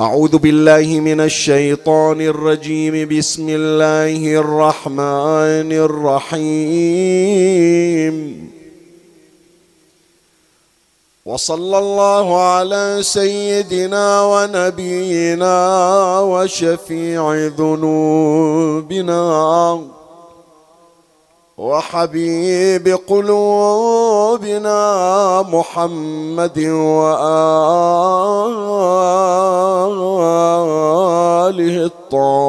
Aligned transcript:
أعوذ 0.00 0.38
بالله 0.38 1.00
من 1.00 1.20
الشيطان 1.20 2.20
الرجيم. 2.20 3.18
بسم 3.18 3.48
الله 3.48 4.34
الرحمن 4.34 5.72
الرحيم. 5.72 6.68
وصلى 11.26 11.78
الله 11.78 12.40
على 12.40 12.98
سيدنا 13.02 14.22
ونبينا 14.22 15.58
وشفيع 16.20 17.34
ذنوبنا. 17.58 19.18
وحبيب 21.58 22.98
قلوبنا 23.08 24.82
محمد 25.42 26.58
وآله 26.58 27.18
الطاهرين. 31.84 32.48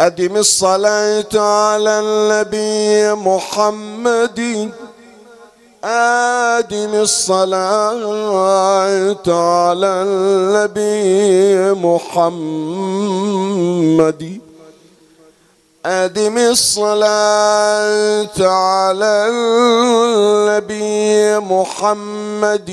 أدم 0.00 0.36
الصلاة 0.36 1.28
على 1.34 2.00
النبي 2.00 3.12
محمد. 3.14 4.70
أدم 5.84 6.94
الصلاة 6.94 8.00
على 9.28 9.86
النبي 10.06 11.72
محمد. 11.84 12.40
أدم 15.86 16.38
الصلاة 16.38 18.28
على 18.38 19.28
النبي 19.32 21.38
محمد 21.38 22.70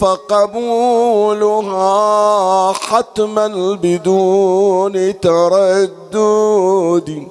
فقبولها 0.00 1.92
حتما 2.72 3.46
بدون 3.82 5.20
تردد. 5.20 7.26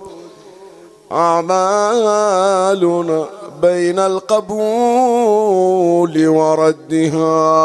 أعمالنا 1.11 3.25
بين 3.61 3.99
القبول 3.99 5.47
وردها. 6.27 7.61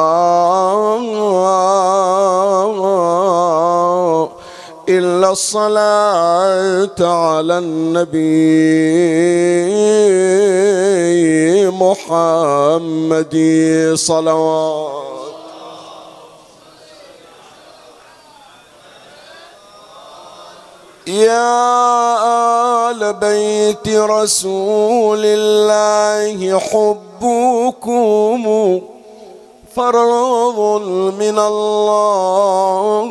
إلا 4.88 5.30
الصلاة 5.30 6.94
على 7.00 7.58
النبي 7.58 8.26
محمد 11.70 13.36
صلوات. 13.94 15.06
يا 21.06 22.90
آل 22.90 23.12
بيت 23.12 23.88
رسول 23.88 25.22
الله 25.24 26.58
حبكم 26.58 28.42
فرض 29.76 30.58
من 31.18 31.38
الله 31.38 33.06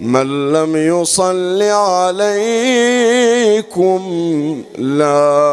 من 0.00 0.52
لم 0.52 0.76
يصل 0.76 1.62
عليكم 1.62 2.22
لا 4.78 5.48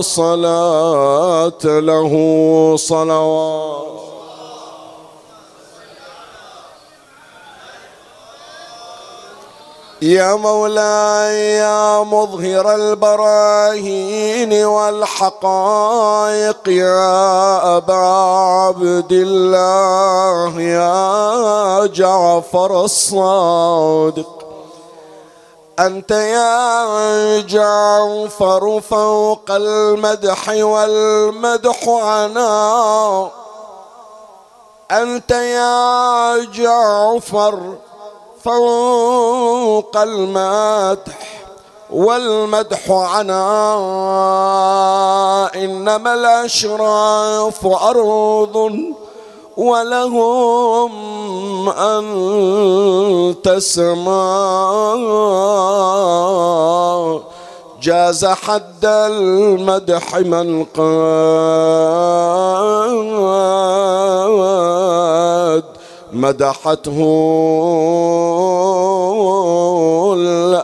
صلاة 0.00 1.64
له 1.64 2.12
صلوات 2.76 3.99
يا 10.02 10.34
مولاي 10.34 11.56
يا 11.56 12.02
مظهر 12.02 12.74
البراهين 12.74 14.64
والحقائق 14.64 16.68
يا 16.68 17.76
أبا 17.76 17.94
عبد 17.94 19.12
الله 19.12 20.60
يا 20.60 21.86
جعفر 21.86 22.84
الصادق. 22.84 24.40
أنت 25.78 26.10
يا 26.10 27.40
جعفر 27.40 28.80
فوق 28.90 29.50
المدح 29.50 30.48
والمدح 30.48 31.88
عنا 31.88 33.28
أنت 34.90 35.30
يا 35.30 36.44
جعفر 36.44 37.74
فوق 38.44 39.96
المدح 39.96 41.44
والمدح 41.90 42.90
عنا 42.90 43.50
إنما 45.54 46.14
الأشراف 46.14 47.66
أرض 47.66 48.72
ولهم 49.56 50.92
أن 51.68 52.04
تسمع. 53.44 54.70
جاز 57.82 58.24
حد 58.26 58.84
المدح 58.84 60.16
من 60.16 60.64
قاد. 60.64 60.90
مدحته 66.12 66.98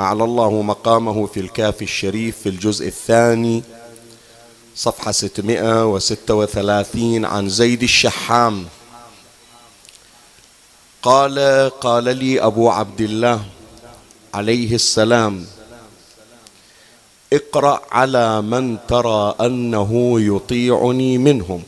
أعلى 0.00 0.24
الله 0.24 0.62
مقامه 0.62 1.26
في 1.26 1.40
الكافي 1.40 1.82
الشريف 1.82 2.38
في 2.38 2.48
الجزء 2.48 2.86
الثاني 2.86 3.62
صفحة 4.76 5.12
636 5.12 7.24
عن 7.24 7.48
زيد 7.48 7.82
الشحام. 7.82 8.64
قال 11.02 11.38
قال 11.80 12.04
لي 12.04 12.40
أبو 12.40 12.70
عبد 12.70 13.00
الله 13.00 13.40
عليه 14.34 14.74
السلام 14.74 15.46
اقرأ 17.32 17.80
على 17.92 18.42
من 18.42 18.76
ترى 18.88 19.34
أنه 19.40 20.20
يطيعني 20.20 21.18
منهم 21.18 21.62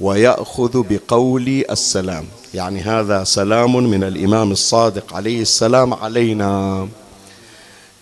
ويأخذ 0.00 0.82
بقولي 0.88 1.64
السلام. 1.70 2.26
يعني 2.54 2.80
هذا 2.80 3.24
سلام 3.24 3.76
من 3.76 4.04
الإمام 4.04 4.52
الصادق 4.52 5.14
عليه 5.14 5.42
السلام 5.42 5.94
علينا. 5.94 6.88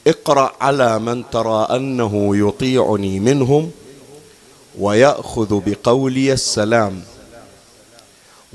اقرأ 0.07 0.53
على 0.61 0.99
من 0.99 1.25
ترى 1.33 1.67
أنه 1.71 2.37
يطيعني 2.37 3.21
منهم 3.21 3.71
ويأخذ 4.79 5.61
بقولي 5.67 6.33
السلام. 6.33 7.03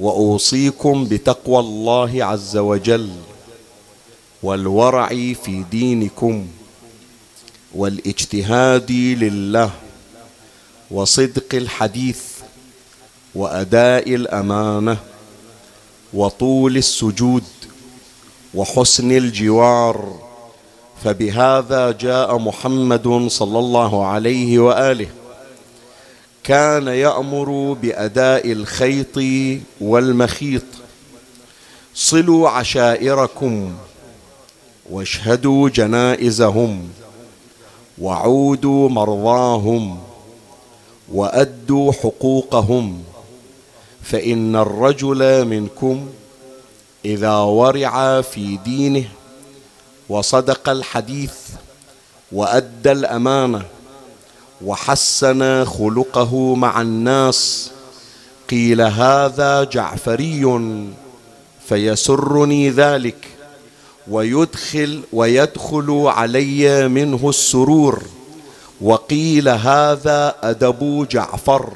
وأوصيكم 0.02 1.06
بتقوى 1.06 1.60
الله 1.60 2.26
عز 2.26 2.58
وجل 2.58 3.10
والورع 4.44 5.08
في 5.44 5.64
دينكم 5.72 6.48
والاجتهاد 7.76 8.92
لله 8.92 9.72
وصدق 10.92 11.56
الحديث 11.56 12.22
وأداء 13.36 14.16
الأمانة 14.16 14.98
وطول 16.14 16.78
السجود 16.78 17.44
وحسن 18.54 19.12
الجوار 19.12 20.20
فبهذا 21.04 21.92
جاء 21.92 22.38
محمد 22.38 23.28
صلى 23.28 23.60
الله 23.60 24.06
عليه 24.06 24.60
وآله 24.60 25.08
كان 26.44 26.88
يأمر 26.88 27.78
بأداء 27.82 28.52
الخيط 28.52 29.18
والمخيط. 29.82 30.64
صلوا 31.96 32.50
عشائركم 32.50 33.74
واشهدوا 34.90 35.70
جنائزهم 35.70 36.90
وعودوا 37.98 38.90
مرضاهم 38.90 40.00
وأدوا 41.14 41.92
حقوقهم 41.92 43.04
فإن 44.04 44.56
الرجل 44.56 45.46
منكم 45.46 46.10
إذا 47.06 47.36
ورع 47.36 48.22
في 48.22 48.58
دينه 48.58 49.06
وصدق 50.10 50.70
الحديث 50.70 51.34
وأدى 52.32 52.92
الأمانة 52.92 53.66
وحسن 54.66 55.66
خلقه 55.66 56.56
مع 56.56 56.82
الناس. 56.82 57.72
قيل 58.50 58.82
هذا 58.82 59.64
جعفري 59.64 60.62
فيسرني 61.68 62.70
ذلك 62.70 63.28
ويدخل 64.08 65.02
ويدخل 65.14 66.04
علي 66.06 66.88
منه 66.88 67.30
السرور. 67.30 68.04
وقيل 68.82 69.50
هذا 69.50 70.36
أدب 70.44 71.08
جعفر. 71.12 71.74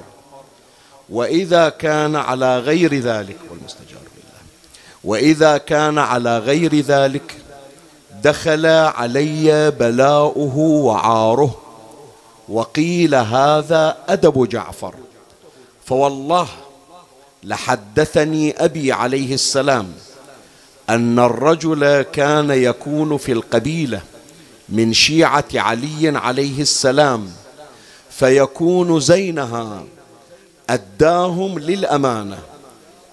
وإذا 1.10 1.70
كان 1.70 2.16
على 2.16 2.60
غير 2.60 2.94
ذلك 3.00 3.38
والمستجار 3.52 4.02
بالله 4.16 4.42
وإذا 5.04 5.58
كان 5.58 5.98
على 5.98 6.38
غير 6.38 6.80
ذلك 6.80 7.36
دخل 8.24 8.66
علي 8.66 9.72
بلاؤه 9.72 10.58
وعاره. 10.58 11.65
وقيل 12.50 13.16
هذا 13.16 13.98
أدب 14.08 14.50
جعفر. 14.50 14.96
فوالله 15.86 16.48
لحدثني 17.44 18.66
أبي 18.66 18.92
عليه 18.92 19.34
السلام 19.34 19.94
أن 20.90 21.20
الرجل 21.20 22.02
كان 22.02 22.50
يكون 22.50 23.18
في 23.18 23.32
القبيلة 23.32 24.02
من 24.70 24.94
شيعة 24.94 25.46
علي 25.56 26.18
عليه 26.18 26.62
السلام 26.62 27.32
فيكون 28.10 29.00
زينها 29.00 29.84
أداهم 30.70 31.60
للأمانة 31.60 32.40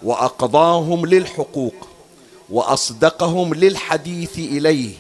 وأقضاهم 0.03 1.07
للحقوق 1.07 1.75
وأصدقهم 2.51 3.55
للحديث 3.55 4.39
إليه 4.39 4.95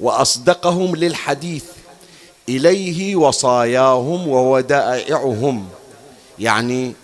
وأصدقهم 0.00 0.96
للحديث 0.96 1.64
إليه 2.48 3.16
وصاياهم 3.16 4.28
وودائعهم. 4.28 5.68
يعني 6.38 6.94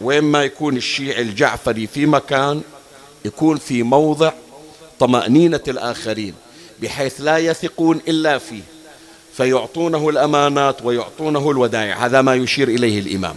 وين 0.00 0.24
ما 0.24 0.44
يكون 0.44 0.76
الشيعي 0.76 1.22
الجعفري 1.22 1.86
في 1.86 2.06
مكان 2.06 2.62
يكون 3.24 3.56
في 3.56 3.82
موضع 3.82 4.32
طمأنينة 4.98 5.60
الآخرين 5.68 6.34
بحيث 6.82 7.20
لا 7.20 7.38
يثقون 7.38 8.00
إلا 8.08 8.38
فيه 8.38 8.62
فيعطونه 9.36 10.08
الأمانات 10.08 10.82
ويعطونه 10.84 11.50
الودائع. 11.50 12.06
هذا 12.06 12.22
ما 12.22 12.34
يشير 12.34 12.68
إليه 12.68 13.00
الإمام. 13.00 13.34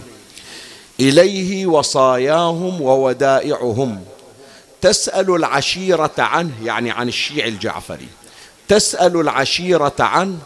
إليه 1.00 1.66
وصاياهم 1.66 2.80
وودائعهم. 2.80 4.00
تسأل 4.80 5.34
العشيرة 5.34 6.14
عنه 6.18 6.52
يعني 6.64 6.90
عن 6.90 7.08
الشيع 7.08 7.46
الجعفري. 7.46 8.08
تسأل 8.68 9.20
العشيرة 9.20 9.94
عنه 9.98 10.38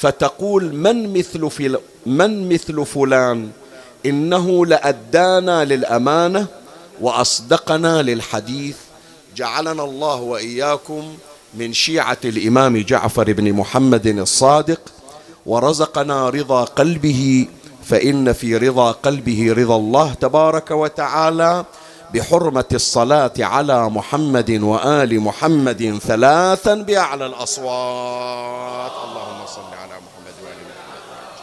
فتقول 0.00 0.74
من 0.74 0.96
مثل 1.18 1.50
في 1.50 1.78
من 2.06 2.48
مثل 2.52 2.86
فلان؟ 2.86 3.50
إنه 4.06 4.66
لأدانا 4.66 5.64
للأمانة 5.64 6.46
وأصدقنا 7.00 8.02
للحديث. 8.02 8.76
جعلنا 9.36 9.84
الله 9.84 10.14
وإياكم 10.14 11.02
من 11.54 11.72
شيعة 11.72 12.18
الإمام 12.24 12.76
جعفر 12.82 13.32
بن 13.32 13.52
محمد 13.52 14.06
الصادق 14.06 14.80
ورزقنا 15.46 16.28
رضا 16.28 16.64
قلبه 16.64 17.46
فإن 17.84 18.32
في 18.32 18.56
رضا 18.56 18.90
قلبه 18.90 19.52
رضا 19.52 19.76
الله 19.76 20.14
تبارك 20.14 20.70
وتعالى 20.70 21.64
بحرمة 22.14 22.70
الصلاة 22.72 23.32
على 23.38 23.88
محمد 23.90 24.50
وآل 24.50 25.20
محمد 25.20 25.98
ثلاثا 26.02 26.74
بأعلى 26.74 27.26
الأصوات. 27.26 28.92
اللهم 29.06 29.40
صل 29.56 29.70
على 29.82 29.96
محمد 30.06 30.36
وآل 30.44 30.60
محمد 30.70 31.36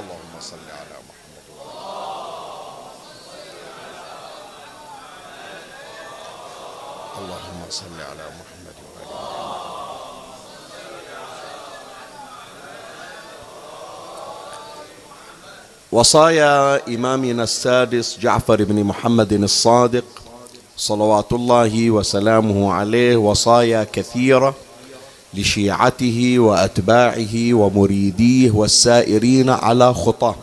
اللهم 0.00 0.34
صل 0.40 0.66
على 0.80 0.96
محمد 1.08 1.44
صل 7.70 7.84
على 7.98 8.24
محمد 8.38 8.76
وآل 8.82 9.06
وصايا 15.92 16.86
إمامنا 16.88 17.42
السادس 17.42 18.18
جعفر 18.18 18.64
بن 18.64 18.84
محمد 18.84 19.32
الصادق 19.32 20.04
صلوات 20.76 21.32
الله 21.32 21.90
وسلامه 21.90 22.72
عليه 22.72 23.16
وصايا 23.16 23.86
كثيرة 23.92 24.54
لشيعته 25.34 26.38
وأتباعه 26.38 27.54
ومريديه 27.54 28.50
والسائرين 28.50 29.50
على 29.50 29.94
خطاه. 29.94 30.36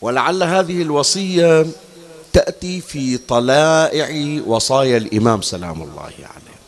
ولعل 0.00 0.42
هذه 0.42 0.82
الوصية 0.82 1.66
تأتي 2.38 2.80
في 2.80 3.16
طلائع 3.16 4.40
وصايا 4.46 4.96
الإمام 4.96 5.42
سلام 5.42 5.82
الله 5.82 6.02
عليه. 6.02 6.58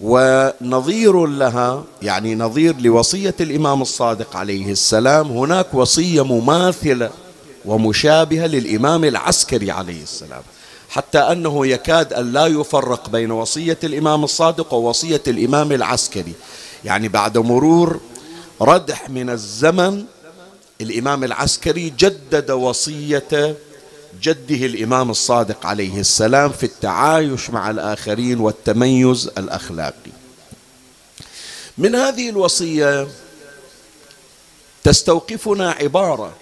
ونظير 0.00 1.26
لها 1.26 1.84
يعني 2.02 2.34
نظير 2.34 2.76
لوصية 2.80 3.34
الإمام 3.40 3.82
الصادق 3.82 4.36
عليه 4.36 4.72
السلام 4.72 5.26
هناك 5.26 5.74
وصية 5.74 6.24
مماثلة 6.24 7.10
ومشابهة 7.64 8.46
للإمام 8.46 9.04
العسكري 9.04 9.70
عليه 9.70 10.02
السلام. 10.02 10.42
حتى 10.90 11.18
أنه 11.18 11.66
يكاد 11.66 12.12
أن 12.12 12.32
لا 12.32 12.46
يفرق 12.46 13.10
بين 13.10 13.30
وصية 13.30 13.78
الإمام 13.84 14.24
الصادق 14.24 14.74
ووصية 14.74 15.22
الإمام 15.28 15.72
العسكري. 15.72 16.34
يعني 16.84 17.08
بعد 17.08 17.38
مرور 17.38 18.00
ردح 18.60 19.10
من 19.10 19.30
الزمن 19.30 20.04
الإمام 20.80 21.24
العسكري 21.24 21.92
جدد 21.98 22.50
وصية 22.50 23.56
جده 24.20 24.66
الإمام 24.66 25.10
الصادق 25.10 25.66
عليه 25.66 26.00
السلام 26.00 26.52
في 26.52 26.66
التعايش 26.66 27.50
مع 27.50 27.70
الآخرين 27.70 28.40
والتميز 28.40 29.30
الأخلاقي. 29.38 30.12
من 31.78 31.94
هذه 31.94 32.28
الوصية 32.28 33.08
تستوقفنا 34.84 35.70
عبارة 35.70 36.32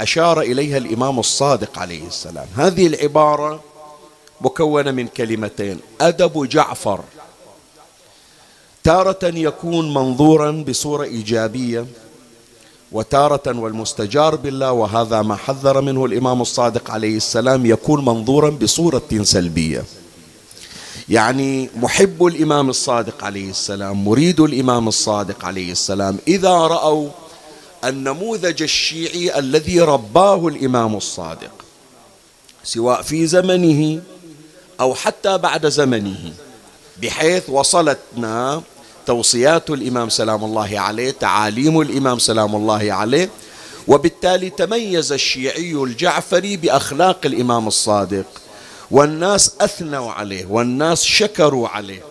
أشار 0.00 0.40
إليها 0.40 0.78
الإمام 0.78 1.18
الصادق 1.18 1.78
عليه 1.78 2.06
السلام. 2.06 2.46
هذه 2.56 2.86
العبارة 2.86 3.62
مكونة 4.40 4.90
من 4.90 5.06
كلمتين 5.06 5.80
أدب 6.00 6.48
جعفر 6.48 7.04
تارة 8.84 9.18
يكون 9.24 9.94
منظورا 9.94 10.50
بصورة 10.68 11.04
إيجابية 11.04 11.86
وتارة 12.92 13.58
والمستجار 13.58 14.36
بالله 14.36 14.72
وهذا 14.72 15.22
ما 15.22 15.36
حذر 15.36 15.80
منه 15.80 16.04
الإمام 16.04 16.42
الصادق 16.42 16.90
عليه 16.90 17.16
السلام 17.16 17.66
يكون 17.66 18.04
منظورا 18.04 18.50
بصورة 18.50 19.22
سلبية. 19.22 19.84
يعني 21.08 21.70
محب 21.76 22.26
الإمام 22.26 22.70
الصادق 22.70 23.24
عليه 23.24 23.50
السلام 23.50 24.04
مريد 24.04 24.40
الإمام 24.40 24.88
الصادق 24.88 25.44
عليه 25.44 25.72
السلام 25.72 26.18
إذا 26.28 26.50
رأوا 26.50 27.08
النموذج 27.84 28.62
الشيعي 28.62 29.38
الذي 29.38 29.80
رباه 29.80 30.48
الإمام 30.48 30.96
الصادق 30.96 31.50
سواء 32.64 33.02
في 33.02 33.26
زمنه 33.26 34.00
أو 34.80 34.94
حتى 34.94 35.38
بعد 35.38 35.66
زمنه 35.66 36.32
بحيث 37.02 37.50
وصلتنا 37.50 38.62
توصيات 39.06 39.70
الإمام 39.70 40.08
سلام 40.08 40.44
الله 40.44 40.80
عليه 40.80 41.10
تعاليم 41.10 41.80
الإمام 41.80 42.18
سلام 42.18 42.56
الله 42.56 42.92
عليه. 42.92 43.30
وبالتالي 43.88 44.50
تميز 44.50 45.12
الشيعي 45.12 45.72
الجعفري 45.72 46.56
بأخلاق 46.56 47.18
الإمام 47.24 47.68
الصادق. 47.68 48.26
والناس 48.90 49.52
أثنوا 49.60 50.12
عليه 50.12 50.46
والناس 50.46 51.04
شكروا 51.04 51.68
عليه 51.68 52.02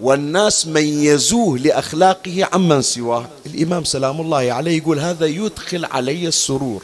والناس 0.00 0.66
ميزوه 0.66 1.58
لأخلاقه 1.58 2.48
عمن 2.52 2.82
سواه. 2.82 3.28
الإمام 3.46 3.84
سلام 3.84 4.20
الله 4.20 4.52
عليه 4.52 4.76
يقول 4.76 4.98
هذا 4.98 5.26
يدخل 5.26 5.84
علي 5.84 6.28
السرور. 6.28 6.82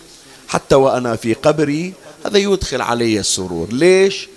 حتى 0.49 0.75
وأنا 0.75 1.17
في 1.17 1.35
قبري 1.35 1.93
هذا 2.27 2.39
يدخل 2.39 2.81
علي 2.81 3.21
السرور. 3.21 3.69
ليش؟ 3.73 4.29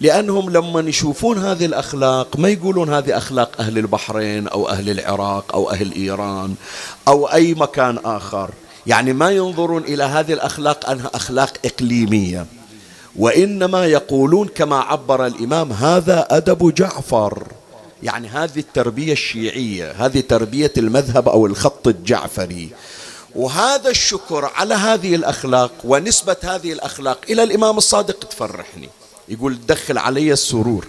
لأنهم 0.00 0.50
لما 0.50 0.80
يشوفون 0.80 1.38
هذه 1.38 1.66
الأخلاق 1.66 2.36
ما 2.38 2.48
يقولون 2.48 2.94
هذه 2.94 3.16
أخلاق 3.16 3.60
أهل 3.60 3.78
البحرين 3.78 4.48
أو 4.48 4.68
أهل 4.68 4.90
العراق 4.90 5.54
أو 5.54 5.70
أهل 5.70 5.92
إيران 5.92 6.54
أو 7.08 7.26
أي 7.26 7.54
مكان 7.54 7.98
آخر. 8.04 8.50
يعني 8.86 9.12
ما 9.12 9.30
ينظرون 9.30 9.84
إلى 9.84 10.04
هذه 10.04 10.32
الأخلاق 10.32 10.90
أنها 10.90 11.10
أخلاق 11.14 11.52
إقليمية. 11.64 12.46
وإنما 13.16 13.86
يقولون 13.86 14.48
كما 14.48 14.76
عبر 14.76 15.26
الإمام 15.26 15.72
هذا 15.72 16.26
أدب 16.30 16.74
جعفر. 16.74 17.46
يعني 18.02 18.28
هذه 18.28 18.58
التربية 18.58 19.12
الشيعية 19.12 19.92
هذه 19.92 20.20
تربية 20.20 20.72
المذهب 20.78 21.28
أو 21.28 21.46
الخط 21.46 21.88
الجعفري. 21.88 22.68
وهذا 23.34 23.90
الشكر 23.90 24.50
على 24.54 24.74
هذه 24.74 25.14
الأخلاق 25.14 25.72
ونسبة 25.84 26.36
هذه 26.42 26.72
الأخلاق 26.72 27.18
إلى 27.30 27.42
الإمام 27.42 27.78
الصادق 27.78 28.24
تفرحني. 28.24 28.88
يقول 29.28 29.58
دخل 29.66 29.98
علي 29.98 30.32
السرور. 30.32 30.86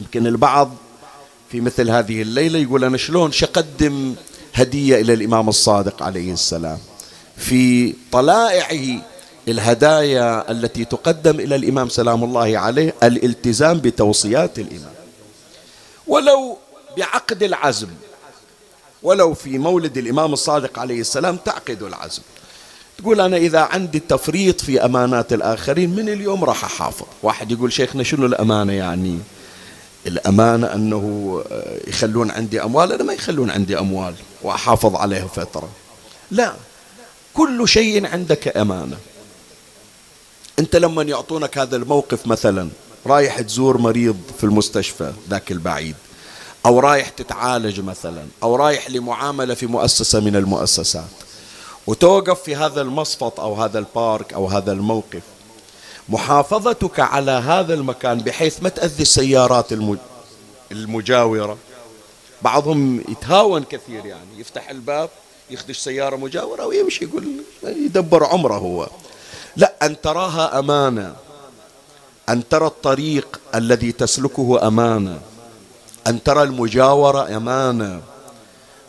يمكن 0.00 0.26
البعض 0.26 0.74
في 1.50 1.60
مثل 1.60 1.90
هذه 1.90 2.22
الليلة 2.22 2.58
يقول 2.58 2.84
أنا 2.84 2.96
شلون 2.96 3.32
شقدم 3.32 4.14
هدية 4.54 5.00
إلى 5.00 5.12
الإمام 5.12 5.48
الصادق 5.48 6.02
عليه 6.02 6.32
السلام 6.32 6.78
في 7.36 7.94
طلائعه 8.12 9.02
الهدايا 9.48 10.50
التي 10.50 10.84
تقدم 10.84 11.40
إلى 11.40 11.56
الإمام 11.56 11.88
سلام 11.88 12.24
الله 12.24 12.58
عليه 12.58 12.94
الالتزام 13.02 13.78
بتوصيات 13.78 14.58
الإمام. 14.58 14.94
ولو 16.06 16.58
بعقد 16.96 17.42
العزم 17.42 17.88
ولو 19.02 19.34
في 19.34 19.58
مولد 19.58 19.98
الإمام 19.98 20.32
الصادق 20.32 20.78
عليه 20.78 21.00
السلام 21.00 21.36
تعقد 21.36 21.82
العزم. 21.82 22.22
تقول 22.98 23.20
أنا 23.20 23.36
إذا 23.36 23.60
عندي 23.60 23.98
تفريط 23.98 24.60
في 24.60 24.84
أمانات 24.84 25.32
الآخرين 25.32 25.90
من 25.90 26.08
اليوم 26.08 26.44
راح 26.44 26.64
أحافظ. 26.64 27.06
واحد 27.22 27.50
يقول 27.52 27.72
شيخنا 27.72 28.02
شنو 28.02 28.26
الأمانة 28.26 28.72
يعني؟ 28.72 29.18
الأمانة 30.06 30.74
أنه 30.74 31.44
آه، 31.50 31.88
يخلون 31.88 32.30
عندي 32.30 32.62
أموال 32.62 32.92
أنا 32.92 33.02
ما 33.02 33.12
يخلون 33.12 33.50
عندي 33.50 33.78
أموال 33.78 34.14
وأحافظ 34.42 34.96
عليها 34.96 35.26
فترة. 35.26 35.68
لا 36.30 36.52
كل 37.34 37.68
شيء 37.68 38.06
عندك 38.06 38.56
أمانة. 38.56 38.96
أنت 40.58 40.76
لما 40.76 41.02
يعطونك 41.02 41.58
هذا 41.58 41.76
الموقف 41.76 42.26
مثلا 42.26 42.68
رايح 43.06 43.40
تزور 43.40 43.78
مريض 43.78 44.16
في 44.38 44.44
المستشفى 44.44 45.12
ذاك 45.30 45.52
البعيد 45.52 45.94
أو 46.66 46.80
رايح 46.80 47.08
تتعالج 47.08 47.80
مثلا 47.80 48.26
أو 48.42 48.56
رايح 48.56 48.90
لمعاملة 48.90 49.54
في 49.54 49.66
مؤسسة 49.66 50.20
من 50.20 50.36
المؤسسات 50.36 51.25
وتوقف 51.86 52.42
في 52.42 52.56
هذا 52.56 52.82
المصفط 52.82 53.40
أو 53.40 53.54
هذا 53.54 53.78
البارك 53.78 54.32
أو 54.32 54.46
هذا 54.46 54.72
الموقف. 54.72 55.22
محافظتك 56.08 57.00
على 57.00 57.30
هذا 57.30 57.74
المكان 57.74 58.18
بحيث 58.18 58.62
ما 58.62 58.68
تأذي 58.68 59.02
السيارات 59.02 59.72
المجاورة. 60.72 61.58
بعضهم 62.42 63.00
يتهاون 63.08 63.62
كثير 63.64 64.06
يعني 64.06 64.38
يفتح 64.38 64.70
الباب 64.70 65.10
يخدش 65.50 65.78
سيارة 65.78 66.16
مجاورة 66.16 66.66
ويمشي 66.66 67.04
يقول 67.04 67.24
يدبر 67.64 68.24
عمره 68.24 68.54
هو. 68.54 68.88
لا 69.56 69.72
أن 69.82 70.00
تراها 70.00 70.58
أمانة. 70.58 71.16
أن 72.28 72.48
ترى 72.48 72.66
الطريق 72.66 73.40
الذي 73.54 73.92
تسلكه 73.92 74.66
أمانة. 74.66 75.20
أن 76.06 76.22
ترى 76.22 76.42
المجاورة 76.42 77.36
أمانة. 77.36 78.02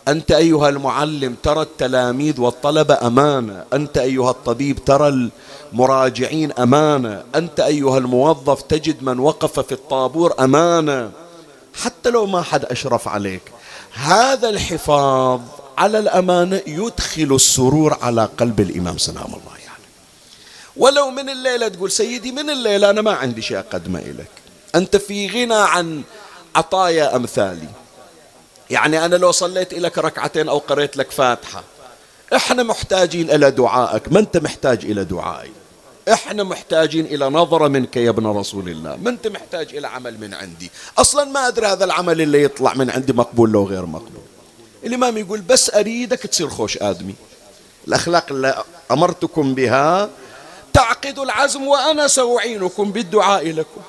أنت 0.07 0.31
أيها 0.31 0.69
المعلم 0.69 1.35
ترى 1.43 1.61
التلاميذ 1.61 2.41
والطلبة 2.41 3.07
أمانة. 3.07 3.63
أنت 3.73 3.97
أيها 3.97 4.31
الطبيب 4.31 4.85
ترى 4.85 5.29
المراجعين 5.73 6.51
أمانة. 6.51 7.23
أنت 7.35 7.59
أيها 7.59 7.97
الموظف 7.97 8.61
تجد 8.61 9.03
من 9.03 9.19
وقف 9.19 9.59
في 9.59 9.71
الطابور 9.71 10.33
أمانة. 10.39 11.11
حتى 11.83 12.09
لو 12.09 12.25
ما 12.25 12.41
حد 12.41 12.65
أشرف 12.65 13.07
عليك. 13.07 13.41
هذا 13.93 14.49
الحفاظ 14.49 15.41
على 15.77 15.99
الأمانة 15.99 16.61
يدخل 16.67 17.35
السرور 17.35 17.97
على 18.01 18.29
قلب 18.37 18.59
الإمام 18.59 18.97
سلام 18.97 19.25
الله 19.25 19.57
يعني 19.65 19.83
ولو 20.77 21.09
من 21.09 21.29
الليلة 21.29 21.67
تقول 21.67 21.91
سيدي 21.91 22.31
من 22.31 22.49
الليلة 22.49 22.89
أنا 22.89 23.01
ما 23.01 23.11
عندي 23.11 23.41
شيء 23.41 23.59
أقدمه 23.59 23.99
إليك. 23.99 24.31
أنت 24.75 24.95
في 24.95 25.27
غنى 25.27 25.55
عن 25.55 26.01
عطايا 26.55 27.15
أمثالي. 27.15 27.67
يعني 28.69 29.05
أنا 29.05 29.15
لو 29.15 29.31
صليت 29.31 29.73
لك 29.73 29.97
ركعتين 29.97 30.49
أو 30.49 30.57
قريت 30.57 30.97
لك 30.97 31.11
فاتحة 31.11 31.63
إحنا 32.35 32.63
محتاجين 32.63 33.31
إلى 33.31 33.51
دعائك. 33.51 34.11
ما 34.11 34.19
أنت 34.19 34.37
محتاج 34.37 34.85
إلى 34.85 35.03
دعائي؟ 35.03 35.51
إحنا 36.13 36.43
محتاجين 36.43 37.05
إلى 37.05 37.29
نظرة 37.29 37.67
منك 37.67 37.97
يا 37.97 38.09
ابن 38.09 38.27
رسول 38.27 38.69
الله. 38.69 38.95
ما 38.95 39.09
أنت 39.09 39.27
محتاج 39.27 39.75
إلى 39.75 39.87
عمل 39.87 40.19
من 40.19 40.33
عندي؟ 40.33 40.71
أصلا 40.97 41.23
ما 41.23 41.47
أدري 41.47 41.67
هذا 41.67 41.85
العمل 41.85 42.21
اللي 42.21 42.43
يطلع 42.43 42.73
من 42.73 42.89
عندي 42.89 43.13
مقبول 43.13 43.51
لو 43.51 43.63
غير 43.63 43.85
مقبول. 43.85 44.21
الإمام 44.83 45.17
يقول 45.17 45.41
بس 45.41 45.73
أريدك 45.73 46.19
تصير 46.19 46.49
خوش 46.49 46.77
آدمي. 46.81 47.15
الأخلاق 47.87 48.25
اللي 48.31 48.63
أمرتكم 48.91 49.55
بها 49.55 50.09
تعقد 50.73 51.19
العزم 51.19 51.67
وأنا 51.67 52.07
سأعينكم 52.07 52.91
بالدعاء 52.91 53.51
لكم. 53.51 53.81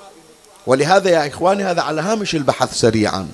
ولهذا 0.66 1.10
يا 1.10 1.28
إخواني 1.28 1.64
هذا 1.64 1.82
على 1.82 2.00
هامش 2.00 2.34
البحث 2.34 2.74
سريعا. 2.74 3.28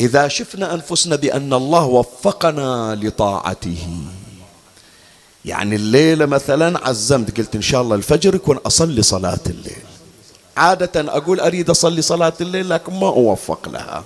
إذا 0.00 0.28
شفنا 0.28 0.74
أنفسنا 0.74 1.16
بأن 1.16 1.52
الله 1.52 1.84
وفقنا 1.84 2.94
لطاعته. 3.02 3.88
يعني 5.44 5.76
الليلة 5.76 6.26
مثلا 6.26 6.88
عزمت 6.88 7.38
قلت 7.38 7.54
إن 7.54 7.62
شاء 7.62 7.82
الله 7.82 7.96
الفجر 7.96 8.34
يكون 8.34 8.56
أصلي 8.56 9.02
صلاة 9.02 9.40
الليل. 9.46 9.82
عادة 10.56 11.16
أقول 11.16 11.40
أريد 11.40 11.70
أصلي 11.70 12.02
صلاة 12.02 12.32
الليل 12.40 12.70
لكن 12.70 12.92
ما 12.92 13.08
أوفق 13.08 13.68
لها. 13.68 14.04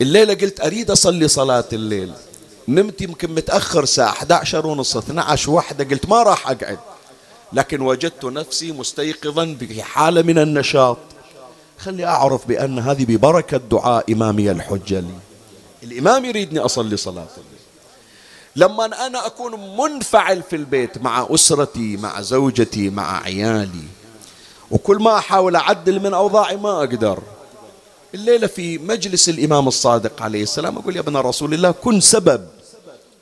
الليلة 0.00 0.34
قلت 0.34 0.60
أريد 0.60 0.90
أصلي 0.90 1.28
صلاة 1.28 1.64
الليل. 1.72 2.12
نمت 2.68 3.02
يمكن 3.02 3.34
متأخر 3.34 3.84
ساعة 3.84 4.10
11 4.10 4.66
ونص 4.66 4.96
12 4.96 5.50
واحدة 5.50 5.84
قلت 5.84 6.08
ما 6.08 6.22
راح 6.22 6.50
أقعد. 6.50 6.78
لكن 7.52 7.80
وجدت 7.80 8.24
نفسي 8.24 8.72
مستيقظا 8.72 9.56
بحالة 9.60 10.22
من 10.22 10.38
النشاط. 10.38 10.98
خلي 11.78 12.06
أعرف 12.06 12.46
بأن 12.48 12.78
هذه 12.78 13.04
ببركة 13.04 13.56
دعاء 13.56 14.12
إمامي 14.12 14.50
الحجة 14.50 15.00
لي. 15.00 15.14
الإمام 15.82 16.24
يريدني 16.24 16.58
أصلي 16.58 16.96
صلاة 16.96 17.26
الليل 17.36 17.58
لما 18.56 19.06
أنا 19.06 19.26
أكون 19.26 19.76
منفعل 19.76 20.42
في 20.42 20.56
البيت 20.56 20.98
مع 20.98 21.26
أسرتي 21.30 21.96
مع 21.96 22.20
زوجتي 22.20 22.90
مع 22.90 23.22
عيالي 23.22 23.84
وكل 24.70 24.96
ما 24.96 25.18
أحاول 25.18 25.56
أعدل 25.56 26.00
من 26.00 26.14
أوضاعي 26.14 26.56
ما 26.56 26.78
أقدر. 26.78 27.22
الليلة 28.14 28.46
في 28.46 28.78
مجلس 28.78 29.28
الإمام 29.28 29.68
الصادق 29.68 30.22
عليه 30.22 30.42
السلام 30.42 30.78
أقول 30.78 30.96
يا 30.96 31.00
ابن 31.00 31.16
رسول 31.16 31.54
الله 31.54 31.70
كن 31.70 32.00
سبب 32.00 32.48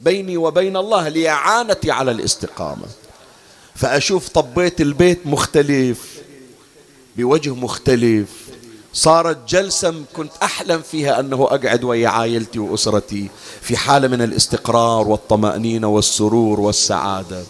بيني 0.00 0.36
وبين 0.36 0.76
الله 0.76 1.08
لإعانتي 1.08 1.90
على 1.90 2.10
الاستقامة. 2.10 2.86
فأشوف 3.74 4.28
طبيت 4.28 4.80
البيت 4.80 5.26
مختلف 5.26 6.20
بوجه 7.16 7.54
مختلف 7.54 8.28
صارت 8.96 9.48
جلسة 9.48 9.94
كنت 10.16 10.32
أحلم 10.42 10.82
فيها 10.82 11.20
أنه 11.20 11.44
أقعد 11.44 11.84
ويا 11.84 12.08
عائلتي 12.08 12.58
وأسرتي 12.58 13.28
في 13.62 13.76
حالة 13.76 14.08
من 14.08 14.22
الاستقرار 14.22 15.08
والطمأنينة 15.08 15.88
والسرور 15.88 16.60
والسعادة. 16.60 17.42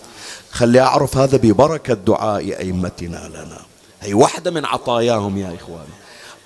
خلي 0.51 0.81
أعرف 0.81 1.17
هذا 1.17 1.37
ببركة 1.37 1.95
دعاء 1.95 2.61
أئمتنا 2.61 3.31
لنا. 3.35 3.61
هي 4.01 4.15
واحدة 4.15 4.51
من 4.51 4.65
عطاياهم 4.65 5.39
يا 5.39 5.57
إخواني 5.61 5.95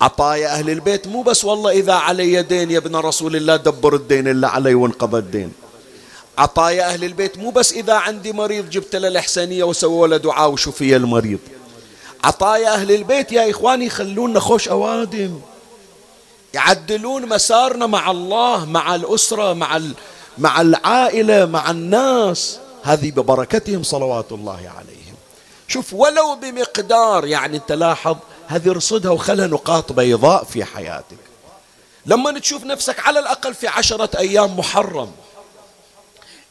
عطايا 0.01 0.47
أهل 0.53 0.69
البيت 0.69 1.07
مو 1.07 1.21
بس 1.21 1.45
والله 1.45 1.71
إذا 1.71 1.93
علي 1.93 2.41
دين 2.41 2.71
يا 2.71 2.77
ابن 2.77 2.95
رسول 2.95 3.35
الله 3.35 3.55
دبر 3.55 3.95
الدين 3.95 4.27
إلا 4.27 4.47
علي 4.47 4.73
وانقضى 4.73 5.17
الدين. 5.17 5.51
عطايا 6.37 6.93
أهل 6.93 7.03
البيت 7.03 7.37
مو 7.37 7.49
بس 7.49 7.73
إذا 7.73 7.93
عندي 7.93 8.31
مريض 8.31 8.69
جبت 8.69 8.95
له 8.95 9.07
الإحسانية 9.07 9.63
وسووا 9.63 10.07
له 10.07 10.17
دعاء 10.17 10.51
وشفي 10.51 10.95
المريض. 10.95 11.39
عطايا 12.23 12.73
أهل 12.73 12.91
البيت 12.91 13.31
يا 13.31 13.49
إخواني 13.51 13.85
يخلونا 13.85 14.39
خوش 14.39 14.69
أوادم. 14.69 15.41
يعدلون 16.53 17.29
مسارنا 17.29 17.85
مع 17.87 18.11
الله 18.11 18.65
مع 18.65 18.95
الأسرة 18.95 19.53
مع 19.53 19.81
مع 20.37 20.61
العائلة 20.61 21.45
مع 21.45 21.71
الناس. 21.71 22.59
هذه 22.83 23.11
ببركتهم 23.11 23.83
صلوات 23.83 24.31
الله 24.31 24.71
عليهم. 24.77 25.15
شوف 25.67 25.93
ولو 25.93 26.35
بمقدار 26.35 27.25
يعني 27.25 27.57
أنت 27.57 27.71
لاحظ 27.71 28.17
هذه 28.47 28.71
رصدها 28.71 29.11
وخلها 29.11 29.47
نقاط 29.47 29.91
بيضاء 29.91 30.43
في 30.43 30.65
حياتك. 30.65 31.17
لما 32.05 32.39
تشوف 32.39 32.63
نفسك 32.63 32.99
على 32.99 33.19
الأقل 33.19 33.53
في 33.53 33.67
عشرة 33.67 34.09
أيام 34.17 34.59
محرم 34.59 35.11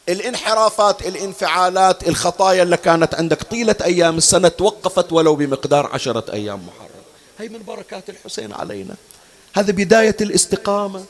الانحرافات 0.09 1.07
الانفعالات 1.07 2.07
الخطايا 2.07 2.63
اللي 2.63 2.77
كانت 2.77 3.15
عندك 3.15 3.43
طيلة 3.43 3.75
أيام 3.83 4.17
السنة 4.17 4.47
توقفت 4.47 5.13
ولو 5.13 5.35
بمقدار 5.35 5.85
عشرة 5.93 6.33
أيام 6.33 6.59
محرم. 6.67 7.01
هي 7.39 7.49
من 7.49 7.63
بركات 7.67 8.09
الحسين 8.09 8.53
علينا. 8.53 8.95
هذا 9.53 9.71
بداية 9.71 10.17
الاستقامة. 10.21 11.03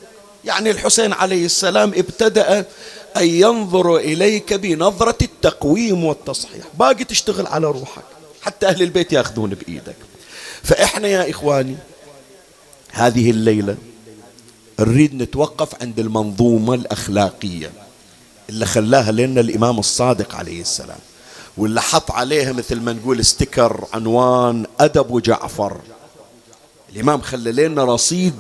يعني 0.45 0.71
الحسين 0.71 1.13
عليه 1.13 1.45
السلام 1.45 1.89
ابتدأ 1.89 2.65
أن 3.17 3.27
ينظر 3.27 3.97
إليك 3.97 4.53
بنظرة 4.53 5.17
التقويم 5.21 6.03
والتصحيح. 6.03 6.65
باقي 6.73 7.03
تشتغل 7.03 7.47
على 7.47 7.67
روحك. 7.67 8.03
حتى 8.41 8.67
أهل 8.67 8.81
البيت 8.81 9.13
يأخذون 9.13 9.49
بإيدك. 9.49 9.95
فإحنا 10.63 11.07
يا 11.07 11.29
إخواني 11.29 11.75
هذه 12.91 13.31
الليلة 13.31 13.77
نريد 14.79 15.15
نتوقف 15.15 15.81
عند 15.81 15.99
المنظومة 15.99 16.73
الأخلاقية. 16.73 17.71
اللي 18.51 18.65
خلاها 18.65 19.11
لنا 19.11 19.41
الإمام 19.41 19.79
الصادق 19.79 20.35
عليه 20.35 20.61
السلام 20.61 20.97
واللي 21.57 21.81
حط 21.81 22.11
عليها 22.11 22.51
مثل 22.51 22.79
ما 22.81 22.93
نقول 22.93 23.19
استكر 23.19 23.85
عنوان 23.93 24.65
أدب 24.79 25.21
جعفر 25.21 25.77
الإمام 26.93 27.21
خلى 27.21 27.51
لنا 27.51 27.83
رصيد 27.83 28.33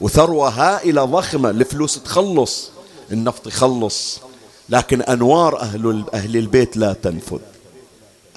وثروة 0.00 0.48
هائلة 0.48 1.04
ضخمة 1.04 1.50
الفلوس 1.50 2.02
تخلص 2.02 2.70
النفط 3.12 3.46
يخلص 3.46 4.18
لكن 4.68 5.02
أنوار 5.02 5.60
أهل, 5.60 6.04
أهل 6.14 6.36
البيت 6.36 6.76
لا 6.76 6.92
تنفذ. 6.92 7.38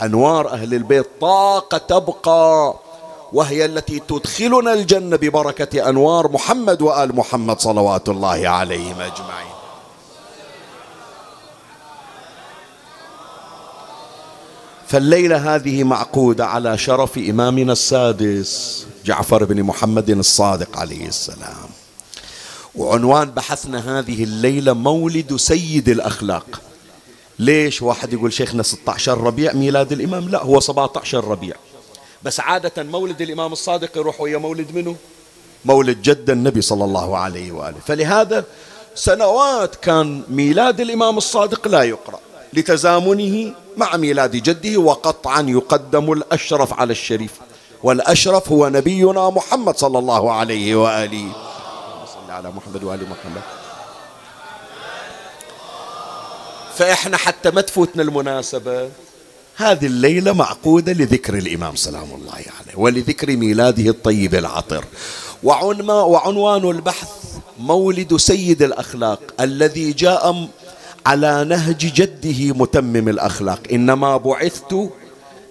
أنوار 0.01 0.50
أهل 0.50 0.74
البيت 0.74 1.06
طاقة 1.22 1.77
تبقى 1.77 2.74
وهي 3.34 3.65
التي 3.65 4.00
تدخلنا 4.00 4.74
الجنة 4.74 5.15
ببركة 5.15 5.89
أنوار 5.89 6.32
محمد 6.32 6.82
وآل 6.82 7.15
محمد 7.15 7.60
صلوات 7.60 8.10
الله 8.10 8.50
عليهم 8.50 9.01
أجمعين. 9.01 9.53
فالليلة 14.94 15.56
هذه 15.56 15.84
معقودة 15.84 16.46
على 16.46 16.78
شرف 16.78 17.18
إمامنا 17.18 17.72
السادس 17.72 18.86
جعفر 19.06 19.44
بن 19.44 19.64
محمد 19.64 20.10
الصادق 20.10 20.78
عليه 20.78 21.08
السلام. 21.08 21.70
وعنوان 22.76 23.32
بحثنا 23.32 24.00
هذه 24.00 24.24
الليلة 24.24 24.74
مولد 24.74 25.36
سيد 25.36 25.90
الأخلاق. 25.90 26.62
ليش 27.40 27.82
واحد 27.82 28.14
يقول 28.14 28.34
شيخنا 28.34 28.64
16 28.64 29.22
ربيع 29.22 29.53
ميلاد 29.53 29.92
الإمام؟ 29.92 30.29
لا 30.29 30.44
هو 30.44 30.60
17 30.60 31.25
ربيع. 31.25 31.56
بس 32.24 32.40
عادة 32.40 32.84
مولد 32.84 33.22
الإمام 33.22 33.53
الصادق 33.53 33.98
يروح 33.98 34.22
ويا 34.22 34.38
مولد 34.38 34.75
منه 34.75 34.96
مولد 35.66 36.01
جد 36.01 36.29
النبي 36.29 36.62
صلى 36.62 36.84
الله 36.84 37.18
عليه 37.18 37.51
وآله. 37.51 37.79
فلهذا 37.88 38.46
سنوات 38.96 39.75
كان 39.75 40.24
ميلاد 40.29 40.82
الإمام 40.82 41.18
الصادق 41.18 41.68
لا 41.68 41.84
يقرأ. 41.84 42.20
لتزامنه 42.53 43.53
مع 43.77 43.98
ميلاد 43.98 44.31
جده 44.31 44.77
وقطعا 44.77 45.42
يقدم 45.42 46.11
الأشرف 46.11 46.74
على 46.74 46.92
الشريف. 46.92 47.31
والأشرف 47.83 48.51
هو 48.51 48.70
نبينا 48.70 49.29
محمد 49.29 49.77
صلى 49.77 50.00
الله 50.00 50.31
عليه 50.31 50.75
وآله. 50.75 51.31
صل 52.13 52.31
على 52.31 52.51
محمد 52.51 52.83
وآل 52.83 53.00
محمد. 53.03 53.42
فإحنا 56.75 57.18
حتى 57.18 57.51
ما 57.51 57.61
تفوتنا 57.61 58.03
المناسبة. 58.03 58.89
هذه 59.55 59.85
الليلة 59.85 60.33
معقودة 60.33 60.94
لذكر 60.94 61.33
الإمام 61.37 61.75
سلام 61.75 62.03
الله 62.16 62.33
عليه 62.33 62.75
ولذكر 62.75 63.37
ميلاده 63.37 63.89
الطيب 63.89 64.35
العطر. 64.35 64.85
وعنوان 65.44 66.70
البحث 66.70 67.09
مولد 67.59 68.18
سيد 68.18 68.61
الأخلاق 68.61 69.20
الذي 69.39 69.94
جاء 69.94 70.48
على 71.05 71.44
نهج 71.44 71.77
جده 71.77 72.53
متمم 72.53 73.09
الأخلاق. 73.09 73.59
إنما 73.72 74.18
بعثت 74.18 74.89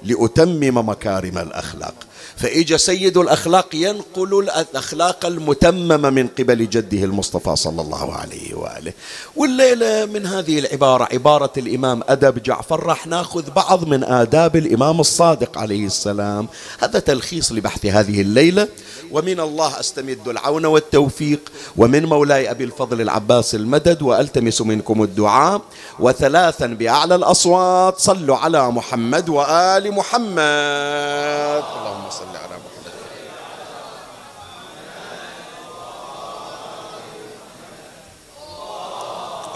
لأتمم 0.03 0.89
مكارم 0.89 1.39
الأخلاق. 1.39 1.95
فإجا 2.37 2.77
سيد 2.77 3.17
الأخلاق 3.17 3.75
ينقل 3.75 4.51
الأخلاق 4.57 5.27
المتممة 5.27 6.11
من 6.11 6.29
قبل 6.39 6.69
جده 6.69 7.05
المصطفى 7.05 7.57
صلى 7.57 7.83
الله 7.83 8.15
عليه 8.15 8.55
وآله. 8.55 8.93
والليلة 9.37 10.07
من 10.07 10.27
هذه 10.27 10.59
العبارة 10.59 11.09
عبارة 11.13 11.53
الإمام 11.57 12.03
أدب 12.09 12.43
جعفر 12.43 12.87
راح 12.87 13.07
ناخذ 13.07 13.51
بعض 13.51 13.85
من 13.85 14.05
آداب 14.05 14.57
الإمام 14.57 15.01
الصادق 15.01 15.59
عليه 15.59 15.87
السلام. 15.87 16.49
هذا 16.79 16.99
تلخيص 16.99 17.53
لبحث 17.53 17.87
هذه 17.87 18.21
الليلة. 18.21 18.69
ومن 19.11 19.41
الله 19.41 19.81
أستمد 19.81 20.29
العون 20.29 20.65
والتوفيق. 20.65 21.41
ومن 21.77 22.05
مولاي 22.05 22.51
أبي 22.51 22.65
الفضل 22.65 23.01
العباس 23.01 23.55
المدد 23.55 24.03
وألتمس 24.03 24.61
منكم 24.61 25.03
الدعاء. 25.03 25.63
وثلاثا 26.01 26.67
بأعلى 26.67 27.15
الأصوات 27.15 27.99
صلوا 27.99 28.37
على 28.37 28.71
محمد 28.71 29.29
وآل 29.29 29.93
محمد. 29.93 31.63
اللهم 31.77 32.11
صل 32.11 32.22
على 32.29 32.57
محمد. 32.65 32.95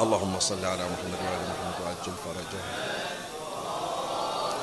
اللهم 0.01 0.41
صل 0.41 0.65
على 0.65 0.85
محمد 0.85 1.21
وآل 1.25 1.43
محمد 1.51 1.77
وعجل 1.85 2.13
فرجه. 2.25 2.63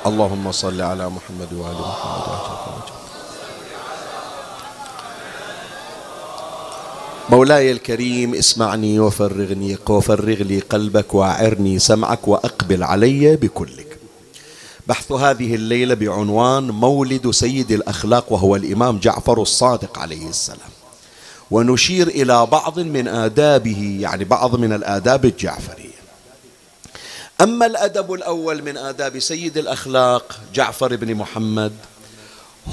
اللهم 0.06 0.52
صل 0.52 0.82
على 0.82 1.10
محمد 1.10 1.54
وآل 1.54 1.74
محمد 1.74 2.28
وعجل 2.28 2.58
فرجه. 2.66 2.94
مولاي 7.30 7.72
الكريم 7.72 8.36
اسمعني 8.36 9.00
وفرغني 9.00 9.78
وفرغ 9.90 10.44
لي 10.44 10.60
قلبك 10.60 11.14
واعرني 11.14 11.80
سمعك 11.80 12.28
وأقبل 12.28 12.84
علي 12.84 13.36
بكلك. 13.36 13.93
بحث 14.88 15.12
هذه 15.12 15.56
الليلة 15.56 15.94
بعنوان 15.94 16.72
مولد 16.72 17.32
سيد 17.32 17.72
الأخلاق 17.72 18.32
وهو 18.32 18.56
الإمام 18.56 18.98
جعفر 19.00 19.42
الصادق 19.42 20.00
عليه 20.00 20.30
السلام. 20.30 20.70
ونشير 21.52 22.08
إلى 22.08 22.46
بعض 22.46 22.80
من 22.80 23.08
آدابه 23.08 23.98
يعني 24.02 24.24
بعض 24.24 24.56
من 24.56 24.74
الآداب 24.74 25.26
الجعفرية. 25.26 25.94
أما 27.42 27.66
الأدب 27.66 28.14
الأول 28.14 28.64
من 28.64 28.78
آداب 28.78 29.20
سيد 29.20 29.58
الأخلاق 29.58 30.40
جعفر 30.54 30.96
بن 30.96 31.16
محمد 31.16 31.74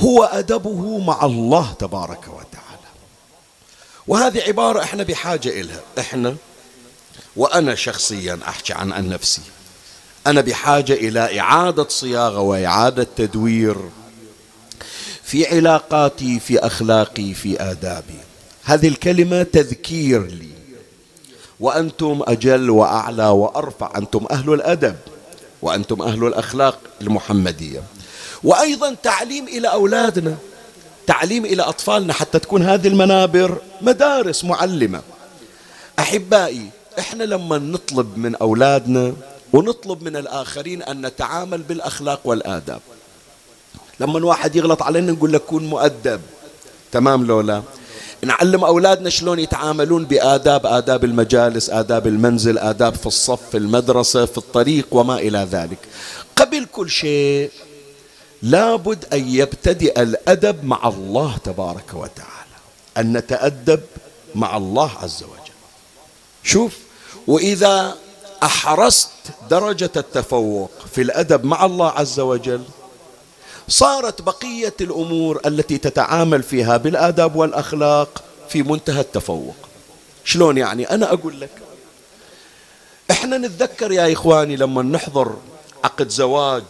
هو 0.00 0.24
أدبه 0.24 0.98
مع 0.98 1.24
الله 1.24 1.72
تبارك 1.72 2.28
وتعالى. 2.28 2.88
وهذه 4.06 4.42
عبارة 4.42 4.82
إحنا 4.82 5.02
بحاجة 5.02 5.60
إلها 5.60 5.80
إحنا 5.98 6.36
وأنا 7.36 7.74
شخصيا 7.74 8.38
أحكي 8.48 8.72
عن 8.72 9.08
نفسي 9.08 9.42
أنا 10.26 10.40
بحاجة 10.40 10.92
إلى 10.92 11.40
إعادة 11.40 11.88
صياغة 11.88 12.40
وإعادة 12.40 13.06
تدوير 13.16 13.76
في 15.22 15.46
علاقاتي 15.56 16.40
في 16.40 16.58
أخلاقي 16.58 17.34
في 17.34 17.62
آدابي. 17.62 18.18
هذه 18.64 18.88
الكلمة 18.88 19.42
تذكير 19.42 20.26
لي. 20.26 20.50
وأنتم 21.60 22.20
أجل 22.26 22.70
وأعلى 22.70 23.26
وأرفع. 23.26 23.92
أنتم 23.96 24.26
أهل 24.30 24.54
الأدب 24.54 24.96
وأنتم 25.62 26.02
أهل 26.02 26.26
الأخلاق 26.26 26.78
المحمدية. 27.00 27.82
وأيضا 28.44 28.96
تعليم 29.02 29.48
إلى 29.48 29.68
أولادنا 29.68 30.36
تعليم 31.06 31.44
إلى 31.44 31.62
أطفالنا 31.62 32.12
حتى 32.12 32.38
تكون 32.38 32.62
هذه 32.62 32.88
المنابر 32.88 33.58
مدارس 33.80 34.44
معلمة. 34.44 35.02
أحبائي 35.98 36.70
إحنا 36.98 37.24
لما 37.24 37.58
نطلب 37.58 38.18
من 38.18 38.34
أولادنا 38.36 39.14
ونطلب 39.52 40.02
من 40.02 40.16
الآخرين 40.16 40.82
أن 40.82 41.06
نتعامل 41.06 41.62
بالأخلاق 41.62 42.20
والآداب. 42.24 42.80
لما 44.00 44.26
واحد 44.26 44.56
يغلط 44.56 44.82
علينا 44.82 45.12
نقول 45.12 45.32
له 45.32 45.38
كون 45.38 45.66
مؤدب. 45.66 46.20
تمام 46.92 47.26
لولا؟ 47.26 47.62
نعلم 48.22 48.64
أولادنا 48.64 49.10
شلون 49.10 49.38
يتعاملون 49.38 50.04
بآداب 50.04 50.66
آداب 50.66 51.04
المجالس 51.04 51.70
آداب 51.70 52.06
المنزل 52.06 52.58
آداب 52.58 52.94
في 52.94 53.06
الصف 53.06 53.40
في 53.50 53.56
المدرسة 53.56 54.26
في 54.26 54.38
الطريق 54.38 54.86
وما 54.90 55.18
إلى 55.18 55.48
ذلك. 55.50 55.78
قبل 56.36 56.66
كل 56.72 56.90
شيء 56.90 57.50
لابد 58.42 59.04
أن 59.12 59.28
يبتدئ 59.28 60.02
الأدب 60.02 60.64
مع 60.64 60.88
الله 60.88 61.36
تبارك 61.44 61.94
وتعالى. 61.94 62.56
أن 62.98 63.12
نتأدب 63.16 63.80
مع 64.34 64.56
الله 64.56 64.90
عز 65.02 65.22
وجل. 65.22 65.54
شوف 66.44 66.78
وإذا 67.26 67.96
أحرزت 68.42 69.10
درجة 69.50 69.90
التفوق 69.96 70.70
في 70.94 71.02
الأدب 71.02 71.44
مع 71.44 71.64
الله 71.64 71.90
عز 71.90 72.20
وجل. 72.20 72.64
صارت 73.68 74.22
بقية 74.22 74.74
الأمور 74.80 75.40
التي 75.46 75.78
تتعامل 75.78 76.42
فيها 76.42 76.76
بالآداب 76.76 77.36
والأخلاق 77.36 78.24
في 78.48 78.62
منتهى 78.62 79.00
التفوق. 79.00 79.54
شلون 80.24 80.58
يعني؟ 80.58 80.90
أنا 80.90 81.12
أقول 81.12 81.40
لك 81.40 81.50
إحنا 83.10 83.38
نتذكر 83.38 83.92
يا 83.92 84.12
إخواني 84.12 84.56
لما 84.56 84.82
نحضر 84.82 85.36
عقد 85.84 86.08
زواج. 86.08 86.64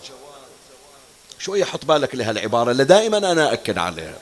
شوية 1.38 1.64
حط 1.64 1.84
بالك 1.84 2.14
لهالعبارة 2.14 2.70
اللي 2.70 2.84
دائما 2.84 3.18
أنا 3.18 3.52
أكد 3.52 3.78
عليها. 3.78 4.18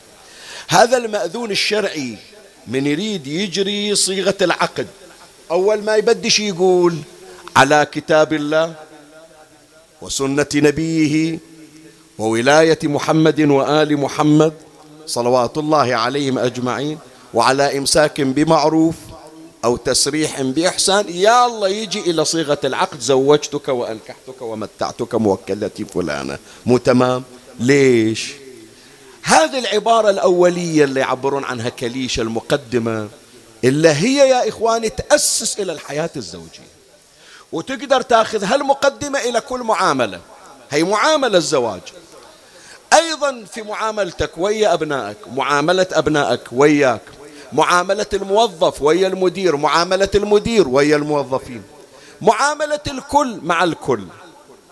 هذا 0.69 0.97
المأذون 0.97 1.51
الشرعي 1.51 2.19
من 2.67 2.87
يريد 2.87 3.27
يجري 3.27 3.95
صيغة 3.95 4.37
العقد. 4.43 4.87
أول 5.51 5.83
ما 5.83 5.97
يبدش 5.97 6.41
يقول 6.41 6.97
على 7.59 7.87
كتاب 7.93 8.33
الله 8.33 8.75
وسنة 10.03 10.47
نبيه 10.55 11.39
وولاية 12.19 12.79
محمد 12.83 13.41
وآل 13.41 13.97
محمد 13.97 14.53
صلوات 15.07 15.59
الله 15.59 15.95
عليهم 15.95 16.39
أجمعين 16.39 16.99
وعلى 17.35 17.79
إمساك 17.79 18.21
بمعروف 18.21 18.95
أو 19.65 19.77
تسريح 19.77 20.43
بإحسان. 20.43 21.05
يا 21.09 21.47
الله 21.47 21.69
يجي 21.69 22.01
إلى 22.01 22.25
صيغة 22.25 22.59
العقد 22.65 23.01
زوجتك 23.01 23.69
وأنكحتك 23.69 24.43
ومتعتك 24.43 25.15
موكلتي 25.15 25.85
فلانة. 25.85 26.39
مو 26.67 26.79
تمام؟ 26.79 27.23
ليش؟ 27.61 28.33
هذه 29.23 29.59
العبارة 29.59 30.11
الأولية 30.11 30.85
اللي 30.85 31.01
يعبرون 31.01 31.45
عنها 31.45 31.69
كليشة 31.69 32.21
المقدمة 32.21 33.09
إلا 33.65 33.99
هي 33.99 34.29
يا 34.29 34.49
إخواني 34.49 34.89
تأسس 34.89 35.61
إلى 35.61 35.73
الحياة 35.73 36.11
الزوجية. 36.17 36.78
وتقدر 37.53 38.01
تاخذ 38.03 38.45
هالمقدمة 38.45 39.19
إلى 39.19 39.41
كل 39.41 39.61
معاملة. 39.61 40.21
هي 40.71 40.85
معاملة 40.85 41.39
الزواج. 41.39 41.81
أيضا 42.93 43.45
في 43.53 43.63
معاملتك 43.63 44.31
ويا 44.37 44.75
أبنائك 44.75 45.17
معاملة 45.35 45.87
أبنائك 45.93 46.41
وياك 46.53 47.01
معاملة 47.53 48.07
الموظف 48.13 48.83
ويا 48.83 49.09
المدير 49.09 49.57
معاملة 49.57 50.09
المدير 50.15 50.69
ويا 50.69 50.97
الموظفين. 50.97 51.63
معاملة 52.21 52.81
الكل 52.87 53.41
مع 53.43 53.65
الكل. 53.65 54.05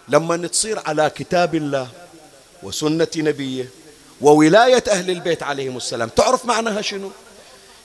لما 0.09 0.37
تصير 0.37 0.81
على 0.87 1.11
كتاب 1.11 1.55
الله 1.55 1.89
وسنة 2.63 3.09
نبيه 3.17 3.69
وولاية 4.21 4.85
أهل 4.89 5.11
البيت 5.11 5.43
عليهم 5.43 5.77
السلام 5.77 6.09
تعرف 6.09 6.45
معناها 6.45 6.83
شنو؟ 6.83 7.11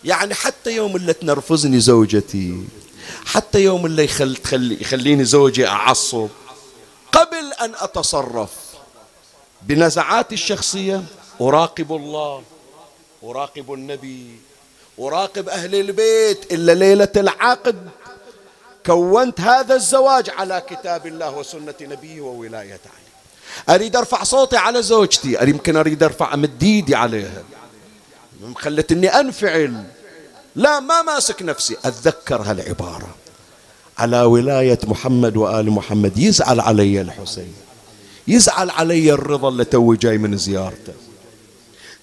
يعني 0.04 0.34
حتى 0.34 0.76
يوم 0.76 0.96
اللي 0.96 1.14
تنرفزني 1.14 1.80
زوجتي 1.80 2.64
حتى 3.26 3.64
يوم 3.64 3.86
اللي 3.86 4.04
يخل 4.04 4.36
تخلي 4.36 4.82
يخليني 4.82 5.26
زوجي 5.26 5.68
أعصب 5.68 6.30
قبل 7.12 7.54
أن 7.62 7.72
أتصرف 7.76 8.50
بنزعاتي 9.62 10.36
الشخصية 10.36 11.04
أراقب 11.42 11.92
الله 11.92 12.44
أراقب 13.24 13.74
النبي 13.74 14.40
أراقب 15.00 15.50
أهل 15.50 15.76
البيت 15.76 16.54
إلا 16.54 16.72
ليلة 16.72 17.12
العقد. 17.18 17.90
كونت 18.86 19.42
هذا 19.42 19.76
الزواج 19.76 20.30
على 20.30 20.64
كتاب 20.70 21.08
الله 21.08 21.38
وسنة 21.38 21.74
نبيه 21.82 22.22
وولاية 22.22 22.80
عليه. 22.86 23.76
أريد 23.76 23.96
أرفع 23.96 24.24
صوتي 24.24 24.58
على 24.58 24.84
زوجتي. 24.84 25.38
يمكن 25.42 25.76
أريد 25.76 26.04
أرفع 26.04 26.34
أمد 26.34 26.64
إيدي 26.64 26.96
عليها 26.96 27.44
خلتني 28.56 29.08
أنفعل. 29.08 29.84
لا 30.56 30.80
ما 30.80 31.02
ماسك 31.02 31.42
نفسي. 31.42 31.78
أتذكر 31.86 32.42
هالعبارة. 32.42 33.16
على 33.98 34.22
ولاية 34.22 34.80
محمد 34.84 35.38
وآل 35.38 35.72
محمد 35.72 36.18
يزعل 36.18 36.60
علي 36.60 37.02
الحسين. 37.02 37.54
يزعل 38.28 38.70
علي 38.70 39.14
الرضا 39.14 39.50
اللي 39.50 39.66
توي 39.66 39.98
جاي 39.98 40.18
من 40.18 40.38
زيارته. 40.38 40.94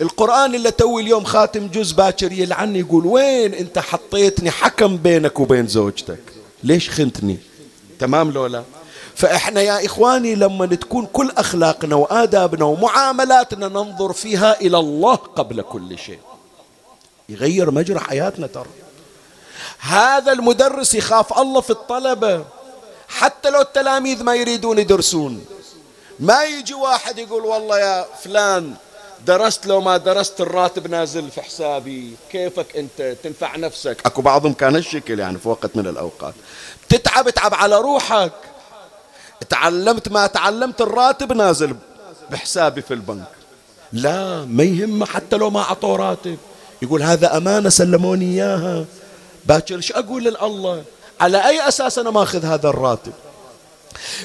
القرآن 0.01 0.55
اللي 0.55 0.71
توي 0.71 1.03
اليوم 1.03 1.25
خاتم 1.25 1.67
جزء 1.69 1.97
باكر 1.97 2.33
يلعني 2.33 2.79
يقول 2.79 3.07
وين 3.07 3.55
انت 3.55 3.79
حطيتني 3.79 4.51
حكم 4.51 4.97
بينك 4.97 5.41
وبين 5.41 5.67
زوجتك؟ 5.67 6.21
ليش 6.65 6.91
خنتني؟ 6.91 7.37
تمام 7.99 8.31
لولا 8.31 8.63
فإحنا 9.15 9.61
يا 9.61 9.87
إخواني 9.87 10.35
لما 10.35 10.67
تكون 10.67 11.07
كل 11.07 11.31
أخلاقنا 11.37 11.97
وآدابنا 11.97 12.65
ومعاملاتنا 12.65 13.69
ننظر 13.69 14.13
فيها 14.13 14.61
إلى 14.61 14.79
الله 14.79 15.15
قبل 15.15 15.63
كل 15.63 15.99
شيء. 15.99 16.19
يغير 17.29 17.71
مجرى 17.71 18.01
حياتنا 18.01 18.47
ترى. 18.47 18.71
هذا 19.79 20.33
المدرس 20.33 20.95
يخاف 20.95 21.39
الله 21.39 21.61
في 21.61 21.71
الطلبة. 21.71 22.45
حتى 23.09 23.51
لو 23.51 23.61
التلاميذ 23.61 24.23
ما 24.23 24.35
يريدون 24.35 24.79
يدرسون. 24.79 25.45
ما 26.21 26.45
يجي 26.45 26.75
واحد 26.75 27.19
يقول 27.19 27.45
والله 27.45 27.79
يا 27.79 28.07
فلان 28.23 28.75
درست 29.27 29.67
لو 29.67 29.81
ما 29.81 29.97
درست 29.97 30.41
الراتب 30.41 30.91
نازل 30.91 31.31
في 31.31 31.43
حسابي. 31.43 32.17
كيفك 32.31 32.77
أنت؟ 32.77 33.17
تنفع 33.23 33.57
نفسك. 33.57 34.07
أكو 34.07 34.23
بعضهم 34.23 34.53
كان 34.53 34.77
الشكل 34.77 35.19
يعني 35.19 35.39
في 35.39 35.49
وقت 35.49 35.77
من 35.77 35.87
الأوقات. 35.87 36.35
تتعب 36.89 37.29
اتعب 37.29 37.55
على 37.55 37.79
روحك. 37.79 38.33
تعلمت 39.49 40.09
ما 40.09 40.27
تعلمت 40.27 40.81
الراتب 40.81 41.33
نازل 41.33 41.77
بحسابي 42.31 42.83
في 42.83 42.95
البنك. 42.95 43.29
لا 43.93 44.45
ما 44.45 44.63
يهمه 44.63 45.07
حتى 45.07 45.37
لو 45.37 45.51
ما 45.51 45.61
أعطوه 45.61 45.97
راتب. 45.97 46.39
يقول 46.83 47.03
هذا 47.03 47.37
أمانة 47.37 47.69
سلموني 47.69 48.35
إياها. 48.35 48.85
باكر 49.47 49.77
إيش 49.77 49.93
أقول 49.93 50.25
لله 50.25 50.85
على 51.21 51.49
أي 51.49 51.69
أساس 51.69 51.99
أنا 51.99 52.11
ماخذ 52.11 52.45
هذا 52.45 52.69
الراتب؟ 52.69 53.13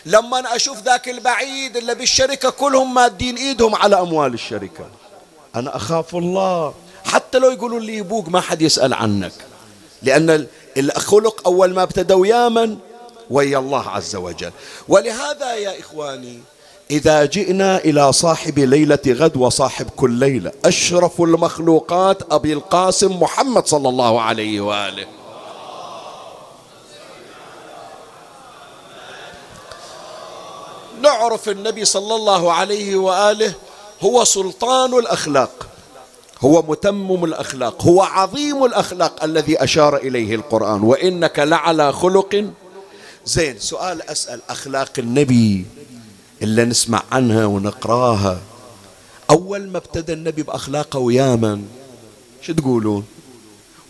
لما 0.05 0.39
أنا 0.39 0.55
أشوف 0.55 0.83
ذاك 0.83 1.09
البعيد 1.09 1.77
اللي 1.77 1.95
بالشركة 1.95 2.49
كلهم 2.49 2.93
مادين 2.93 3.35
إيدهم 3.35 3.75
على 3.75 3.99
أموال 3.99 4.33
الشركة. 4.33 4.85
أنا 5.55 5.75
أخاف 5.75 6.15
الله. 6.15 6.73
حتى 7.05 7.39
لو 7.39 7.51
يقولوا 7.51 7.79
لي 7.79 7.97
يبوك 7.97 8.29
ما 8.29 8.41
حد 8.41 8.61
يسأل 8.61 8.93
عنك. 8.93 9.33
لأن 10.01 10.47
الخلق 10.77 11.47
أول 11.47 11.73
ما 11.73 11.83
ابتدوا 11.83 12.27
ياما 12.27 12.77
ويا 13.29 13.57
الله 13.57 13.89
عز 13.89 14.15
وجل. 14.15 14.51
ولهذا 14.87 15.53
يا 15.55 15.79
إخواني 15.79 16.39
إذا 16.93 17.25
جئنا 17.25 17.77
إلى 17.77 18.13
صاحب 18.13 18.59
ليلة 18.59 18.99
غد 19.07 19.37
وصاحب 19.37 19.89
كل 19.89 20.11
ليلة. 20.11 20.51
أشرف 20.65 21.21
المخلوقات 21.21 22.33
أبي 22.33 22.53
القاسم 22.53 23.19
محمد 23.19 23.67
صلى 23.67 23.89
الله 23.89 24.21
عليه 24.21 24.61
وآله. 24.61 25.05
نعرف 31.01 31.49
النبي 31.49 31.85
صلى 31.85 32.15
الله 32.15 32.53
عليه 32.53 32.95
وآله 32.95 33.53
هو 34.01 34.23
سلطان 34.23 34.93
الأخلاق 34.93 35.67
هو 36.41 36.61
متمم 36.61 37.25
الأخلاق 37.25 37.83
هو 37.83 38.01
عظيم 38.01 38.65
الأخلاق 38.65 39.23
الذي 39.23 39.63
أشار 39.63 39.97
إليه 39.97 40.35
القرآن. 40.35 40.81
وإنك 40.81 41.39
لعلى 41.39 41.93
خلق. 41.93 42.45
زين 43.25 43.59
سؤال 43.59 44.01
أسأل 44.01 44.41
أخلاق 44.49 44.91
النبي 44.97 45.65
اللي 46.43 46.65
نسمع 46.65 47.03
عنها 47.11 47.45
ونقراها. 47.45 48.39
أول 49.29 49.67
ما 49.67 49.77
ابتدى 49.77 50.13
النبي 50.13 50.43
بأخلاقه 50.43 50.99
ويا 50.99 51.35
من 51.35 51.65
شو 52.41 52.53
تقولون؟ 52.53 53.05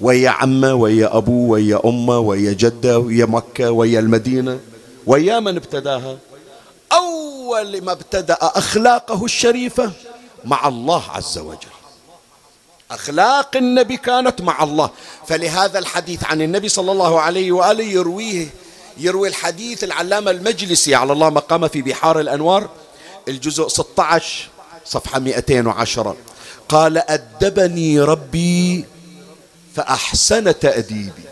ويا 0.02 0.30
عمة 0.30 0.74
ويا 0.74 1.18
ابوه 1.18 1.50
ويا 1.50 1.82
أمة 1.86 2.20
ويا 2.20 2.54
جدة 2.54 3.00
ويا 3.00 3.26
مكة 3.26 3.72
ويا 3.72 4.00
المدينة. 4.00 4.60
ويا 5.06 5.39
من 5.39 5.56
ابتداها؟ 5.56 6.18
أول 6.92 7.82
ما 7.82 7.92
ابتدأ 7.92 8.38
أخلاقه 8.42 9.26
الشريفة 9.26 9.92
مع 10.46 10.68
الله 10.68 11.04
عز 11.10 11.38
وجل. 11.38 11.74
أخلاق 12.92 13.58
النبي 13.58 13.98
كانت 13.98 14.42
مع 14.42 14.63
الله. 14.63 14.89
فلهذا 15.28 15.80
الحديث 15.80 16.24
عن 16.24 16.42
النبي 16.42 16.70
صلى 16.70 16.92
الله 16.92 17.20
عليه 17.22 17.52
وآله 17.52 17.84
يرويه 17.84 18.48
يروي 18.97 19.27
الحديث 19.27 19.84
العلامة 19.84 20.32
المجلسي 20.32 20.95
على 20.95 21.13
الله 21.13 21.29
مقام 21.29 21.67
في 21.67 21.82
بحار 21.82 22.19
الأنوار 22.19 22.69
الجزء 23.27 23.67
16 23.67 24.49
صفحة 24.86 25.19
210 25.19 26.15
قال 26.69 26.97
أدبني 26.97 27.99
ربي 27.99 28.86
فأحسن 29.75 30.60
تأديبي. 30.60 31.23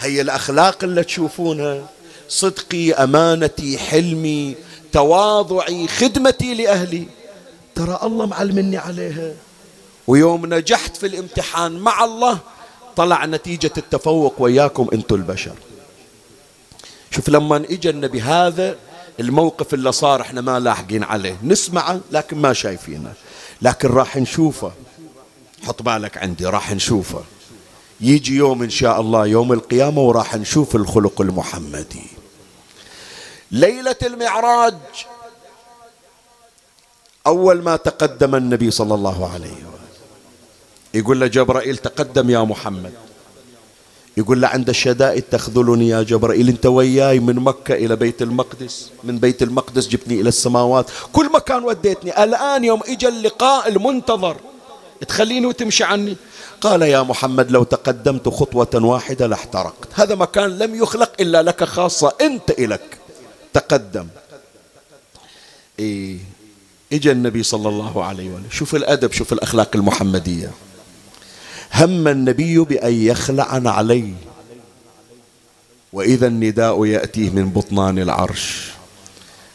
هي 0.00 0.20
الأخلاق 0.20 0.84
اللي 0.84 1.04
تشوفونها 1.04 1.86
صدقي 2.28 2.92
أمانتي 2.92 3.78
حلمي 3.78 4.56
تواضعي 4.92 5.88
خدمتي 5.88 6.54
لأهلي. 6.54 7.06
ترى 7.74 8.00
الله 8.02 8.26
معلمني 8.26 8.76
عليها. 8.76 9.32
ويوم 10.06 10.54
نجحت 10.54 10.96
في 10.96 11.06
الامتحان 11.06 11.72
مع 11.72 12.04
الله 12.04 12.38
طلع 12.96 13.26
نتيجة 13.26 13.72
التفوق 13.78 14.34
وياكم 14.38 14.88
أنتم 14.92 15.14
البشر. 15.14 15.54
شوف 17.12 17.28
لما 17.28 17.56
اجى 17.56 17.90
النبي 17.90 18.20
هذا 18.20 18.76
الموقف 19.20 19.74
اللي 19.74 19.92
صار 19.92 20.20
إحنا 20.20 20.40
ما 20.40 20.60
لاحقين 20.60 21.04
عليه. 21.04 21.36
نسمعه 21.42 22.00
لكن 22.10 22.38
ما 22.38 22.52
شايفينه. 22.52 23.12
لكن 23.62 23.88
راح 23.88 24.16
نشوفه. 24.16 24.72
حط 25.66 25.82
بالك 25.82 26.18
عندي 26.18 26.46
راح 26.46 26.72
نشوفه. 26.72 27.24
يجي 28.00 28.36
يوم 28.36 28.62
إن 28.62 28.70
شاء 28.70 29.00
الله 29.00 29.26
يوم 29.26 29.52
القيامة 29.52 30.02
وراح 30.02 30.36
نشوف 30.36 30.76
الخلق 30.76 31.20
المحمدي. 31.20 32.06
ليلة 33.50 33.96
المعراج. 34.02 34.74
أول 37.26 37.62
ما 37.62 37.76
تقدم 37.76 38.34
النبي 38.34 38.70
صلى 38.70 38.94
الله 38.94 39.32
عليه 39.32 39.52
وسلم. 39.52 39.72
يقول 40.94 41.20
له 41.20 41.26
جبرائيل 41.26 41.76
تقدم 41.76 42.30
يا 42.30 42.38
محمد. 42.38 42.92
يقول 44.16 44.40
له 44.40 44.48
عند 44.48 44.68
الشدائد 44.68 45.22
تخذلني 45.22 45.88
يا 45.88 46.02
جبرائيل 46.02 46.48
انت 46.48 46.66
وياي 46.66 47.20
من 47.20 47.34
مكة 47.34 47.74
إلى 47.74 47.96
بيت 47.96 48.22
المقدس. 48.22 48.90
من 49.04 49.18
بيت 49.18 49.42
المقدس 49.42 49.88
جبتني 49.88 50.20
إلى 50.20 50.28
السماوات. 50.28 50.90
كل 51.12 51.32
مكان 51.32 51.64
وديتني. 51.64 52.24
الآن 52.24 52.64
يوم 52.64 52.80
اجى 52.88 53.08
اللقاء 53.08 53.68
المنتظر. 53.68 54.36
تخليني 55.08 55.46
وتمشي 55.46 55.84
عني. 55.84 56.16
قال 56.60 56.82
يا 56.82 57.02
محمد 57.02 57.50
لو 57.50 57.62
تقدمت 57.62 58.28
خطوة 58.28 58.68
واحدة 58.74 59.26
لاحترقت. 59.26 59.88
هذا 59.94 60.14
مكان 60.14 60.58
لم 60.58 60.74
يخلق 60.74 61.12
إلا 61.20 61.42
لك 61.42 61.64
خاصة. 61.64 62.12
أنت 62.20 62.50
إلك. 62.50 62.98
تقدم. 63.52 64.06
إيه. 65.78 66.18
إجا 66.92 67.12
النبي 67.12 67.42
صلى 67.42 67.68
الله 67.68 68.04
عليه 68.04 68.28
وسلم. 68.28 68.50
شوف 68.50 68.74
الأدب 68.74 69.12
شوف 69.12 69.32
الأخلاق 69.32 69.70
المحمدية. 69.74 70.50
هم 71.74 72.08
النبي 72.08 72.58
بأن 72.58 72.92
يخلع 72.92 73.60
عليه 73.70 74.12
وإذا 75.92 76.26
النداء 76.26 76.84
يأتيه 76.84 77.30
من 77.30 77.50
بطنان 77.50 77.98
العرش. 77.98 78.72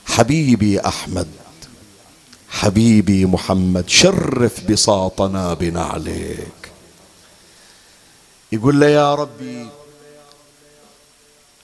حبيبي 0.06 0.80
أحمد 0.80 1.28
حبيبي 2.50 3.26
محمد 3.26 3.90
شرف 3.90 4.72
بساطنا 4.72 5.54
بنعليك 5.54 6.72
يقول 8.52 8.80
له 8.80 8.88
يا 8.88 9.16
ربي 9.16 9.68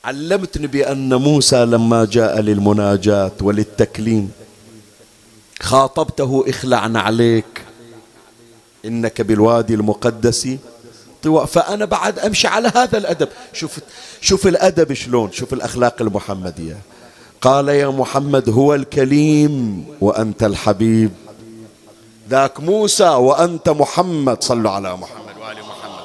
علمتني 0.05 0.67
بأن 0.67 1.13
موسى 1.15 1.65
لما 1.65 2.05
جاء 2.05 2.39
للمناجاة 2.39 3.31
وللتكليم 3.41 4.31
خاطبته 5.61 6.45
اخلعنا 6.47 6.99
عليك. 7.01 7.61
إنك 8.85 9.21
بالوادي 9.21 9.73
المقدس. 9.73 10.47
طوى. 11.23 11.47
فأنا 11.47 11.85
بعد 11.85 12.19
أمشي 12.19 12.47
على 12.47 12.71
هذا 12.75 12.97
الأدب. 12.97 13.29
شوف, 13.53 13.79
شوف 14.21 14.47
الأدب 14.47 14.93
شلون. 14.93 15.31
شوف 15.31 15.53
الأخلاق 15.53 16.01
المحمدية. 16.01 16.77
قال 17.41 17.69
يا 17.69 17.87
محمد 17.87 18.49
هو 18.49 18.75
الكليم 18.75 19.85
وأنت 20.01 20.43
الحبيب. 20.43 21.11
ذاك 22.29 22.59
موسى 22.59 23.09
وأنت 23.09 23.69
محمد. 23.69 24.43
صلوا 24.43 24.71
على 24.71 24.93
محمد 24.93 25.37
وآل 25.41 25.57
محمد. 25.57 26.03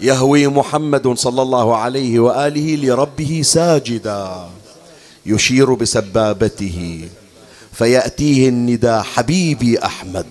يهوي 0.00 0.48
محمد 0.48 1.18
صلى 1.18 1.42
الله 1.42 1.76
عليه 1.76 2.20
وآله 2.20 2.76
لربه 2.76 3.42
ساجدا. 3.44 4.48
يشير 5.28 5.74
بسبابته 5.74 7.08
فيأتيه 7.72 8.48
النداء 8.48 9.02
حبيبي 9.02 9.78
أحمد 9.84 10.26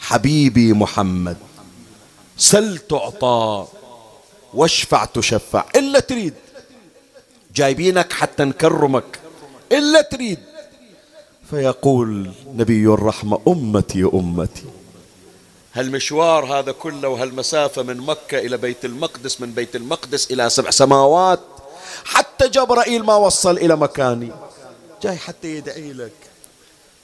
حبيبي 0.00 0.72
محمد 0.72 1.36
سل 2.36 2.78
تعطى 2.78 3.66
واشفع 4.54 5.04
تشفع 5.04 5.64
إلا 5.76 6.00
تريد 6.00 6.34
جايبينك 7.54 8.12
حتى 8.12 8.44
نكرمك 8.44 9.18
إلا 9.72 10.00
تريد. 10.02 10.38
فيقول 11.50 12.30
نبي 12.54 12.86
الرحمة 12.86 13.40
أمتي 13.48 14.04
أمتي 14.14 14.64
هالمشوار 15.74 16.58
هذا 16.58 16.72
كله 16.72 17.08
وهالمسافة 17.08 17.82
من 17.82 17.96
مكة 17.96 18.38
إلى 18.38 18.56
بيت 18.56 18.84
المقدس 18.84 19.40
من 19.40 19.52
بيت 19.52 19.76
المقدس 19.76 20.30
إلى 20.30 20.50
سبع 20.50 20.70
سماوات 20.70 21.40
حتى 22.04 22.48
جبرائيل 22.48 23.04
ما 23.04 23.14
وصل 23.14 23.56
إلى 23.56 23.76
مكاني. 23.76 24.32
جاي 25.02 25.16
حتى 25.16 25.56
يدعي 25.56 25.92
لك. 25.92 26.12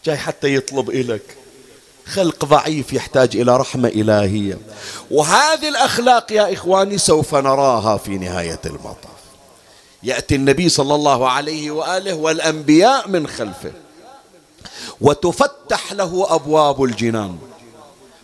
جاي 0.05 0.17
حتى 0.17 0.55
يطلب 0.55 0.91
إلك. 0.91 1.37
خلق 2.07 2.45
ضعيف 2.45 2.93
يحتاج 2.93 3.37
إلى 3.37 3.57
رحمة 3.57 3.89
إلهية. 3.89 4.59
وهذه 5.11 5.69
الأخلاق 5.69 6.33
يا 6.33 6.53
إخواني 6.53 6.99
سوف 6.99 7.35
نراها 7.35 7.97
في 7.97 8.19
نهاية 8.19 8.61
المطاف. 8.67 9.15
يأتي 10.03 10.35
النبي 10.35 10.69
صلى 10.69 10.95
الله 10.95 11.31
عليه 11.31 11.71
وآله 11.71 12.15
والأنبياء 12.15 13.09
من 13.09 13.27
خلفه. 13.27 13.73
وتفتح 15.01 15.93
له 15.93 16.27
أبواب 16.29 16.83
الجنان. 16.83 17.39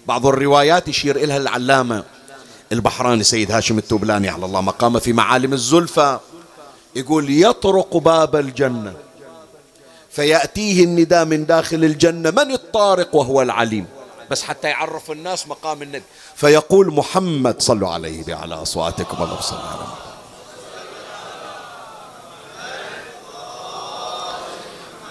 بعض 0.06 0.26
الروايات 0.26 0.88
يشير 0.88 1.16
إلها 1.16 1.36
العلامة 1.36 2.04
البحراني 2.72 3.24
سيد 3.24 3.52
هاشم 3.52 3.78
التوبلاني 3.78 4.28
على 4.28 4.46
الله 4.46 4.60
مقامه 4.60 4.98
في 4.98 5.12
معالم 5.12 5.52
الزلفى. 5.52 6.18
يقول 6.94 7.42
يطرق 7.42 7.96
باب 7.96 8.36
الجنة. 8.36 8.94
فيأتيه 10.10 10.84
النداء 10.84 11.24
من 11.24 11.46
داخل 11.46 11.84
الجنة 11.84 12.30
من 12.30 12.52
الطارق 12.52 13.14
وهو 13.14 13.42
العليم. 13.42 13.86
بس 14.30 14.42
حتى 14.42 14.68
يعرف 14.68 15.10
الناس 15.10 15.48
مقام 15.48 15.82
النبي 15.82 16.04
فيقول 16.36 16.94
محمد 16.94 17.62
صلوا 17.62 17.88
عليه 17.88 18.24
بعلى 18.24 18.54
أصواتكم 18.54 19.22
الله 19.22 19.40
صلى 19.40 19.58
عليه 19.58 20.10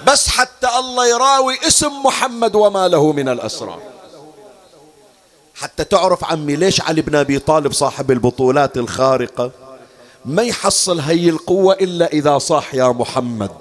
بس 0.07 0.27
حتى 0.27 0.67
الله 0.79 1.07
يراوي 1.07 1.57
اسم 1.67 2.03
محمد 2.03 2.55
وما 2.55 2.87
له 2.87 3.11
من 3.11 3.29
الأسرار 3.29 3.81
حتى 5.55 5.83
تعرف 5.83 6.23
عمي 6.23 6.55
ليش 6.55 6.81
علي 6.81 7.01
بن 7.01 7.15
أبي 7.15 7.39
طالب 7.39 7.71
صاحب 7.71 8.11
البطولات 8.11 8.77
الخارقة؟ 8.77 9.51
ما 10.25 10.43
يحصل 10.43 10.99
هي 10.99 11.29
القوة 11.29 11.73
إلا 11.73 12.07
إذا 12.13 12.37
صاح 12.37 12.75
يا 12.75 12.87
محمد. 12.87 13.51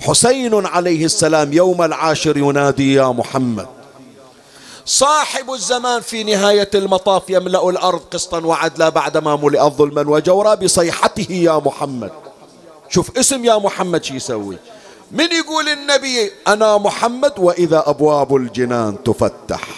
حسين 0.00 0.66
عليه 0.66 1.04
السلام 1.04 1.52
يوم 1.52 1.82
العاشر 1.82 2.36
ينادي 2.36 2.94
يا 2.94 3.06
محمد. 3.06 3.66
صاحب 4.86 5.50
الزمان 5.50 6.00
في 6.00 6.24
نهاية 6.24 6.70
المطاف 6.74 7.22
يملأ 7.30 7.68
الأرض 7.68 8.00
قسطا 8.10 8.46
وعدلا 8.46 8.88
بعدما 8.88 9.36
ملئت 9.36 9.72
ظلما 9.72 10.10
وجورا 10.10 10.54
بصيحته 10.54 11.32
يا 11.32 11.58
محمد. 11.58 12.10
شوف 12.88 13.18
اسم 13.18 13.44
يا 13.44 13.58
محمد 13.58 14.04
شي 14.04 14.14
يسوي. 14.14 14.56
من 15.10 15.32
يقول 15.32 15.68
النبي 15.68 16.32
أنا 16.48 16.78
محمد 16.78 17.32
وإذا 17.38 17.84
أبواب 17.86 18.36
الجنان 18.36 19.02
تفتح. 19.04 19.68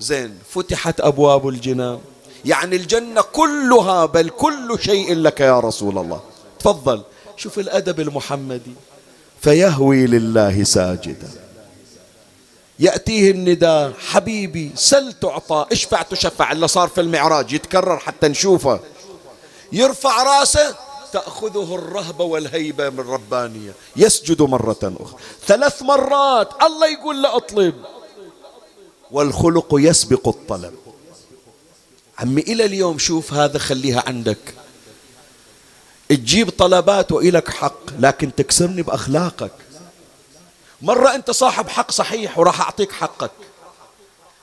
زين 0.00 0.38
فتحت 0.50 1.00
أبواب 1.00 1.48
الجنان. 1.48 1.98
يعني 2.44 2.76
الجنة 2.76 3.22
كلها 3.22 4.06
بل 4.06 4.28
كل 4.28 4.78
شيء 4.80 5.14
لك 5.14 5.40
يا 5.40 5.60
رسول 5.60 5.98
الله. 5.98 6.20
تفضل. 6.58 7.02
شوف 7.36 7.58
الأدب 7.58 8.00
المحمدي. 8.00 8.74
فيهوي 9.40 10.06
لله 10.06 10.64
ساجدا. 10.64 11.30
يأتيه 12.78 13.30
النداء 13.30 13.92
حبيبي 13.98 14.72
سل 14.74 15.12
تعطى. 15.12 15.66
اشفع 15.72 16.02
تشفع 16.02 16.52
اللي 16.52 16.68
صار 16.68 16.88
في 16.88 17.00
المعراج 17.00 17.52
يتكرر 17.52 17.98
حتى 17.98 18.28
نشوفه. 18.28 18.80
يرفع 19.72 20.22
رأسه 20.22 20.74
تأخذه 21.12 21.74
الرهبة 21.74 22.24
والهيبة 22.24 22.90
من 22.90 23.00
ربانية. 23.00 23.72
يسجد 23.96 24.42
مرة 24.42 24.94
أخرى. 25.00 25.18
ثلاث 25.46 25.82
مرات 25.82 26.48
الله 26.62 26.86
يقول 26.86 27.22
له 27.22 27.36
اطلب. 27.36 27.74
والخلق 29.10 29.68
يسبق 29.72 30.28
الطلب. 30.28 30.74
عمي 32.18 32.42
إلى 32.42 32.64
اليوم 32.64 32.98
شوف 32.98 33.32
هذا 33.34 33.58
خليها 33.58 34.02
عندك. 34.06 34.54
تجيب 36.08 36.50
طلبات 36.50 37.12
وإلك 37.12 37.48
حق 37.48 37.80
لكن 37.98 38.34
تكسرني 38.34 38.82
بأخلاقك. 38.82 39.52
مرة 40.82 41.14
أنت 41.14 41.30
صاحب 41.30 41.68
حق 41.68 41.90
صحيح 41.90 42.38
وراح 42.38 42.60
أعطيك 42.60 42.92
حقك. 42.92 43.30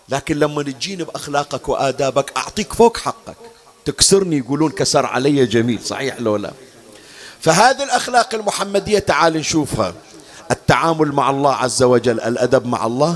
لكن 0.09 0.39
لما 0.39 0.63
تجيني 0.63 1.03
بأخلاقك 1.03 1.69
وآدابك 1.69 2.37
أعطيك 2.37 2.73
فوق 2.73 2.97
حقك. 2.97 3.37
تكسرني 3.85 4.37
يقولون 4.37 4.71
كسر 4.71 5.05
علي 5.05 5.45
جميل 5.45 5.79
صحيح 5.85 6.19
لو 6.19 6.35
لا؟ 6.35 6.51
فهذه 7.39 7.83
الأخلاق 7.83 8.35
المحمدية 8.35 8.99
تعال 8.99 9.33
نشوفها. 9.33 9.93
التعامل 10.51 11.11
مع 11.11 11.29
الله 11.29 11.53
عز 11.53 11.83
وجل 11.83 12.19
الأدب 12.19 12.65
مع 12.65 12.85
الله 12.85 13.15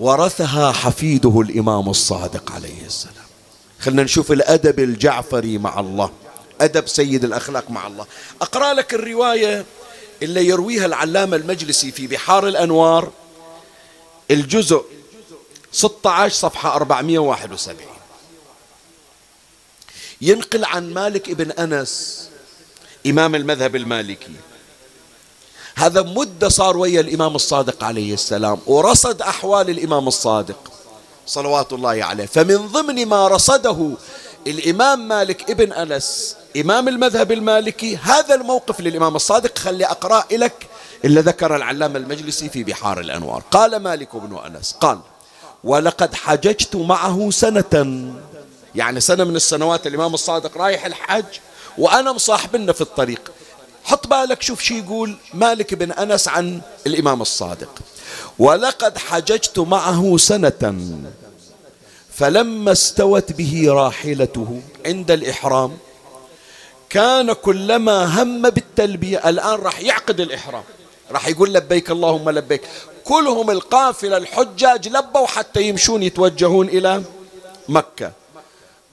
ورثها 0.00 0.72
حفيده 0.72 1.40
الإمام 1.40 1.88
الصادق 1.88 2.52
عليه 2.52 2.86
السلام. 2.86 3.21
خلنا 3.82 4.02
نشوف 4.02 4.32
الأدب 4.32 4.80
الجعفري 4.80 5.58
مع 5.58 5.80
الله. 5.80 6.10
أدب 6.60 6.88
سيد 6.88 7.24
الأخلاق 7.24 7.70
مع 7.70 7.86
الله. 7.86 8.06
أقرأ 8.42 8.74
لك 8.74 8.94
الرواية 8.94 9.64
اللي 10.22 10.46
يرويها 10.46 10.86
العلامة 10.86 11.36
المجلسي 11.36 11.92
في 11.92 12.06
بحار 12.06 12.48
الأنوار 12.48 13.10
الجزء 14.30 14.84
16 15.72 16.34
صفحة 16.34 16.76
471 16.76 17.76
ينقل 20.20 20.64
عن 20.64 20.94
مالك 20.94 21.28
ابن 21.28 21.50
أنس 21.50 22.28
إمام 23.06 23.34
المذهب 23.34 23.76
المالكي. 23.76 24.32
هذا 25.74 26.02
مدة 26.02 26.48
صار 26.48 26.76
ويا 26.76 27.00
الإمام 27.00 27.34
الصادق 27.34 27.84
عليه 27.84 28.14
السلام 28.14 28.60
ورصد 28.66 29.22
أحوال 29.22 29.70
الإمام 29.70 30.08
الصادق. 30.08 30.71
صلوات 31.26 31.72
الله 31.72 32.04
عليه. 32.04 32.26
فمن 32.26 32.56
ضمن 32.56 33.06
ما 33.06 33.28
رصده 33.28 33.90
الإمام 34.46 35.08
مالك 35.08 35.50
ابن 35.50 35.72
أنس 35.72 36.36
إمام 36.56 36.88
المذهب 36.88 37.32
المالكي 37.32 37.96
هذا 37.96 38.34
الموقف 38.34 38.80
للإمام 38.80 39.16
الصادق. 39.16 39.58
خلي 39.58 39.86
أقرأ 39.86 40.24
لك 40.32 40.66
إلا 41.04 41.20
ذكر 41.20 41.56
العلامة 41.56 41.98
المجلسي 41.98 42.48
في 42.48 42.64
بحار 42.64 43.00
الأنوار. 43.00 43.42
قال 43.50 43.76
مالك 43.76 44.16
بن 44.16 44.38
أنس 44.46 44.72
قال 44.72 44.98
ولقد 45.64 46.14
حججت 46.14 46.76
معه 46.76 47.30
سنة. 47.30 48.12
يعني 48.74 49.00
سنة 49.00 49.24
من 49.24 49.36
السنوات 49.36 49.86
الإمام 49.86 50.14
الصادق 50.14 50.56
رايح 50.56 50.86
الحج 50.86 51.24
وأنا 51.78 52.12
مصاحبنا 52.12 52.72
في 52.72 52.80
الطريق. 52.80 53.32
حط 53.84 54.06
بالك 54.06 54.42
شوف 54.42 54.60
شي 54.60 54.78
يقول 54.78 55.16
مالك 55.34 55.74
بن 55.74 55.92
أنس 55.92 56.28
عن 56.28 56.60
الإمام 56.86 57.22
الصادق. 57.22 57.78
ولقد 58.38 58.98
حججت 58.98 59.58
معه 59.58 60.16
سنة. 60.16 60.74
فلما 62.14 62.72
استوت 62.72 63.32
به 63.32 63.64
راحلته 63.68 64.60
عند 64.86 65.10
الإحرام 65.10 65.76
كان 66.90 67.32
كلما 67.32 68.22
هم 68.22 68.42
بالتلبية 68.42 69.28
الآن 69.28 69.58
راح 69.58 69.80
يعقد 69.80 70.20
الإحرام. 70.20 70.64
راح 71.10 71.28
يقول 71.28 71.54
لبيك 71.54 71.90
اللهم 71.90 72.30
لبيك 72.30 72.62
كلهم 73.04 73.50
القافلة 73.50 74.16
الحجاج 74.16 74.88
لبوا 74.88 75.26
حتى 75.26 75.62
يمشون 75.62 76.02
يتوجهون 76.02 76.68
إلى 76.68 77.02
مكة. 77.68 78.12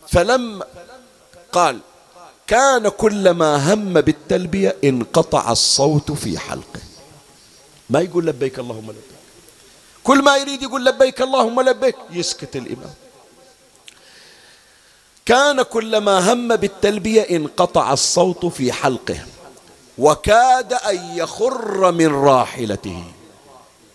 فلما 0.07 0.65
قال 1.51 1.79
كان 2.47 2.89
كلما 2.89 3.73
هم 3.73 3.93
بالتلبية 3.93 4.75
انقطع 4.83 5.51
الصوت 5.51 6.11
في 6.11 6.37
حلقه. 6.37 6.88
ما 7.89 7.99
يقول 7.99 8.25
لبيك 8.25 8.59
اللهم 8.59 8.91
لبيك. 8.91 9.19
كل 10.03 10.23
ما 10.23 10.37
يريد 10.37 10.63
يقول 10.63 10.85
لبيك 10.85 11.21
اللهم 11.21 11.61
لبيك 11.61 11.95
يسكت 12.11 12.55
الإمام. 12.55 12.93
كان 15.25 15.61
كلما 15.61 16.33
هم 16.33 16.55
بالتلبية 16.55 17.21
انقطع 17.21 17.93
الصوت 17.93 18.45
في 18.45 18.71
حلقه 18.71 19.25
وكاد 19.97 20.73
أن 20.73 21.17
يخر 21.17 21.91
من 21.91 22.07
راحلته. 22.07 23.03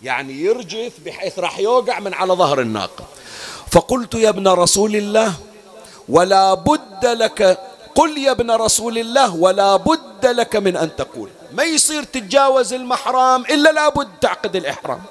يعني 0.02 0.33
يرجف 0.33 0.92
بحيث 1.04 1.38
راح 1.38 1.59
يوقع 1.59 2.00
من 2.00 2.14
على 2.14 2.33
ظهر 2.33 2.61
الناقة. 2.61 3.04
فقلت 3.70 4.14
يا 4.14 4.28
ابن 4.28 4.48
رسول 4.48 4.96
الله 4.96 5.35
ولا 6.09 6.54
بد 6.54 7.07
لك 7.07 7.59
قل 7.94 8.18
يا 8.18 8.30
ابن 8.30 8.50
رسول 8.50 8.98
الله 8.98 9.35
ولا 9.35 9.76
بد 9.76 10.26
لك 10.26 10.57
من 10.57 10.76
أن 10.76 10.96
تقول. 10.96 11.30
ما 11.52 11.64
يصير 11.64 12.02
تتجاوز 12.02 12.72
المحرام 12.72 13.44
إلا 13.44 13.72
لابد 13.72 14.09
تعقد 14.20 14.57
الإحرام. 14.57 15.02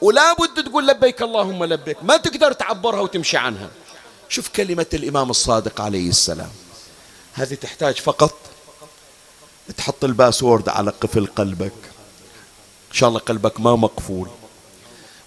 ولا 0.00 0.32
بد 0.32 0.64
تقول 0.64 0.86
لبيك 0.86 1.22
اللهم 1.22 1.64
لبيك. 1.64 1.96
ما 2.02 2.16
تقدر 2.16 2.52
تعبرها 2.52 3.00
وتمشي 3.00 3.36
عنها. 3.36 3.68
شوف 4.28 4.48
كلمة 4.48 4.86
الإمام 4.94 5.30
الصادق 5.30 5.80
عليه 5.80 6.08
السلام. 6.08 6.50
هذه 7.34 7.54
تحتاج 7.54 7.94
فقط 7.94 8.34
تحط 9.76 10.04
الباسورد 10.04 10.68
على 10.68 10.90
قفل 10.90 11.26
قلبك. 11.26 11.72
إن 12.90 12.96
شاء 12.96 13.08
الله 13.08 13.20
قلبك 13.20 13.60
ما 13.60 13.76
مقفول. 13.76 14.28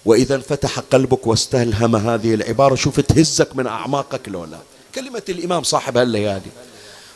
وإذا 0.04 0.34
انفتح 0.34 0.78
قلبك 0.78 1.26
واستلهم 1.26 1.96
هذه 1.96 2.34
العبارة 2.34 2.74
شوف 2.74 3.00
تهزك 3.00 3.56
من 3.56 3.66
أعماقك 3.66 4.28
لولا. 4.28 4.58
كلمة 4.94 5.22
الإمام 5.28 5.62
صاحب 5.62 5.96
هالليالي. 5.96 6.50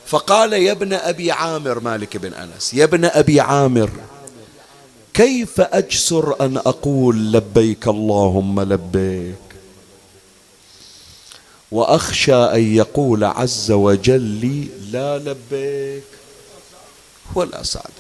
فقال 0.09 0.53
يا 0.53 0.73
ابن 0.73 0.92
أبي 0.92 1.33
عامر 1.33 1.81
مالك 1.81 2.16
بن 2.16 2.33
أنس 2.35 2.75
يا 2.75 2.85
ابن 2.85 3.05
أبي 3.05 3.40
عامر 3.40 3.90
كيف 5.14 5.61
أجسر 5.61 6.44
أن 6.44 6.57
أقول 6.57 7.33
لبيك 7.33 7.88
اللهم 7.88 8.61
لبيك؟ 8.61 9.35
وأخشى 11.73 12.35
أن 12.35 12.75
يقول 12.77 13.25
عز 13.25 13.71
وجل 13.71 14.21
لي 14.21 14.68
لا 14.90 15.18
لبيك 15.18 16.03
ولا 17.35 17.62
سعدك 17.62 17.92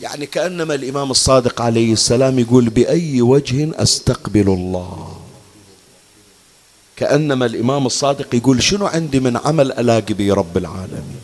يعني 0.00 0.26
كأنما 0.26 0.74
الإمام 0.74 1.10
الصادق 1.10 1.60
عليه 1.62 1.92
السلام 1.92 2.38
يقول 2.38 2.68
بأي 2.68 3.22
وجه 3.22 3.82
أستقبل 3.82 4.48
الله؟ 4.48 5.23
كأنما 6.96 7.46
الإمام 7.46 7.86
الصادق 7.86 8.34
يقول 8.34 8.62
شنو 8.62 8.86
عندي 8.86 9.20
من 9.20 9.36
عمل 9.36 9.72
ألاقي 9.72 10.14
به 10.14 10.34
رب 10.34 10.56
العالمين؟ 10.56 11.20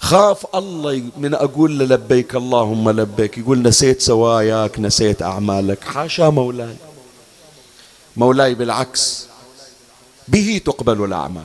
خاف 0.00 0.46
الله 0.54 1.02
من 1.16 1.34
أقول 1.34 1.78
له 1.78 1.84
لبيك 1.84 2.34
اللهم 2.34 2.90
لبيك 2.90 3.38
يقول 3.38 3.62
نسيت 3.62 4.02
سواياك 4.02 4.80
نسيت 4.80 5.22
أعمالك. 5.22 5.84
حاشا 5.84 6.22
مولاي. 6.22 6.76
مولاي 8.16 8.54
بالعكس 8.54 9.26
به 10.28 10.60
تقبل 10.64 11.04
الأعمال. 11.04 11.44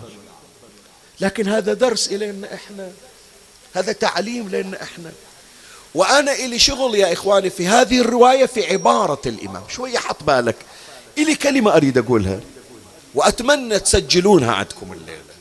لكن 1.21 1.47
هذا 1.47 1.73
درس 1.73 2.07
إلينا 2.07 2.53
إحنا. 2.53 2.91
هذا 3.73 3.91
تعليم 3.91 4.49
لنا 4.49 4.83
إحنا. 4.83 5.11
وأنا 5.95 6.33
إلي 6.33 6.59
شغل 6.59 6.95
يا 6.95 7.13
إخواني 7.13 7.49
في 7.49 7.67
هذه 7.67 8.01
الرواية 8.01 8.45
في 8.45 8.71
عبارة 8.71 9.21
الإمام. 9.25 9.63
شوية 9.69 9.97
حط 9.97 10.23
بالك. 10.23 10.55
إلي 11.17 11.35
كلمة 11.35 11.75
أريد 11.75 11.97
أقولها. 11.97 12.39
وأتمنى 13.15 13.79
تسجلونها 13.79 14.51
عندكم 14.51 14.93
الليلة. 14.93 15.35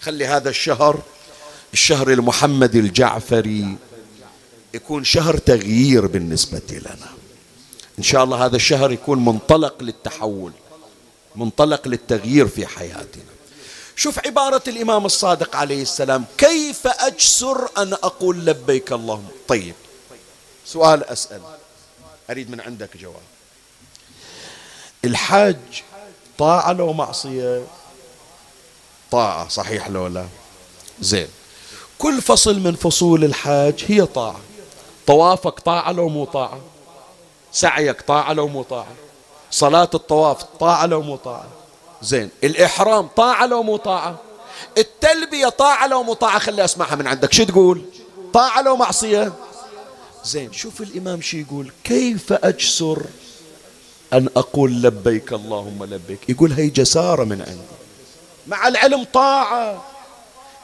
خلي 0.00 0.26
هذا 0.26 0.50
الشهر 0.50 1.02
الشهر 1.72 2.10
المحمدي 2.10 2.78
الجعفري 2.78 3.76
يكون 4.74 5.04
شهر 5.04 5.36
تغيير 5.36 6.06
بالنسبة 6.06 6.62
لنا. 6.70 7.08
إن 7.98 8.02
شاء 8.02 8.24
الله 8.24 8.44
هذا 8.44 8.56
الشهر 8.56 8.92
يكون 8.92 9.24
منطلق 9.24 9.82
للتحول 9.82 10.52
منطلق 11.36 11.88
للتغيير 11.88 12.48
في 12.48 12.66
حياتنا. 12.66 13.22
شوف 13.96 14.26
عبارة 14.26 14.62
الإمام 14.68 15.06
الصادق 15.06 15.56
عليه 15.56 15.82
السلام 15.82 16.24
كيف 16.38 16.86
أجسر 16.86 17.68
أن 17.78 17.92
أقول 17.92 18.46
لبيك 18.46 18.92
اللهم؟ 18.92 19.28
طيب 19.48 19.74
سؤال 20.66 21.04
أسأل. 21.04 21.40
أريد 22.30 22.50
من 22.50 22.60
عندك 22.60 22.96
جواب. 22.96 23.33
الحاج 25.04 25.56
طاعة 26.38 26.72
لو 26.72 26.92
معصية؟ 26.92 27.64
طاعة 29.10 29.48
صحيح 29.48 29.88
لو 29.88 30.06
لا؟ 30.06 30.26
زين. 31.00 31.28
كل 31.98 32.22
فصل 32.22 32.60
من 32.60 32.74
فصول 32.74 33.24
الحاج 33.24 33.84
هي 33.88 34.06
طاعة. 34.06 34.40
طوافك 35.06 35.60
طاعة 35.60 35.92
لو 35.92 36.08
مو 36.08 36.24
طاعة. 36.24 36.58
سعيك 37.52 38.00
طاعة 38.02 38.32
لو 38.32 38.48
مو 38.48 38.62
طاعة. 38.62 38.92
صلاة 39.50 39.90
الطواف 39.94 40.42
طاعة 40.42 40.86
لو 40.86 41.02
مو 41.02 41.16
طاعة. 41.16 41.46
زين. 42.02 42.30
الإحرام 42.44 43.06
طاعة 43.16 43.46
لو 43.46 43.62
مو 43.62 43.76
طاعة. 43.76 44.18
التلبية 44.78 45.48
طاعة 45.48 45.86
لو 45.86 46.02
مو 46.02 46.14
طاعة. 46.14 46.38
خلي 46.38 46.64
أسمعها 46.64 46.94
من 46.96 47.06
عندك. 47.06 47.32
شو 47.32 47.44
تقول؟ 47.44 47.84
طاعة 48.32 48.62
لو 48.62 48.76
معصية. 48.76 49.32
زين. 50.24 50.52
شوف 50.52 50.80
الإمام 50.80 51.20
شو 51.20 51.36
يقول. 51.36 51.72
كيف 51.84 52.32
أجسر 52.32 53.02
أن 54.14 54.28
أقول 54.36 54.82
لبيك 54.82 55.32
اللهم 55.32 55.84
لبيك. 55.84 56.18
يقول 56.28 56.52
هي 56.52 56.68
جسارة 56.68 57.24
من 57.24 57.42
عندي. 57.42 57.74
مع 58.46 58.68
العلم 58.68 59.04
طاعة. 59.04 59.84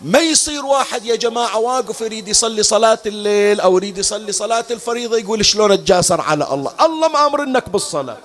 ما 0.00 0.18
يصير 0.18 0.64
واحد 0.64 1.04
يا 1.04 1.16
جماعة 1.16 1.58
واقف 1.58 2.00
يريد 2.00 2.28
يصلي 2.28 2.62
صلاة 2.62 2.98
الليل 3.06 3.60
أو 3.60 3.76
يريد 3.76 3.98
يصلي 3.98 4.32
صلاة 4.32 4.64
الفريضة 4.70 5.18
يقول 5.18 5.44
شلون 5.44 5.72
أتجاسر 5.72 6.20
على 6.20 6.54
الله؟ 6.54 6.72
الله 6.80 7.08
مأمرنك 7.08 7.68
بالصلاة. 7.68 8.18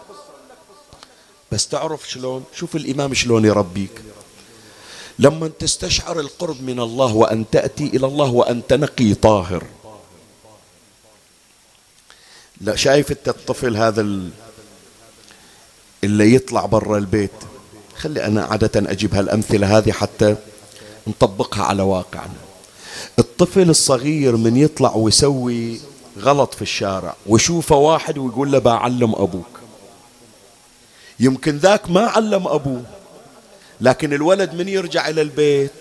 بس 1.52 1.68
تعرف 1.68 2.10
شلون؟ 2.10 2.44
شوف 2.54 2.76
الإمام 2.76 3.14
شلون 3.14 3.46
يربيك. 3.46 4.02
لما 5.20 5.48
تستشعر 5.48 6.20
القرب 6.20 6.62
من 6.62 6.80
الله 6.80 7.16
وأن 7.16 7.46
تأتي 7.52 7.84
إلى 7.84 8.08
الله 8.08 8.32
وأنت 8.32 8.74
نقي 8.74 9.14
طاهر. 9.14 9.64
لا 12.62 12.76
شايف 12.76 13.12
الطفل 13.12 13.78
هذا 13.78 14.02
اللي 16.06 16.36
يطلع 16.36 16.66
برا 16.66 16.98
البيت. 16.98 17.32
خلي 17.96 18.26
أنا 18.26 18.44
عادة 18.44 18.92
أجيب 18.92 19.16
هالأمثلة 19.16 19.78
هذه 19.78 19.92
حتى 19.92 20.36
نطبقها 21.08 21.64
على 21.64 21.84
واقعنا. 21.84 22.34
الطفل 23.20 23.70
الصغير 23.70 24.36
من 24.36 24.58
يطلع 24.58 24.96
ويسوي 24.96 25.80
غلط 26.20 26.54
في 26.54 26.62
الشارع 26.62 27.16
ويشوفه 27.28 27.76
واحد 27.76 28.18
ويقول 28.18 28.52
له 28.52 28.60
بعلم 28.60 29.16
أبوك. 29.16 29.60
يمكن 31.20 31.58
ذاك 31.58 31.90
ما 31.90 32.02
علم 32.02 32.48
أبوه 32.48 32.84
لكن 33.82 34.14
الولد 34.14 34.54
من 34.54 34.70
يرجع 34.70 35.10
إلى 35.10 35.22
البيت 35.22 35.72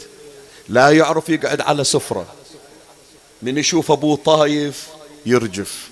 لا 0.68 0.91
يعرف 0.91 1.29
يقعد 1.29 1.61
على 1.61 1.85
سفرة. 1.85 2.27
من 3.43 3.59
يشوف 3.59 3.91
أبوه 3.91 4.16
طايف 4.25 4.89
يرجف. 5.27 5.91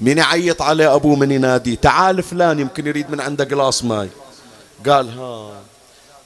من 0.00 0.18
يعيط 0.18 0.62
عليه 0.62 0.94
أبوه 0.94 1.16
من 1.16 1.30
ينادي 1.30 1.76
تعال 1.76 2.22
فلان 2.22 2.58
يمكن 2.58 2.86
يريد 2.86 3.10
من 3.10 3.20
عنده 3.20 3.44
قلاص 3.44 3.84
ماي. 3.84 4.08
قال 4.86 5.18
ها. 5.18 5.52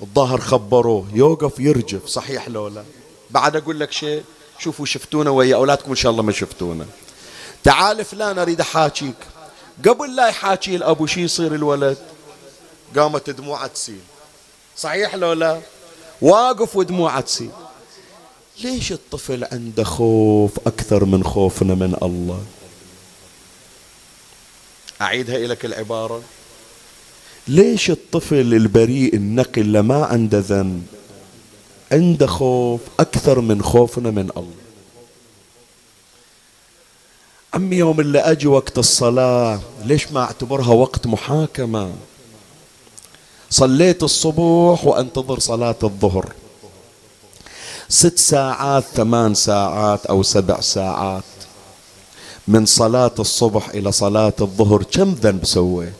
الظاهر 0.02 0.40
خبروه 0.40 1.06
يوقف 1.12 1.58
يرجف 1.58 2.06
صحيح 2.06 2.48
لو 2.48 2.68
لا. 2.68 2.84
بعد 3.30 3.56
أقول 3.56 3.80
لك 3.80 3.92
شيء 3.92 4.22
شوفوا 4.58 4.86
شفتونا 4.86 5.30
ويا 5.30 5.56
أولادكم 5.56 5.90
إن 5.90 5.96
شاء 5.96 6.12
الله 6.12 6.22
ما 6.22 6.32
شفتونا. 6.32 6.86
تعال 7.64 8.04
فلان 8.04 8.38
أريد 8.38 8.60
أحاكيك. 8.60 9.14
قبل 9.88 10.16
لا 10.16 10.28
يحاكي 10.28 10.76
الأبو 10.76 11.06
شي 11.06 11.22
يصير 11.22 11.54
الولد؟ 11.54 11.98
قامت 12.96 13.30
دموعه 13.30 13.66
تسيل. 13.66 14.00
صحيح 14.76 15.14
لو 15.14 15.32
لا؟ 15.32 15.60
واقف 16.22 16.76
ودموعه 16.76 17.20
تسيل. 17.20 17.50
ليش 18.64 18.92
الطفل 18.92 19.44
عنده 19.52 19.84
خوف 19.84 20.50
أكثر 20.66 21.04
من 21.04 21.24
خوفنا 21.24 21.74
من 21.74 21.96
الله؟ 22.02 22.40
أعيدها 25.00 25.36
إليك 25.36 25.64
العبارة. 25.64 26.22
ليش 27.48 27.90
الطفل 27.90 28.54
البريء 28.54 29.14
النقي 29.14 29.60
اللي 29.60 29.82
ما 29.82 30.04
عنده 30.04 30.38
ذنب؟ 30.38 30.86
عنده 31.92 32.26
خوف 32.26 32.80
أكثر 33.00 33.40
من 33.40 33.62
خوفنا 33.62 34.10
من 34.10 34.30
الله. 34.36 34.64
عمي 37.54 37.76
يوم 37.76 38.00
اللي 38.00 38.18
أجي 38.18 38.46
وقت 38.46 38.78
الصلاة 38.78 39.60
ليش 39.84 40.12
ما 40.12 40.20
أعتبرها 40.20 40.74
وقت 40.74 41.06
محاكمة؟ 41.06 41.92
صليت 43.50 44.02
الصبح 44.02 44.84
وأنتظر 44.84 45.38
صلاة 45.38 45.78
الظهر. 45.82 46.32
ست 47.88 48.18
ساعات 48.18 48.84
ثمان 48.94 49.34
ساعات 49.34 50.06
أو 50.06 50.22
سبع 50.22 50.60
ساعات. 50.60 51.24
من 52.48 52.66
صلاة 52.66 53.14
الصبح 53.18 53.68
إلى 53.68 53.92
صلاة 53.92 54.32
الظهر 54.40 54.82
كم 54.82 55.12
ذنب 55.12 55.44
سويت؟ 55.44 55.92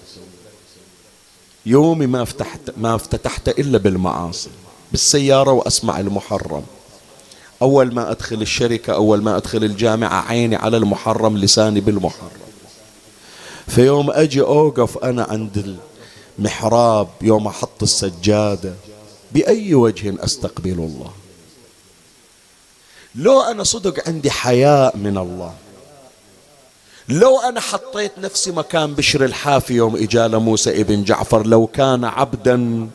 يومي 1.67 2.07
ما 2.07 2.25
فتحت 2.25 2.61
ما 2.77 2.95
افتتحت 2.95 3.49
إلا 3.49 3.79
بالمعاصي 3.79 4.51
بالسيارة 4.91 5.51
وأسمع 5.53 6.01
المحرم. 6.01 6.63
أول 7.63 7.95
ما 7.95 8.11
أدخل 8.11 8.43
الشركة 8.43 8.95
أول 8.95 9.23
ما 9.23 9.37
أدخل 9.37 9.65
الجامعة 9.65 10.29
عيني 10.29 10.57
على 10.57 10.77
المحرم 10.77 11.39
لساني 11.39 11.81
بالمحرم. 11.81 12.31
في 13.69 14.05
أجي 14.09 14.41
أوقف 14.41 14.99
أنا 14.99 15.23
عند 15.23 15.79
المحراب 16.39 17.09
يوم 17.23 17.47
أحط 17.47 17.83
السجادة 17.83 18.75
بأي 19.33 19.75
وجه 19.75 20.25
أستقبل 20.25 20.73
الله؟ 20.73 21.11
لو 23.15 23.41
أنا 23.41 23.65
صدق 23.65 24.09
عندي 24.09 24.31
حياء 24.31 24.97
من 24.97 25.19
الله 25.19 25.55
لو 27.09 27.41
أنا 27.41 27.61
حطيت 27.61 28.19
نفسي 28.19 28.51
مكان 28.51 28.95
بشر 28.95 29.25
الحافي 29.25 29.75
يوم 29.75 29.97
إجال 29.97 30.39
موسى 30.39 30.81
ابن 30.81 31.05
جعفر 31.05 31.47
لو 31.47 31.67
كان 31.67 32.05
عبدا 32.05 32.89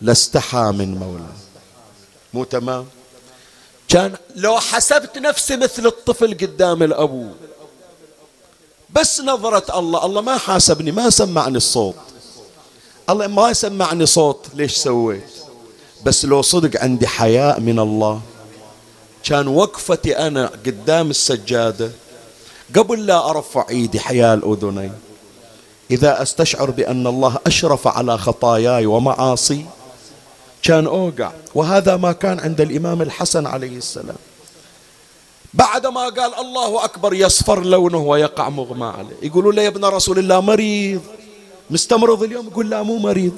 لاستحى 0.00 0.72
من 0.78 0.98
مولاه 0.98 1.32
مو 2.34 2.44
تمام؟ 2.44 2.86
كان 3.88 4.14
لو 4.36 4.60
حسبت 4.60 5.18
نفسي 5.18 5.56
مثل 5.56 5.86
الطفل 5.86 6.34
قدام 6.34 6.82
الأبو. 6.82 7.26
بس 8.90 9.20
نظرة 9.20 9.78
الله 9.78 10.06
الله 10.06 10.20
ما 10.20 10.38
حاسبني 10.38 10.92
ما 10.92 11.10
سمعني 11.10 11.56
الصوت. 11.56 11.94
الله 13.10 13.26
ما 13.26 13.50
يسمعني 13.50 14.06
صوت 14.06 14.46
ليش 14.54 14.76
سويت؟ 14.76 15.32
بس 16.04 16.24
لو 16.24 16.42
صدق 16.42 16.80
عندي 16.80 17.06
حياء 17.06 17.60
من 17.60 17.78
الله. 17.78 18.20
كان 19.24 19.48
وقفتي 19.48 20.18
أنا 20.18 20.46
قدام 20.46 21.10
السجادة 21.10 21.90
قبل 22.76 23.06
لا 23.06 23.30
أرفع 23.30 23.66
إيدي 23.70 24.00
حياء 24.00 24.34
الأذنين. 24.34 24.92
إذا 25.90 26.22
أستشعر 26.22 26.70
بأن 26.70 27.06
الله 27.06 27.38
أشرف 27.46 27.88
على 27.88 28.18
خطاياي 28.18 28.86
ومعاصي 28.86 29.66
كان 30.62 30.86
أوقع. 30.86 31.30
وهذا 31.54 31.96
ما 31.96 32.12
كان 32.12 32.40
عند 32.40 32.60
الإمام 32.60 33.02
الحسن 33.02 33.46
عليه 33.46 33.76
السلام. 33.76 34.16
بعدما 35.54 36.04
قال 36.04 36.34
الله 36.34 36.84
أكبر 36.84 37.14
يصفر 37.14 37.64
لونه 37.64 37.98
ويقع 37.98 38.48
مغمى 38.48 38.86
عليه. 38.86 39.16
يقولوا 39.22 39.52
له 39.52 39.62
يا 39.62 39.68
ابن 39.68 39.84
رسول 39.84 40.18
الله 40.18 40.40
مريض. 40.40 41.00
مستمرض 41.70 42.22
اليوم؟ 42.22 42.46
يقول 42.46 42.70
لا 42.70 42.82
مو 42.82 42.96
مريض. 42.96 43.36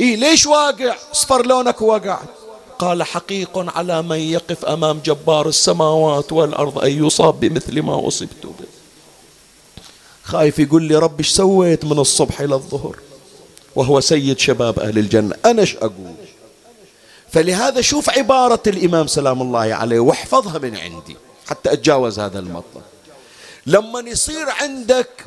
إيه 0.00 0.16
ليش 0.16 0.46
واقع؟ 0.46 0.94
اصفر 1.12 1.46
لونك 1.46 1.82
وقعت. 1.82 2.41
قال 2.82 3.02
حقيق 3.02 3.58
على 3.76 4.02
من 4.02 4.18
يقف 4.18 4.64
أمام 4.64 5.00
جبار 5.04 5.48
السماوات 5.48 6.32
والأرض 6.32 6.78
أن 6.78 7.06
يصاب 7.06 7.40
بمثل 7.40 7.82
ما 7.82 8.08
أصبت 8.08 8.46
به. 8.46 8.66
خايف 10.24 10.58
يقول 10.58 10.82
لي 10.82 10.96
رب 10.96 11.18
إيش 11.18 11.30
سويت 11.30 11.84
من 11.84 11.98
الصبح 11.98 12.40
إلى 12.40 12.54
الظهر؟ 12.54 12.96
وهو 13.76 14.00
سيد 14.00 14.38
شباب 14.38 14.78
أهل 14.78 14.98
الجنة. 14.98 15.34
أنا 15.44 15.60
إيش 15.60 15.76
أقول؟ 15.76 16.14
فلهذا 17.32 17.80
شوف 17.80 18.10
عبارة 18.10 18.62
الإمام 18.66 19.06
سلام 19.06 19.42
الله 19.42 19.74
عليه 19.74 20.00
واحفظها 20.00 20.58
من 20.58 20.76
عندي 20.76 21.16
حتى 21.46 21.72
أتجاوز 21.72 22.18
هذا 22.18 22.38
المطلب. 22.38 22.82
لما 23.66 24.00
يصير 24.00 24.50
عندك 24.50 25.24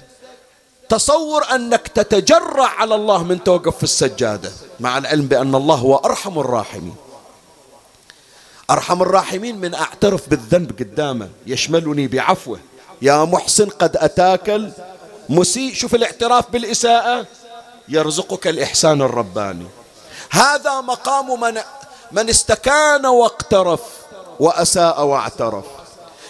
تصور 0.89 1.43
أنك 1.55 1.87
تتجرع 1.87 2.67
على 2.67 2.95
الله 2.95 3.23
من 3.23 3.43
توقف 3.43 3.77
في 3.77 3.83
السجادة 3.83 4.51
مع 4.79 4.97
العلم 4.97 5.27
بأن 5.27 5.55
الله 5.55 5.75
هو 5.75 5.95
أرحم 5.95 6.39
الراحمين. 6.39 6.95
أرحم 8.69 9.01
الراحمين 9.01 9.57
من 9.57 9.73
أعترف 9.73 10.29
بالذنب 10.29 10.71
قدامه 10.79 11.29
يشملني 11.47 12.07
بعفوه. 12.07 12.59
يا 13.01 13.25
محسن 13.25 13.69
قد 13.69 13.97
أتاك 13.97 14.71
المسيء. 15.29 15.73
شوف 15.73 15.95
الاعتراف 15.95 16.49
بالإساءة. 16.51 17.25
يرزقك 17.89 18.47
الإحسان 18.47 19.01
الرباني. 19.01 19.65
هذا 20.29 20.81
مقام 20.81 21.39
من 21.39 21.61
من 22.11 22.29
استكان 22.29 23.05
واقترف 23.05 23.81
وأساء 24.39 25.05
واعترف. 25.05 25.65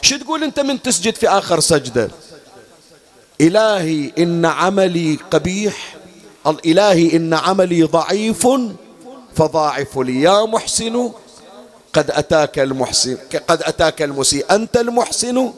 شو 0.01 0.17
تقول 0.17 0.43
أنت 0.43 0.59
من 0.59 0.81
تسجد 0.81 1.15
في 1.15 1.29
آخر 1.29 1.59
سجدة؟ 1.59 2.11
إلهي 3.41 4.11
إن 4.17 4.45
عملي 4.45 5.19
قبيح. 5.31 5.95
الإلهي 6.47 7.15
إن 7.15 7.33
عملي 7.33 7.83
ضعيف 7.83 8.47
فضاعف 9.35 9.97
لي. 9.97 10.21
يا 10.21 10.45
محسن 10.45 11.11
قد 11.95 12.11
أتاك 12.11 12.59
المحسن 12.59 13.17
قد 13.47 13.63
أتاك 13.63 14.01
المسيء. 14.01 14.45
أنت 14.55 14.77
المحسن 14.77 15.51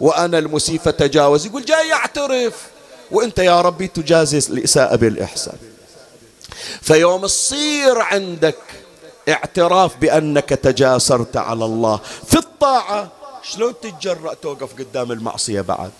وأنا 0.00 0.38
المسيء 0.38 0.78
فتجاوز. 0.78 1.46
يقول 1.46 1.64
جاي 1.64 1.88
يعترف. 1.88 2.54
وأنت 3.10 3.38
يا 3.38 3.60
ربي 3.60 3.86
تجازي 3.86 4.38
الإساءة 4.38 4.96
بالإحسان. 4.96 5.56
فيوم 6.82 7.26
تصير 7.26 7.98
عندك 7.98 8.58
اعتراف 9.28 9.96
بأنك 9.96 10.48
تجاسرت 10.48 11.36
على 11.36 11.64
الله. 11.64 12.00
في 12.26 12.38
الطاعة 12.38 13.12
شلون 13.42 13.74
تتجرأ 13.82 14.34
توقف 14.34 14.74
قدام 14.78 15.12
المعصية 15.12 15.60
بعد؟ 15.60 15.90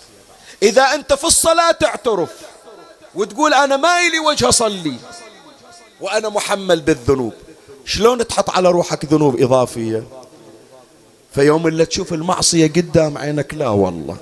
إذا 0.62 0.82
أنت 0.82 1.12
في 1.12 1.24
الصلاة 1.24 1.70
تعترف 1.70 2.30
وتقول 3.14 3.54
أنا 3.54 3.76
ما 3.76 4.00
إلي 4.06 4.18
وجه 4.18 4.48
أصلي. 4.48 4.96
وأنا 6.00 6.28
محمل 6.28 6.80
بالذنوب. 6.80 7.32
شلون 7.86 8.26
تحط 8.26 8.50
على 8.50 8.70
روحك 8.70 9.04
ذنوب 9.04 9.40
إضافية؟ 9.40 10.04
فيوم 11.34 11.66
اللي 11.66 11.86
تشوف 11.86 12.12
المعصية 12.12 12.66
قدام 12.66 13.18
عينك 13.18 13.54
لا 13.54 13.68
والله. 13.68 14.16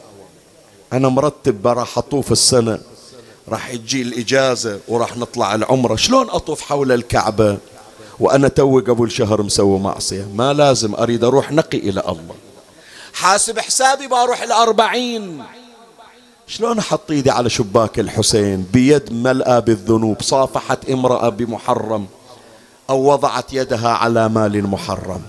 أنا 0.92 1.08
مرتب 1.08 1.62
براح 1.62 1.98
أطوف 1.98 2.32
السنة 2.32 2.78
راح 3.48 3.70
يجي 3.70 4.02
الإجازة 4.02 4.80
وراح 4.88 5.16
نطلع 5.16 5.54
العمرة. 5.54 5.96
شلون 5.96 6.30
أطوف 6.30 6.62
حول 6.62 6.92
الكعبة؟ 6.92 7.58
وأنا 8.20 8.48
توي 8.48 8.82
قبل 8.82 9.10
شهر 9.10 9.42
مسوي 9.42 9.78
معصية. 9.78 10.28
ما 10.34 10.52
لازم 10.52 10.94
أريد 10.94 11.24
أروح 11.24 11.52
نقي 11.52 11.78
إلى 11.78 12.00
الله. 12.00 12.34
حاسب 13.12 13.58
حسابي 13.58 14.06
بروح 14.06 14.42
الأربعين. 14.42 15.42
شلون 16.46 16.78
أحط 16.78 17.10
إيدي 17.10 17.30
على 17.30 17.50
شباك 17.50 17.98
الحسين؟ 17.98 18.66
بيد 18.72 19.12
ملأى 19.12 19.60
بالذنوب. 19.60 20.22
صافحت 20.22 20.90
امرأة 20.90 21.28
بمحرم. 21.28 22.06
أو 22.90 23.12
وضعت 23.12 23.52
يدها 23.52 23.88
على 23.88 24.28
مال 24.28 24.66
محرم. 24.66 25.22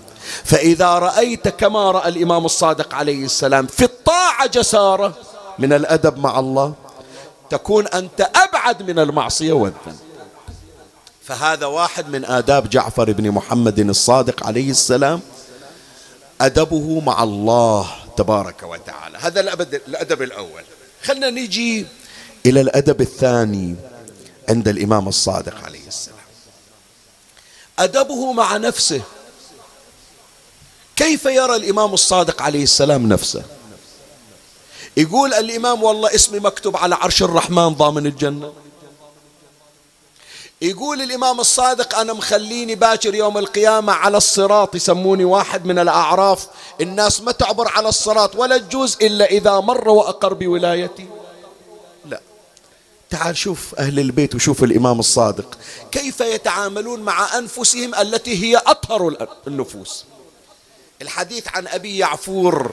فإذا 0.44 1.00
رأيت 1.00 1.48
كما 1.48 1.92
رأى 1.92 2.10
الإمام 2.10 2.46
الصادق 2.46 2.94
عليه 2.94 3.26
السلام 3.26 3.68
في 3.68 3.84
الطاعة 3.84 4.48
جسارة 4.48 5.14
من 5.60 5.74
الأدب 5.74 6.18
مع 6.18 6.40
الله 6.40 6.74
تكون 7.50 7.88
أنت 7.88 8.30
أبعد 8.36 8.84
من 8.84 9.00
المعصية 9.00 9.54
والذنب. 9.54 10.00
فهذا 11.24 11.66
واحد 11.66 12.10
من 12.10 12.26
آداب 12.26 12.70
جعفر 12.70 13.12
بن 13.12 13.32
محمد 13.32 13.80
الصادق 13.80 14.48
عليه 14.48 14.70
السلام 14.70 15.22
أدبه 16.42 17.00
مع 17.00 17.24
الله 17.24 17.88
تبارك 18.18 18.64
وتعالى. 18.64 19.18
هذا 19.18 19.40
الأدب 19.88 20.22
الأول. 20.22 20.64
خلنا 21.04 21.30
نجي 21.30 21.86
إلى 22.46 22.62
الأدب 22.62 23.02
الثاني 23.02 23.76
عند 24.50 24.68
الإمام 24.68 25.08
الصادق 25.08 25.64
عليه 25.66 25.88
السلام. 25.88 26.15
أدبه 27.80 28.32
مع 28.32 28.58
نفسه. 28.58 29.02
كيف 30.96 31.26
يرى 31.26 31.56
الإمام 31.56 31.94
الصادق 31.94 32.42
عليه 32.42 32.64
السلام 32.64 33.10
نفسه؟ 33.10 33.44
يقول 34.98 35.34
الإمام 35.34 35.84
والله 35.84 36.16
اسمي 36.16 36.40
مكتوب 36.40 36.78
على 36.78 36.96
عرش 36.96 37.24
الرحمن 37.24 37.70
ضامن 37.70 38.06
الجنة. 38.08 38.54
يقول 40.62 41.02
الإمام 41.02 41.40
الصادق 41.40 41.98
أنا 42.00 42.14
مخليني 42.14 42.76
باكر 42.76 43.16
يوم 43.16 43.38
القيامة 43.38 43.94
على 43.94 44.18
الصراط 44.18 44.76
يسموني 44.76 45.26
واحد 45.26 45.66
من 45.66 45.80
الأعراف. 45.80 46.48
الناس 46.82 47.22
ما 47.22 47.32
تعبر 47.32 47.68
على 47.68 47.90
الصراط 47.90 48.36
ولا 48.36 48.58
تجوز 48.58 48.98
إلا 49.02 49.26
إذا 49.26 49.60
مر 49.60 49.90
وأقر 49.90 50.34
بولايتي. 50.34 51.04
لا 51.04 51.25
تعال 53.10 53.38
شوف 53.38 53.76
أهل 53.76 54.00
البيت 54.00 54.36
وشوف 54.36 54.64
الإمام 54.64 55.00
الصادق. 55.00 55.58
كيف 55.92 56.20
يتعاملون 56.20 57.00
مع 57.00 57.38
أنفسهم 57.38 57.96
التي 57.96 58.44
هي 58.44 58.58
أطهر 58.58 59.28
النفوس؟ 59.48 60.06
الحديث 61.02 61.48
عن 61.48 61.68
أبي 61.68 61.98
يعفور 61.98 62.72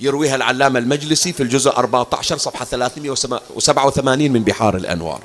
يرويها 0.00 0.34
العلامة 0.34 0.78
المجلسي 0.78 1.32
في 1.32 1.42
الجزء 1.42 1.70
14 1.70 2.36
صفحة 2.36 2.64
387 2.64 4.30
من 4.30 4.44
بحار 4.44 4.76
الأنوار. 4.76 5.22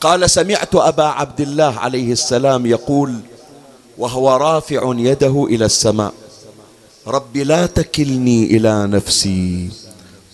قال 0.00 0.30
سمعت 0.30 0.74
أبا 0.74 1.04
عبد 1.04 1.40
الله 1.40 1.78
عليه 1.78 2.12
السلام 2.12 2.66
يقول 2.66 3.20
وهو 3.98 4.36
رافع 4.36 4.94
يده 4.96 5.46
إلى 5.50 5.64
السماء. 5.64 6.12
رب 7.06 7.36
لا 7.36 7.66
تكلني 7.66 8.44
إلى 8.44 8.86
نفسي 8.86 9.70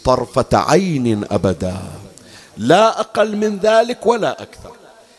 طرفة 0.04 0.46
عين 0.52 1.24
أبدا. 1.30 2.01
لا 2.56 3.00
أقل 3.00 3.36
من 3.36 3.58
ذلك 3.58 4.06
ولا 4.06 4.42
أكثر. 4.42 4.72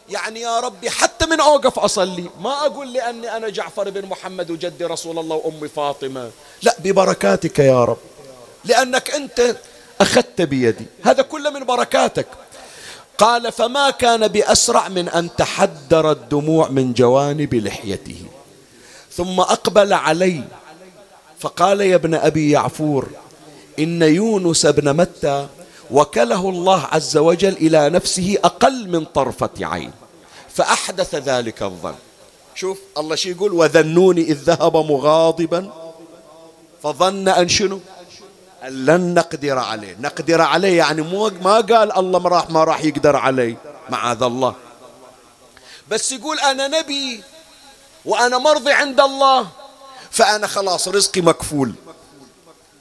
يعني 0.10 0.42
يا 0.42 0.60
ربي 0.60 0.90
حتى 0.90 1.26
من 1.26 1.40
أوقف 1.40 1.80
أصلي 1.80 2.30
ما 2.40 2.66
أقول 2.66 2.94
لأني 2.94 3.38
أنا 3.38 3.50
جعفر 3.50 3.90
بن 3.90 4.06
محمد 4.06 4.52
وجدي 4.52 4.86
رسول 4.86 5.20
الله 5.20 5.36
وأمي 5.36 5.68
فاطمة. 5.68 6.32
لا 6.62 6.76
ببركاتك 6.80 7.60
يا 7.60 7.86
رب. 7.86 7.98
لأنك 8.66 9.12
أنت 9.12 9.56
أخذت 10.02 10.42
بيدي. 10.42 10.86
هذا 11.04 11.22
كله 11.22 11.50
من 11.50 11.64
بركاتك. 11.64 12.28
قال 13.18 13.52
فما 13.52 13.90
كان 13.90 14.28
بأسرع 14.28 14.88
من 14.88 15.10
أن 15.10 15.36
تحدر 15.36 16.12
الدموع 16.12 16.70
من 16.70 16.94
جوانب 16.94 17.56
لحيته. 17.56 18.26
ثم 19.12 19.40
أقبل 19.40 19.94
علي 19.94 20.44
فقال 21.40 21.82
يا 21.82 21.96
ابن 21.96 22.14
أبي 22.16 22.52
يعفور 22.52 23.10
إن 23.80 24.02
يونس 24.02 24.66
بن 24.66 24.94
متى 24.96 25.48
وكله 25.94 26.50
الله 26.50 26.88
عز 26.92 27.18
وجل 27.18 27.54
إلى 27.54 27.90
نفسه 27.90 28.38
أقل 28.44 28.90
من 28.90 29.06
طرفة 29.06 29.50
عين. 29.62 29.92
فأحدث 30.50 31.16
ذلك 31.16 31.64
الظن. 31.64 31.96
شوف 32.56 32.78
الله 32.98 33.16
شي 33.16 33.32
يقول؟ 33.32 33.54
وذنوني 33.54 34.22
إذ 34.22 34.38
ذهب 34.44 34.78
مغاضبا. 34.78 35.62
فظن 36.84 37.28
أن 37.28 37.50
شنو؟ 37.50 37.80
أن 38.64 38.86
لن 38.86 39.14
نقدر 39.14 39.58
عليه. 39.60 39.96
نقدر 40.00 40.42
عليه 40.42 40.78
يعني 40.78 41.02
مو 41.02 41.32
ما 41.42 41.56
قال 41.56 41.98
الله 41.98 42.20
ما 42.20 42.30
راح 42.30 42.50
ما 42.50 42.64
راح 42.64 42.84
يقدر 42.84 43.16
علي 43.16 43.58
معاذ 43.90 44.24
الله. 44.24 44.56
بس 45.90 46.12
يقول 46.12 46.40
أنا 46.40 46.68
نبي 46.68 47.24
وأنا 48.06 48.38
مرضي 48.38 48.72
عند 48.72 49.00
الله 49.00 49.48
فأنا 50.12 50.48
خلاص 50.48 50.88
رزقي 50.88 51.22
مكفول. 51.22 51.74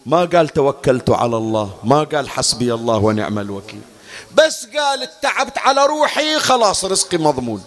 ما 0.07 0.25
قال 0.25 0.49
توكلت 0.49 1.11
على 1.11 1.37
الله 1.37 1.71
ما 1.85 2.03
قال 2.03 2.29
حسبي 2.29 2.75
الله 2.75 2.97
ونعم 2.97 3.39
الوكيل. 3.39 3.81
بس 4.35 4.67
قال 4.77 5.09
تعبت 5.23 5.59
على 5.59 5.87
روحي 5.87 6.39
خلاص 6.39 6.85
رزقي 6.85 7.19
مضمون. 7.19 7.63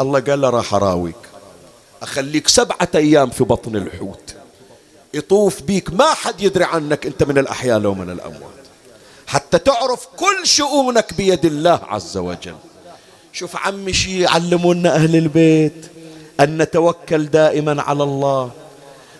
الله 0.00 0.20
قال 0.20 0.40
له 0.40 0.50
راح 0.50 0.74
أراويك. 0.74 1.16
أخليك 2.02 2.48
سبعة 2.48 2.88
أيام 2.94 3.30
في 3.30 3.44
بطن 3.44 3.76
الحوت. 3.76 4.34
يطوف 5.14 5.62
بيك 5.62 5.92
ما 5.92 6.14
حد 6.14 6.40
يدري 6.40 6.64
عنك 6.64 7.06
أنت 7.06 7.22
من 7.22 7.38
الأحياء 7.38 7.78
لو 7.78 7.94
من 7.94 8.10
الأموات. 8.10 8.66
حتى 9.26 9.58
تعرف 9.58 10.06
كل 10.16 10.46
شؤونك 10.46 11.14
بيد 11.14 11.44
الله 11.44 11.80
عز 11.88 12.16
وجل. 12.16 12.56
شوف 13.32 13.56
عمي 13.56 13.92
شي 13.92 14.20
يعلمونا 14.20 14.94
أهل 14.94 15.16
البيت 15.16 15.86
أن 16.40 16.62
نتوكل 16.62 17.26
دائما 17.26 17.82
على 17.82 18.02
الله. 18.02 18.50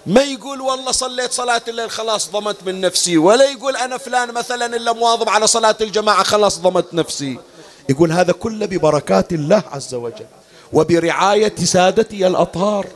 ما 0.07 0.23
يقول 0.23 0.61
والله 0.61 0.93
صليت 0.93 1.33
صلاة 1.33 1.63
الليل 1.69 1.91
خلاص 1.91 2.31
ضمت 2.31 2.57
من 2.67 2.81
نفسي 2.81 3.19
ولا 3.19 3.45
يقول 3.45 3.77
أنا 3.77 3.99
فلان 3.99 4.33
مثلا 4.35 4.77
إلا 4.77 4.93
مواظب 4.93 5.29
على 5.29 5.47
صلاة 5.47 5.77
الجماعة 5.81 6.23
خلاص 6.23 6.59
ضمت 6.59 6.95
نفسي. 6.95 7.39
يقول 7.89 8.13
هذا 8.13 8.33
كله 8.33 8.67
ببركات 8.67 9.33
الله 9.33 9.63
عز 9.73 9.95
وجل 9.95 10.27
وبرعاية 10.73 11.55
سادتي 11.65 12.27
الأطهار. 12.27 12.87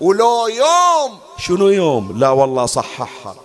ولو 0.00 0.46
يوم 0.46 1.18
شنو 1.38 1.68
يوم؟ 1.68 2.18
لا 2.18 2.28
والله 2.28 2.66
صححها. 2.66 3.36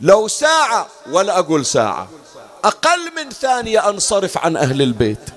لو 0.00 0.28
ساعة 0.28 0.86
ولا 1.10 1.38
أقول 1.38 1.66
ساعة. 1.66 2.08
أقل 2.64 3.00
من 3.16 3.30
ثانية 3.30 3.88
أنصرف 3.88 4.38
عن 4.38 4.56
أهل 4.56 4.82
البيت. 4.82 5.30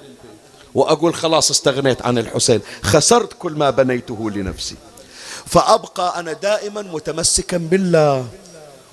وأقول 0.75 1.15
خلاص 1.15 1.51
استغنيت 1.51 2.01
عن 2.01 2.17
الحسين. 2.17 2.61
خسرت 2.83 3.33
كل 3.39 3.51
ما 3.51 3.69
بنيته 3.69 4.31
لنفسي. 4.31 4.75
فأبقى 5.47 6.19
أنا 6.19 6.33
دائما 6.33 6.81
متمسكا 6.81 7.57
بالله 7.57 8.27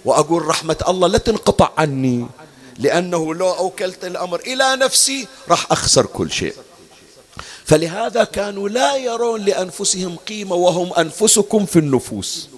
وأقول 0.04 0.46
رحمة 0.46 0.76
الله 0.88 1.08
لا 1.08 1.18
تنقطع 1.18 1.70
عني 1.78 2.26
لأنه 2.78 3.34
لو 3.34 3.50
أوكلت 3.50 4.04
الأمر 4.04 4.40
إلى 4.40 4.76
نفسي 4.76 5.26
راح 5.48 5.72
أخسر 5.72 6.06
كل 6.06 6.30
شيء. 6.32 6.54
فلهذا 7.64 8.24
كانوا 8.24 8.68
لا 8.68 8.96
يرون 8.96 9.40
لأنفسهم 9.40 10.16
قيمة 10.16 10.54
وهم 10.54 10.92
أنفسكم 10.92 11.66
في 11.66 11.78
النفوس. 11.78 12.48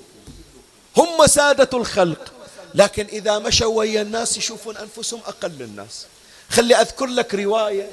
هم 0.96 1.26
سادة 1.26 1.78
الخلق 1.78 2.32
لكن 2.74 3.06
إذا 3.12 3.38
مشوا 3.38 3.74
ويا 3.74 4.02
الناس 4.02 4.38
يشوفون 4.38 4.76
أنفسهم 4.76 5.20
أقل 5.26 5.62
الناس 5.62 6.06
خلي 6.50 6.74
أذكر 6.74 7.06
لك 7.06 7.34
رواية 7.34 7.90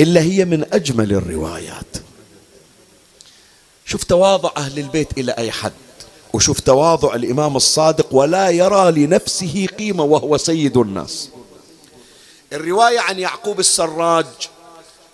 إلا 0.00 0.20
هي 0.20 0.44
من 0.44 0.74
أجمل 0.74 1.12
الروايات. 1.12 1.96
شوف 3.86 4.04
تواضع 4.04 4.50
أهل 4.56 4.78
البيت 4.78 5.18
إلى 5.18 5.32
أي 5.32 5.50
حد 5.50 5.72
وشوف 6.32 6.60
تواضع 6.60 7.14
الإمام 7.14 7.56
الصادق 7.56 8.06
ولا 8.10 8.50
يرى 8.50 8.90
لنفسه 8.90 9.66
قيمة 9.78 10.04
وهو 10.04 10.36
سيد 10.36 10.76
الناس. 10.76 11.28
الرواية 12.52 13.00
عن 13.00 13.18
يعقوب 13.18 13.60
السراج 13.60 14.26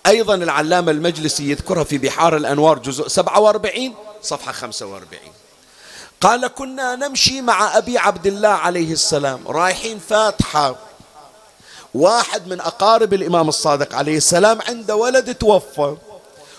أيضا 0.07 0.35
العلامة 0.35 0.91
المجلسي 0.91 1.51
يذكرها 1.51 1.83
في 1.83 1.97
بحار 1.97 2.37
الأنوار 2.37 2.79
جزء 2.79 3.07
47 3.07 3.93
صفحة 4.21 4.51
45 4.51 5.19
قال 6.21 6.47
كنا 6.47 6.95
نمشي 6.95 7.41
مع 7.41 7.77
أبي 7.77 7.97
عبد 7.97 8.27
الله 8.27 8.49
عليه 8.49 8.91
السلام 8.91 9.47
رايحين 9.47 9.99
فاتحة. 9.99 10.75
واحد 11.93 12.47
من 12.47 12.61
أقارب 12.61 13.13
الإمام 13.13 13.49
الصادق 13.49 13.95
عليه 13.95 14.17
السلام 14.17 14.59
عنده 14.61 14.95
ولد 14.95 15.35
توفى. 15.35 15.95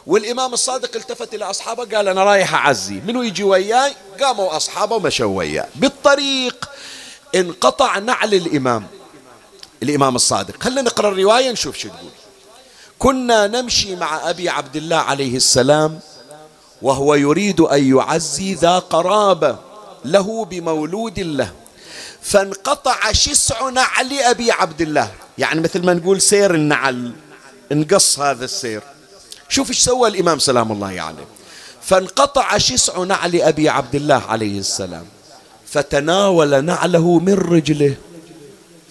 والإمام 0.06 0.52
الصادق 0.52 0.96
التفت 0.96 1.34
إلى 1.34 1.44
أصحابه 1.44 1.96
قال 1.96 2.08
أنا 2.08 2.24
رايح 2.24 2.54
أعزي. 2.54 3.00
منو 3.06 3.22
يجي 3.22 3.44
وياي؟ 3.44 3.92
قاموا 4.20 4.56
أصحابه 4.56 4.96
ومشوا 4.96 5.36
وياه 5.36 5.68
بالطريق 5.74 6.70
انقطع 7.34 7.98
نعل 7.98 8.34
الإمام 8.34 8.86
الإمام 9.82 10.16
الصادق. 10.16 10.62
خلينا 10.62 10.82
نقرأ 10.82 11.08
الرواية 11.08 11.50
نشوف 11.50 11.76
شو 11.76 11.88
تقول. 11.88 12.10
كنا 12.98 13.46
نمشي 13.46 13.96
مع 13.96 14.30
أبي 14.30 14.48
عبد 14.48 14.76
الله 14.76 14.96
عليه 14.96 15.36
السلام 15.36 16.00
وهو 16.82 17.14
يريد 17.14 17.60
أن 17.60 17.96
يعزي 17.96 18.54
ذا 18.54 18.78
قرابة 18.78 19.58
له 20.04 20.44
بمولود 20.44 21.20
له. 21.20 21.52
فانقطع 22.22 23.12
شسع 23.12 23.68
نعل 23.68 24.12
أبي 24.12 24.52
عبد 24.52 24.80
الله. 24.80 25.10
يعني 25.38 25.60
مثل 25.60 25.86
ما 25.86 25.94
نقول 25.94 26.20
سير 26.20 26.54
النعل 26.54 27.12
انقص 27.72 28.18
هذا 28.18 28.44
السير. 28.44 28.82
شوف 29.54 29.68
إيش 29.70 29.78
سوى 29.78 30.08
الإمام 30.08 30.38
سلام 30.38 30.72
الله 30.72 30.86
عليه. 30.86 30.96
يعني. 30.96 31.18
فانقطع 31.82 32.58
شسع 32.58 33.04
نعل 33.04 33.42
أبي 33.42 33.68
عبد 33.68 33.94
الله 33.94 34.22
عليه 34.28 34.58
السلام 34.58 35.06
فتناول 35.66 36.64
نعله 36.64 37.18
من 37.18 37.34
رجله 37.34 37.94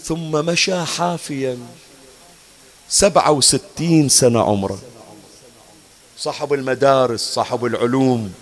ثم 0.03 0.32
مشى 0.32 0.86
حافيا. 0.86 1.57
سبعة 2.89 3.32
وستين 3.32 4.09
سنة 4.09 4.41
عمره. 4.41 4.80
صاحب 6.18 6.53
المدارس 6.53 7.22
صاحب 7.22 7.66
العلوم 7.66 8.34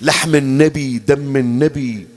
لحم 0.00 0.34
النبي 0.34 0.98
دم 0.98 1.36
النبي 1.36 2.08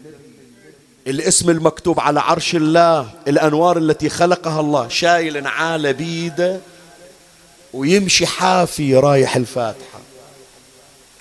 الاسم 1.08 1.50
المكتوب 1.50 2.00
على 2.00 2.20
عرش 2.20 2.56
الله 2.56 3.10
الأنوار 3.28 3.78
التي 3.78 4.10
خلقها 4.10 4.60
الله 4.60 4.88
شايل 4.88 5.44
نعالة 5.44 5.92
بيده. 5.92 6.73
ويمشي 7.74 8.26
حافي 8.26 8.96
رايح 8.96 9.36
الفاتحة. 9.36 10.00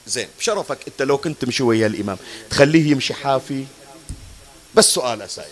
زين 0.07 0.29
بشرفك 0.39 0.79
انت 0.89 1.03
لو 1.03 1.19
كنت 1.19 1.43
تمشي 1.43 1.63
ويا 1.63 1.87
الإمام 1.87 2.17
تخليه 2.51 2.91
يمشي 2.91 3.15
حافي. 3.15 3.65
بس 4.75 4.95
سؤال 4.95 5.23
اسالك 5.23 5.47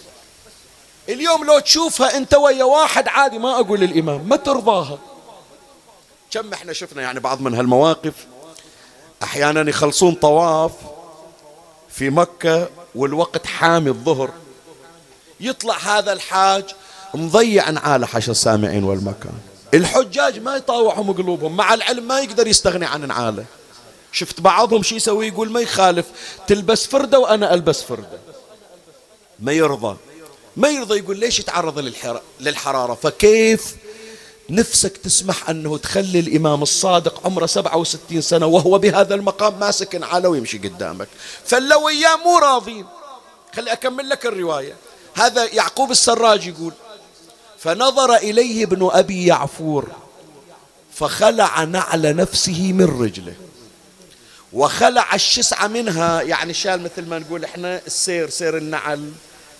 اليوم 1.08 1.44
لو 1.44 1.58
تشوفها 1.58 2.16
انت 2.16 2.34
ويا 2.34 2.64
واحد 2.64 3.08
عادي 3.08 3.38
ما 3.38 3.60
أقول 3.60 3.82
الامام 3.82 4.28
ما 4.28 4.36
ترضاها. 4.36 4.98
كم 6.30 6.52
إحنا 6.52 6.72
شفنا 6.72 7.02
يعني 7.02 7.20
بعض 7.20 7.40
من 7.40 7.54
هالمواقف؟ 7.54 8.14
أحيانا 9.22 9.70
يخلصون 9.70 10.14
طواف 10.14 10.72
في 11.90 12.10
مكة 12.10 12.68
والوقت 12.94 13.46
حامي 13.46 13.90
الظهر. 13.90 14.30
يطلع 15.40 15.78
هذا 15.78 16.12
الحاج 16.12 16.64
مضيع 17.14 17.70
نعاله 17.70 18.06
حش 18.06 18.30
السامعين 18.30 18.84
والمكان. 18.84 19.38
الحجاج 19.74 20.38
ما 20.38 20.56
يطاوعهم 20.56 21.12
قلوبهم 21.12 21.56
مع 21.56 21.74
العلم 21.74 22.08
ما 22.08 22.20
يقدر 22.20 22.46
يستغني 22.46 22.86
عن 22.86 23.08
نعاله 23.08 23.44
شفت 24.12 24.40
بعضهم 24.40 24.82
شي 24.82 24.96
يسوي؟ 24.96 25.28
يقول 25.28 25.50
ما 25.50 25.60
يخالف 25.60 26.06
تلبس 26.46 26.86
فردة 26.86 27.18
وأنا 27.18 27.54
ألبس 27.54 27.82
فردة. 27.82 28.18
ما 29.38 29.52
يرضى. 29.52 29.96
ما 30.56 30.68
يرضى 30.68 30.98
يقول 30.98 31.18
ليش 31.18 31.38
يتعرض 31.38 31.92
للحرارة؟ 32.40 32.94
فكيف 32.94 33.74
نفسك 34.50 34.96
تسمح 34.96 35.50
أنه 35.50 35.78
تخلي 35.78 36.20
الإمام 36.20 36.62
الصادق 36.62 37.26
عمره 37.26 37.46
67 37.46 38.20
سنة 38.20 38.46
وهو 38.46 38.78
بهذا 38.78 39.14
المقام 39.14 39.60
ماسك 39.60 40.02
على 40.02 40.28
ويمشي 40.28 40.58
قدامك؟ 40.58 41.08
فلو 41.44 41.88
إياه 41.88 42.16
مو 42.16 42.38
راضين. 42.38 42.86
خلي 43.56 43.72
أكمل 43.72 44.08
لك 44.08 44.26
الرواية. 44.26 44.76
هذا 45.14 45.44
يعقوب 45.44 45.90
السراج 45.90 46.46
يقول 46.46 46.72
فنظر 47.62 48.16
إليه 48.16 48.64
ابن 48.64 48.88
أبي 48.92 49.26
يعفور 49.26 49.88
فخلع 50.94 51.64
نعل 51.64 52.16
نفسه 52.16 52.72
من 52.72 53.02
رجله 53.02 53.34
وخلع 54.52 55.14
الشسعة 55.14 55.66
منها. 55.66 56.22
يعني 56.22 56.54
شال 56.54 56.82
مثل 56.82 57.08
ما 57.08 57.18
نقول 57.18 57.44
إحنا 57.44 57.80
السير 57.86 58.30
سير 58.30 58.56
النعل. 58.56 59.12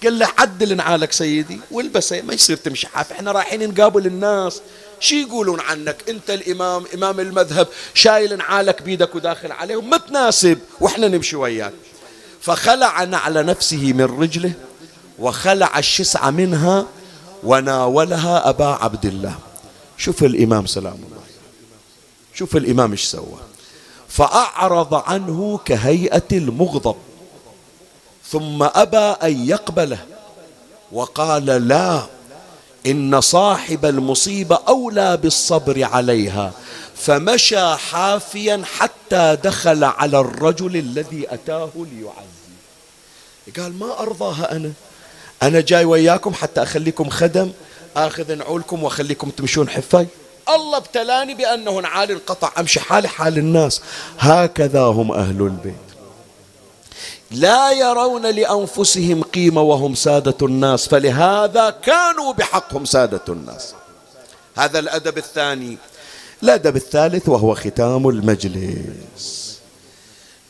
قال 0.03 0.19
له 0.19 0.29
عدل 0.39 0.77
نعالك 0.77 1.13
سيدي 1.13 1.61
والبسه 1.71 2.23
ما 2.23 2.35
يصير 2.35 2.57
تمشي 2.57 2.87
حاف. 2.87 3.13
إحنا 3.13 3.33
رايحين 3.33 3.71
نقابل 3.71 4.07
الناس. 4.07 4.61
شي 5.01 5.23
يقولون 5.23 5.61
عنك؟ 5.61 5.97
أنت 6.09 6.31
الإمام 6.31 6.85
إمام 6.95 7.21
المذهب 7.21 7.69
شايل 7.95 8.37
نعالك 8.37 8.83
بيدك 8.83 9.15
وداخل 9.15 9.53
عليهم 9.53 9.91
ما 9.91 9.97
تناسب 9.97 10.59
وإحنا 10.81 11.09
نمشي 11.09 11.37
وياك. 11.37 11.73
فخلع 12.41 13.05
نعل 13.05 13.47
نفسه 13.47 13.93
من 13.93 14.05
رجله 14.21 14.53
وخلع 15.19 15.79
الشسعة 15.79 16.31
منها 16.31 16.87
وناولها 17.45 18.49
أبا 18.49 18.67
عبد 18.67 19.07
الله. 19.07 19.35
شوف 19.97 20.25
الإمام 20.25 20.67
سلام 20.67 20.95
الله. 20.95 21.23
شوف 22.35 22.57
الإمام 22.57 22.91
إيش 22.91 23.05
سوى. 23.05 23.41
فأعرض 24.09 24.95
عنه 24.95 25.61
كهيئة 25.65 26.29
المغضب. 26.33 26.97
ثم 28.31 28.63
أبى 28.63 28.97
أن 28.97 29.49
يقبله. 29.49 29.99
وقال 30.93 31.47
لا 31.47 32.03
إن 32.87 33.21
صاحب 33.21 33.85
المصيبة 33.85 34.59
أولى 34.69 35.17
بالصبر 35.17 35.85
عليها. 35.85 36.53
فمشى 36.97 37.77
حافيا 37.77 38.63
حتى 38.79 39.37
دخل 39.45 39.85
على 39.85 40.21
الرجل 40.21 40.77
الذي 40.77 41.35
أتاه 41.35 41.71
ليعزي 41.77 42.41
قال 43.57 43.79
ما 43.79 44.01
أرضاها 44.01 44.57
أنا؟ 44.57 44.73
أنا 45.43 45.61
جاي 45.61 45.85
وياكم 45.85 46.35
حتى 46.35 46.63
أخليكم 46.63 47.11
خدم 47.11 47.53
آخذ 47.97 48.35
نعولكم 48.35 48.83
وأخليكم 48.83 49.31
تمشون 49.31 49.69
حفاي. 49.69 50.07
الله 50.49 50.77
ابتلاني 50.77 51.35
بأنه 51.35 51.81
نعال 51.81 52.11
انقطع 52.11 52.53
أمشي 52.59 52.81
حالي 52.81 53.09
حال 53.09 53.39
الناس. 53.39 53.81
هكذا 54.19 54.83
هم 54.83 55.13
أهل 55.13 55.43
البيت. 55.43 55.75
لا 57.31 57.73
يرون 57.73 58.27
لأنفسهم 58.27 59.23
قيمة 59.23 59.63
وهم 59.63 59.95
سادة 59.95 60.47
الناس 60.47 60.89
فلهذا 60.89 61.71
كانوا 61.71 62.33
بحقهم 62.33 62.85
سادة 62.85 63.25
الناس. 63.29 63.75
هذا 64.57 64.79
الأدب 64.79 65.19
الثاني. 65.19 65.79
الأدب 66.43 66.77
الثالث 66.77 67.29
وهو 67.29 67.55
ختام 67.55 68.09
المجلس. 68.09 69.59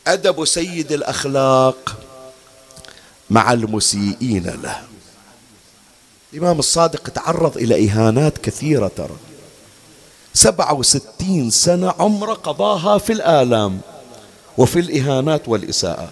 أدب 0.07 0.45
سيد 0.45 0.91
الأخلاق. 0.91 1.95
مع 3.31 3.53
المسيئين 3.53 4.59
له. 4.63 4.81
الإمام 6.33 6.59
الصادق 6.59 7.09
تعرض 7.09 7.57
إلى 7.57 7.89
إهانات 7.89 8.37
كثيرة 8.37 8.91
ترى. 8.97 9.17
سبعة 10.33 10.73
وستين 10.73 11.49
سنة 11.49 11.93
عمر 11.99 12.33
قضاها 12.33 12.97
في 12.97 13.13
الآلام 13.13 13.81
وفي 14.57 14.79
الإهانات 14.79 15.47
والإساءات. 15.47 16.09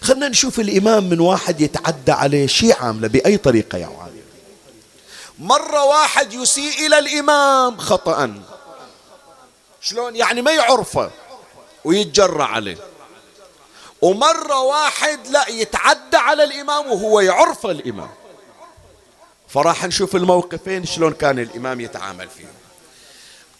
خلنا 0.00 0.28
نشوف 0.28 0.60
الإمام 0.60 1.04
من 1.04 1.20
واحد 1.20 1.60
يتعدى 1.60 2.12
عليه 2.12 2.46
شيء 2.46 2.76
عاملة 2.80 3.08
بأي 3.08 3.36
طريقة 3.36 3.78
يا 3.78 3.86
عالم. 3.86 4.20
مرة 5.38 5.84
واحد 5.84 6.32
يسيء 6.32 6.86
إلى 6.86 6.98
الإمام 6.98 7.78
خطأ. 7.78 8.34
شلون؟ 9.80 10.16
يعني 10.16 10.42
ما 10.42 10.50
يعرفه 10.50 11.10
ويتجرى 11.84 12.42
عليه. 12.42 12.78
ومرة 14.02 14.60
واحد 14.60 15.18
لا 15.30 15.48
يتعدى 15.48 16.16
على 16.16 16.44
الإمام 16.44 16.90
وهو 16.90 17.20
يعرف 17.20 17.66
الإمام. 17.66 18.10
فراح 19.48 19.84
نشوف 19.84 20.16
الموقفين 20.16 20.86
شلون 20.86 21.12
كان 21.12 21.38
الإمام 21.38 21.80
يتعامل 21.80 22.28
فيهم 22.28 22.52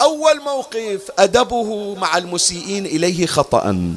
أول 0.03 0.41
موقف 0.41 1.11
أدبه 1.19 1.95
مع 1.95 2.19
المسيئين 2.19 2.87
إليه 2.87 3.27
خطأ. 3.27 3.95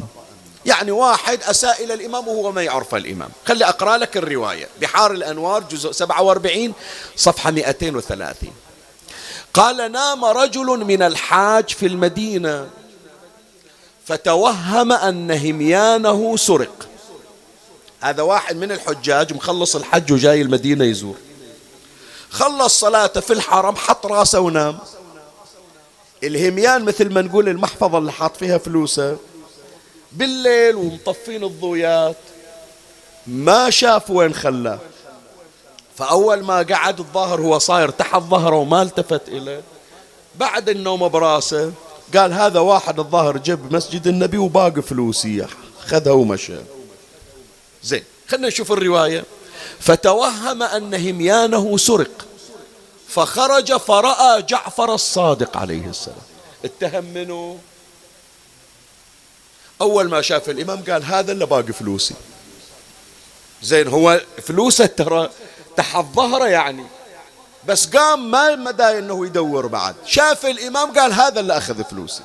يعني 0.65 0.91
واحد 0.91 1.43
أساء 1.43 1.83
إلى 1.83 1.93
الإمام 1.93 2.27
وهو 2.27 2.51
ما 2.51 2.63
يعرف 2.63 2.95
الإمام. 2.95 3.29
خلي 3.45 3.65
أقرأ 3.65 3.97
لك 3.97 4.17
الرواية. 4.17 4.67
بحار 4.81 5.11
الأنوار 5.11 5.63
جزء 5.63 5.91
47 5.91 6.73
صفحة 7.15 7.51
230 7.51 8.53
قال 9.53 9.91
نام 9.91 10.25
رجل 10.25 10.65
من 10.65 11.01
الحاج 11.01 11.69
في 11.69 11.85
المدينة. 11.85 12.69
فتوهم 14.05 14.91
أن 14.91 15.31
هميانه 15.31 16.37
سرق. 16.37 16.87
هذا 18.01 18.21
واحد 18.21 18.55
من 18.57 18.71
الحجاج 18.71 19.33
مخلص 19.33 19.75
الحج 19.75 20.13
وجاي 20.13 20.41
المدينة 20.41 20.85
يزور. 20.85 21.15
خلص 22.29 22.79
صلاته 22.79 23.21
في 23.21 23.33
الحرم 23.33 23.75
حط 23.75 24.05
راسه 24.05 24.39
ونام. 24.39 24.79
الهميان 26.23 26.83
مثل 26.83 27.13
ما 27.13 27.21
نقول 27.21 27.49
المحفظة 27.49 27.97
اللي 27.97 28.11
حاط 28.11 28.37
فيها 28.37 28.57
فلوسه. 28.57 29.17
بالليل 30.11 30.75
ومطفين 30.75 31.43
الضويات. 31.43 32.17
ما 33.27 33.69
شاف 33.69 34.09
وين 34.09 34.33
خلاه. 34.33 34.79
فأول 35.97 36.43
ما 36.43 36.61
قعد 36.61 36.99
الظاهر 36.99 37.41
هو 37.41 37.59
صاير 37.59 37.89
تحت 37.89 38.21
ظهره 38.21 38.55
وما 38.55 38.81
التفت 38.81 39.27
إليه. 39.27 39.61
بعد 40.35 40.69
النوم 40.69 41.07
براسه 41.07 41.71
قال 42.15 42.33
هذا 42.33 42.59
واحد 42.59 42.99
الظاهر 42.99 43.37
جاب 43.37 43.73
مسجد 43.73 44.07
النبي 44.07 44.37
وباقي 44.37 44.81
فلوسي 44.81 45.47
خذها 45.85 46.13
ومشى. 46.13 46.57
زين 47.83 48.03
خلنا 48.27 48.47
نشوف 48.47 48.71
الرواية. 48.71 49.23
فتوهم 49.79 50.63
أن 50.63 50.93
هميانه 50.93 51.77
سرق 51.77 52.25
فخرج 53.07 53.77
فرأى 53.77 54.41
جعفر 54.41 54.93
الصادق 54.93 55.57
عليه 55.57 55.89
السلام. 55.89 56.17
اتهم 56.65 57.05
منه. 57.05 57.59
أول 59.81 60.09
ما 60.09 60.21
شاف 60.21 60.49
الإمام 60.49 60.83
قال 60.83 61.03
هذا 61.03 61.31
اللي 61.31 61.45
باقي 61.45 61.73
فلوسي. 61.73 62.15
زين 63.63 63.87
هو 63.87 64.21
فلوسه 64.43 64.85
ترى 64.85 65.29
تحت 65.77 66.05
ظهره 66.15 66.47
يعني. 66.47 66.85
بس 67.67 67.85
قام 67.85 68.31
ما 68.31 68.55
مدى 68.55 68.83
إنه 68.83 69.25
يدور 69.25 69.67
بعد. 69.67 69.95
شاف 70.05 70.45
الإمام 70.45 70.91
قال 70.91 71.13
هذا 71.13 71.39
اللي 71.39 71.57
أخذ 71.57 71.83
فلوسي. 71.83 72.23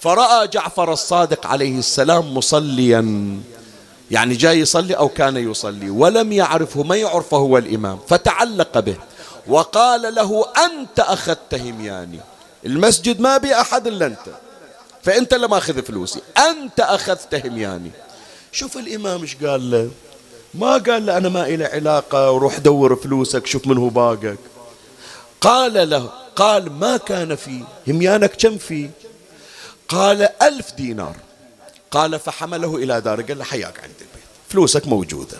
فرأى 0.00 0.48
جعفر 0.48 0.92
الصادق 0.92 1.46
عليه 1.46 1.78
السلام 1.78 2.34
مصليا. 2.34 3.40
يعني 4.10 4.34
جاي 4.34 4.60
يصلي 4.60 4.94
أو 4.94 5.08
كان 5.08 5.36
يصلي. 5.36 5.90
ولم 5.90 6.32
يعرفه 6.32 6.82
ما 6.82 6.96
يعرفه 6.96 7.36
هو 7.36 7.58
الإمام. 7.58 7.98
فتعلق 8.08 8.78
به. 8.78 8.96
وقال 9.46 10.14
له 10.14 10.46
أنت 10.64 11.00
أخذت 11.00 11.54
همياني. 11.54 12.20
المسجد 12.66 13.20
ما 13.20 13.36
بي 13.36 13.54
أحد 13.54 13.86
إلا 13.86 14.06
أنت. 14.06 14.26
فأنت 15.02 15.34
اللي 15.34 15.48
ماخذ 15.48 15.82
فلوسي. 15.82 16.20
أنت 16.50 16.80
أخذت 16.80 17.46
همياني. 17.46 17.90
شوف 18.52 18.76
الإمام 18.76 19.22
إيش 19.22 19.36
قال 19.36 19.70
له؟ 19.70 19.90
ما 20.54 20.72
قال 20.72 21.06
له 21.06 21.16
أنا 21.16 21.28
ما 21.28 21.46
إلي 21.46 21.64
علاقة 21.64 22.30
وروح 22.30 22.58
دور 22.58 22.96
فلوسك 22.96 23.46
شوف 23.46 23.66
من 23.66 23.78
هو 23.78 23.88
باقك. 23.88 24.38
قال 25.40 25.90
له 25.90 26.10
قال 26.36 26.72
ما 26.72 26.96
كان 26.96 27.36
فيه 27.36 27.64
هميانك 27.88 28.36
كم 28.36 28.58
فيه؟ 28.58 28.90
قال 29.88 30.28
ألف 30.42 30.72
دينار. 30.72 31.16
قال 31.90 32.20
فحمله 32.20 32.76
إلى 32.76 33.00
داره 33.00 33.22
قال 33.22 33.38
له 33.38 33.44
حياك 33.44 33.80
عند 33.80 33.94
البيت 34.00 34.24
فلوسك 34.48 34.86
موجودة. 34.86 35.38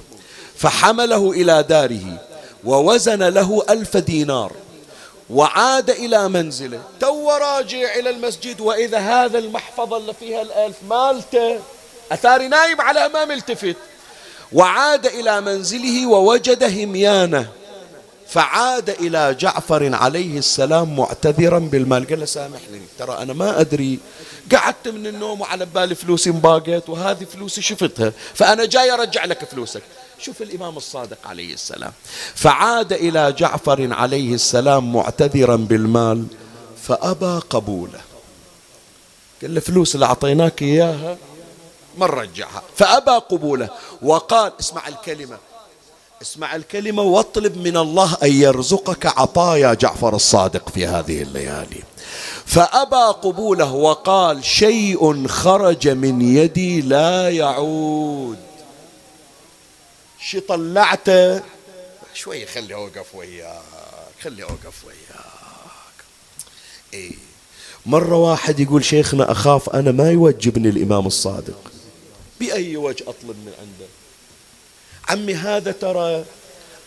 فحمله 0.57 1.31
إلى 1.31 1.63
داره 1.63 2.23
ووزن 2.65 3.23
له 3.23 3.63
ألف 3.71 3.97
دينار 3.97 4.53
وعاد 5.31 5.91
إلى 5.91 6.29
منزله. 6.29 6.83
تو 7.01 7.31
راجع 7.31 7.95
إلى 7.95 8.11
المسجد 8.11 8.61
وإذا 8.61 8.99
هذا 8.99 9.39
المحفظة 9.39 9.97
اللي 9.97 10.15
فيها 10.15 10.43
الألف 10.43 10.77
مالته 10.89 11.61
أثاري 12.13 12.49
نايم 12.49 12.81
على 12.81 13.09
ما 13.09 13.25
ملتفت. 13.25 13.77
وعاد 14.55 15.07
إلى 15.07 15.41
منزله 15.41 16.07
ووجد 16.07 16.65
هميانة. 16.65 17.49
فعاد 18.29 18.91
إلى 18.91 19.35
جعفر 19.35 19.95
عليه 19.95 20.39
السلام 20.39 20.97
معتذرا 20.97 21.59
بالمال. 21.59 22.07
قال 22.09 22.21
له 22.21 22.25
سامحني 22.25 22.81
ترى 22.99 23.19
أنا 23.23 23.33
ما 23.33 23.61
أدري. 23.61 23.99
قعدت 24.53 24.89
من 24.89 25.07
النوم 25.07 25.41
وعلى 25.41 25.67
بالي 25.67 25.95
فلوسي 25.95 26.31
انباقت 26.31 26.89
وهذه 26.89 27.25
فلوسي 27.25 27.63
شفتها 27.63 28.13
فأنا 28.35 28.65
جاي 28.65 28.93
أرجع 28.93 29.25
لك 29.25 29.45
فلوسك. 29.45 29.83
شوف 30.19 30.43
الإمام 30.43 30.77
الصادق 30.77 31.19
عليه 31.25 31.55
السلام. 31.55 31.93
فعاد 32.35 32.93
إلى 32.93 33.33
جعفر 33.33 33.93
عليه 33.93 34.35
السلام 34.35 34.93
معتذرا 34.93 35.57
بالمال 35.57 36.27
فأبى 36.83 37.41
قبوله. 37.51 38.01
قال 39.43 39.55
له 39.55 39.61
فلوس 39.61 39.95
اللي 39.95 40.07
أعطيناك 40.07 40.63
إياها 40.63 41.17
ما 41.99 42.07
نرجعها 42.07 42.63
فأبى 42.77 43.11
قبوله 43.11 43.69
وقال 44.03 44.53
اسمع 44.61 44.89
الكلمة. 44.89 45.39
اسمع 46.23 46.57
الكلمة 46.57 47.03
واطلب 47.03 47.57
من 47.57 47.77
الله 47.77 48.17
أن 48.23 48.33
يرزقك 48.33 49.07
عطايا 49.07 49.75
جعفر 49.75 50.17
الصادق 50.17 50.69
في 50.69 50.87
هذه 50.87 51.23
الليالي. 51.23 51.83
فأبى 52.47 53.19
قبوله 53.23 53.73
وقال 53.73 54.45
شيء 54.45 55.27
خرج 55.27 55.89
من 55.89 56.37
يدي 56.37 56.81
لا 56.81 57.31
يعود. 57.31 58.39
شي 60.21 60.41
طلعته 60.41 61.43
شوي 62.15 62.47
خلي 62.47 62.75
أوقف 62.75 63.15
وياك 63.15 63.63
خلي 64.23 64.43
أوقف 64.43 64.85
وياك. 64.85 66.05
إيه. 66.95 67.13
مرة 67.87 68.17
واحد 68.17 68.61
يقول 68.61 68.85
شيخنا 68.85 69.33
أخاف 69.33 69.71
أنا 69.71 69.93
ما 69.93 70.11
يوجبني 70.11 70.69
الإمام 70.69 71.07
الصادق. 71.07 71.74
بأي 72.41 72.77
وجه 72.77 73.03
أطلب 73.03 73.37
من 73.37 73.53
عنده؟ 73.61 73.87
عمي 75.09 75.35
هذا 75.35 75.73
ترى 75.73 76.25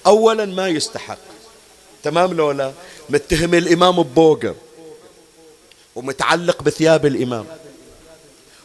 أولا 0.05 0.45
ما 0.45 0.67
يستحق. 0.67 1.17
تمام 2.03 2.33
لو 2.33 2.51
لا؟ 2.51 2.71
متهم 3.09 3.53
الإمام 3.53 4.03
ببوقة 4.03 4.55
ومتعلق 5.95 6.63
بثياب 6.63 7.05
الإمام. 7.05 7.45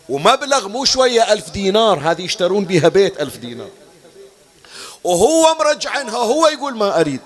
ومبلغ 0.09 0.69
مو 0.69 0.85
شوية 0.85 1.33
ألف 1.33 1.51
دينار 1.51 1.99
هذه 1.99 2.23
يشترون 2.23 2.65
بها 2.65 2.89
بيت 2.89 3.21
ألف 3.21 3.37
دينار. 3.37 3.71
وهو 5.05 5.57
مرجعنها 5.61 6.19
هو 6.19 6.47
يقول 6.47 6.77
ما 6.77 7.01
أريد. 7.01 7.21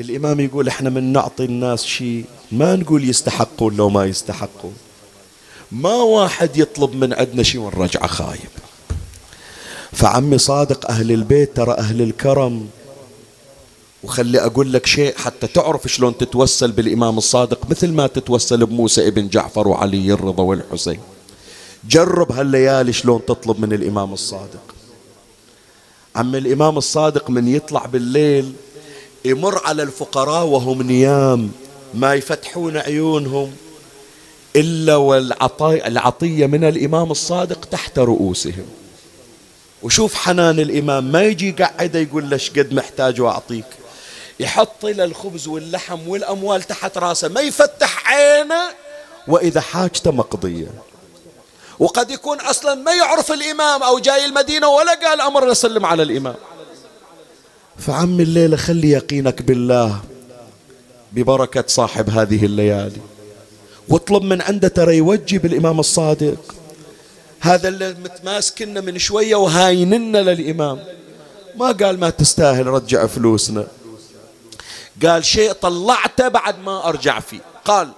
الإمام 0.00 0.40
يقول 0.40 0.68
إحنا 0.68 0.90
من 0.90 1.12
نعطي 1.12 1.44
الناس 1.44 1.84
شيء 1.84 2.24
ما 2.52 2.76
نقول 2.76 3.08
يستحقون 3.08 3.76
لو 3.76 3.88
ما 3.88 4.06
يستحقون. 4.06 4.76
ما 5.72 5.94
واحد 5.94 6.56
يطلب 6.56 6.94
من 6.94 7.12
عندنا 7.12 7.42
شيء 7.42 7.60
ونرجعه 7.60 8.06
خايب. 8.06 8.50
فعمي 9.92 10.38
صادق 10.38 10.90
أهل 10.90 11.12
البيت 11.12 11.56
ترى 11.56 11.72
أهل 11.72 12.02
الكرم. 12.02 12.68
وخلي 14.02 14.40
أقول 14.40 14.72
لك 14.72 14.86
شيء 14.86 15.16
حتى 15.16 15.46
تعرف 15.46 15.86
شلون 15.86 16.18
تتوسل 16.18 16.72
بالإمام 16.72 17.18
الصادق 17.18 17.70
مثل 17.70 17.92
ما 17.92 18.06
تتوسل 18.06 18.66
بموسى 18.66 19.08
ابن 19.08 19.28
جعفر 19.28 19.68
وعلي 19.68 20.12
الرضا 20.12 20.42
والحسين. 20.42 21.00
جرب 21.88 22.32
هالليالي 22.32 22.92
شلون 22.92 23.24
تطلب 23.26 23.60
من 23.60 23.72
الإمام 23.72 24.12
الصادق. 24.12 24.74
عم 26.16 26.34
الإمام 26.34 26.78
الصادق 26.78 27.30
من 27.30 27.48
يطلع 27.48 27.86
بالليل 27.86 28.52
يمر 29.24 29.60
على 29.64 29.82
الفقراء 29.82 30.44
وهم 30.46 30.82
نيام 30.82 31.50
ما 31.94 32.14
يفتحون 32.14 32.76
عيونهم. 32.76 33.52
إلا 34.56 34.96
والعطية 34.96 36.46
من 36.46 36.64
الإمام 36.64 37.10
الصادق 37.10 37.64
تحت 37.64 37.98
رؤوسهم. 37.98 38.66
وشوف 39.82 40.14
حنان 40.14 40.60
الإمام 40.60 41.12
ما 41.12 41.22
يجي 41.22 41.50
قاعدة 41.50 41.98
يقول 41.98 42.30
لش 42.30 42.50
قد 42.50 42.74
محتاج 42.74 43.20
وأعطيك؟ 43.20 43.64
يحط 44.40 44.84
له 44.86 45.04
الخبز 45.04 45.48
واللحم 45.48 46.08
والأموال 46.08 46.62
تحت 46.62 46.98
راسه 46.98 47.28
ما 47.28 47.40
يفتح 47.40 48.12
عينه 48.12 48.60
وإذا 49.28 49.60
حاجته 49.60 50.10
مقضية. 50.10 50.68
وقد 51.78 52.10
يكون 52.10 52.40
أصلا 52.40 52.74
ما 52.74 52.92
يعرف 52.92 53.32
الإمام 53.32 53.82
أو 53.82 53.98
جاي 53.98 54.26
المدينة 54.26 54.68
ولا 54.68 54.94
قال 54.94 55.20
أمر 55.20 55.50
نسلم 55.50 55.86
على 55.86 56.02
الإمام. 56.02 56.34
فعم 57.78 58.20
الليلة 58.20 58.56
خلي 58.56 58.90
يقينك 58.90 59.42
بالله 59.42 60.00
ببركة 61.12 61.64
صاحب 61.66 62.10
هذه 62.10 62.44
الليالي. 62.44 63.00
واطلب 63.90 64.22
من 64.22 64.42
عنده 64.42 64.68
ترى 64.68 64.96
يوجب 64.96 65.46
الإمام 65.46 65.80
الصادق. 65.80 66.54
هذا 67.40 67.68
اللي 67.68 67.94
متماسكنا 68.04 68.80
من 68.80 68.98
شوية 68.98 69.36
وهايننا 69.36 70.18
للإمام. 70.18 70.78
ما 71.56 71.72
قال 71.72 72.00
ما 72.00 72.10
تستاهل 72.10 72.66
رجع 72.66 73.06
فلوسنا. 73.06 73.66
قال 75.06 75.24
شيء 75.24 75.52
طلعته 75.52 76.28
بعد 76.28 76.58
ما 76.58 76.88
أرجع 76.88 77.20
فيه. 77.20 77.40
قال 77.64 77.88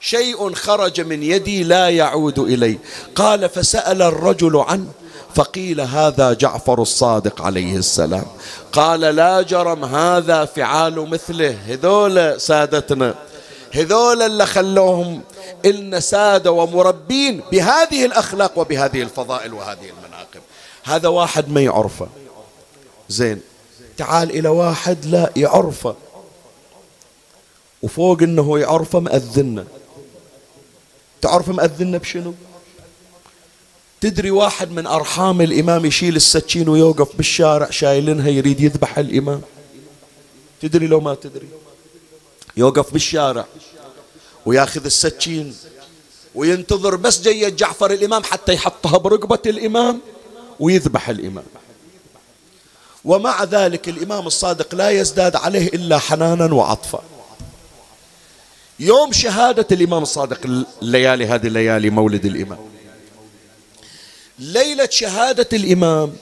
شيء 0.00 0.54
خرج 0.54 1.00
من 1.00 1.22
يدي 1.22 1.62
لا 1.62 1.88
يعود 1.88 2.38
إلي 2.38 2.78
قال 3.14 3.48
فسأل 3.48 4.02
الرجل 4.02 4.56
عنه 4.56 4.86
فقيل 5.34 5.80
هذا 5.80 6.32
جعفر 6.32 6.82
الصادق 6.82 7.42
عليه 7.42 7.76
السلام. 7.76 8.24
قال 8.72 9.00
لا 9.00 9.42
جرم 9.42 9.84
هذا 9.84 10.44
فعال 10.44 11.10
مثله. 11.10 11.58
هذول 11.66 12.40
سادتنا. 12.40 13.14
هذول 13.74 14.22
اللي 14.22 14.46
خلوهم 14.46 15.22
إلنا 15.64 16.00
سادة 16.00 16.52
ومربين 16.52 17.40
بهذه 17.52 18.04
الأخلاق 18.04 18.58
وبهذه 18.58 19.02
الفضائل 19.02 19.54
وهذه 19.54 19.90
المناقب. 19.90 20.40
هذا 20.84 21.08
واحد 21.08 21.48
ما 21.48 21.60
يعرفه. 21.60 22.08
زين 23.08 23.40
تعال 23.96 24.30
إلى 24.30 24.48
واحد 24.48 25.06
لا 25.06 25.30
يعرفه. 25.36 25.96
وفوق 27.82 28.22
إنه 28.22 28.58
يعرفه 28.58 29.00
مأذيه 29.00 29.64
تعرف 31.20 31.48
مأذيه 31.48 31.98
بشنو؟ 31.98 32.34
تدري 34.00 34.30
واحد 34.30 34.70
من 34.70 34.86
أرحام 34.86 35.40
الإمام 35.40 35.86
يشيل 35.86 36.16
السكين 36.16 36.68
ويوقف 36.68 37.16
بالشارع 37.16 37.70
شايلنها 37.70 38.28
يريد 38.28 38.60
يذبح 38.60 38.98
الإمام؟ 38.98 39.40
تدري 40.60 40.86
لو 40.86 41.00
ما 41.00 41.14
تدري؟ 41.14 41.48
يوقف 42.56 42.92
بالشارع. 42.92 43.46
وياخذ 44.46 44.84
السكين 44.84 45.56
وينتظر 46.34 46.96
بس 46.96 47.20
جاي 47.20 47.50
جعفر 47.50 47.90
الإمام 47.90 48.22
حتى 48.22 48.54
يحطها 48.54 48.98
برقبة 48.98 49.38
الإمام 49.46 50.00
ويذبح 50.60 51.08
الإمام. 51.08 51.44
ومع 53.04 53.44
ذلك 53.44 53.88
الإمام 53.88 54.26
الصادق 54.26 54.74
لا 54.74 54.90
يزداد 54.90 55.36
عليه 55.36 55.66
إلا 55.66 55.98
حنانا 55.98 56.54
وعطفا. 56.54 57.02
يوم 58.80 59.12
شهادة 59.12 59.66
الإمام 59.72 60.02
الصادق 60.02 60.66
الليالي 60.82 61.26
هذه 61.26 61.46
الليالي 61.46 61.90
مولد 61.90 62.24
الإمام. 62.26 62.58
ليلة 64.38 64.88
شهادة 64.90 65.48
الإمام 65.52 66.12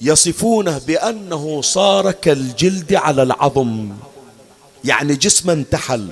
يصفونه 0.00 0.80
بأنه 0.86 1.62
صار 1.62 2.10
كالجلد 2.10 2.94
على 2.94 3.22
العظم 3.22 3.88
يعني 4.84 5.14
جسما 5.14 5.52
انتحل. 5.52 6.08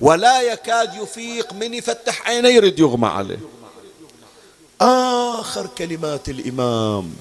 ولا 0.00 0.42
يكاد 0.42 0.94
يفيق 0.94 1.52
من 1.52 1.74
يفتح 1.74 2.28
عينه 2.28 2.48
يريد 2.48 2.78
يغمى 2.78 3.08
عليه. 3.08 3.38
آخر 4.80 5.66
كلمات 5.66 6.28
الإمام. 6.28 7.12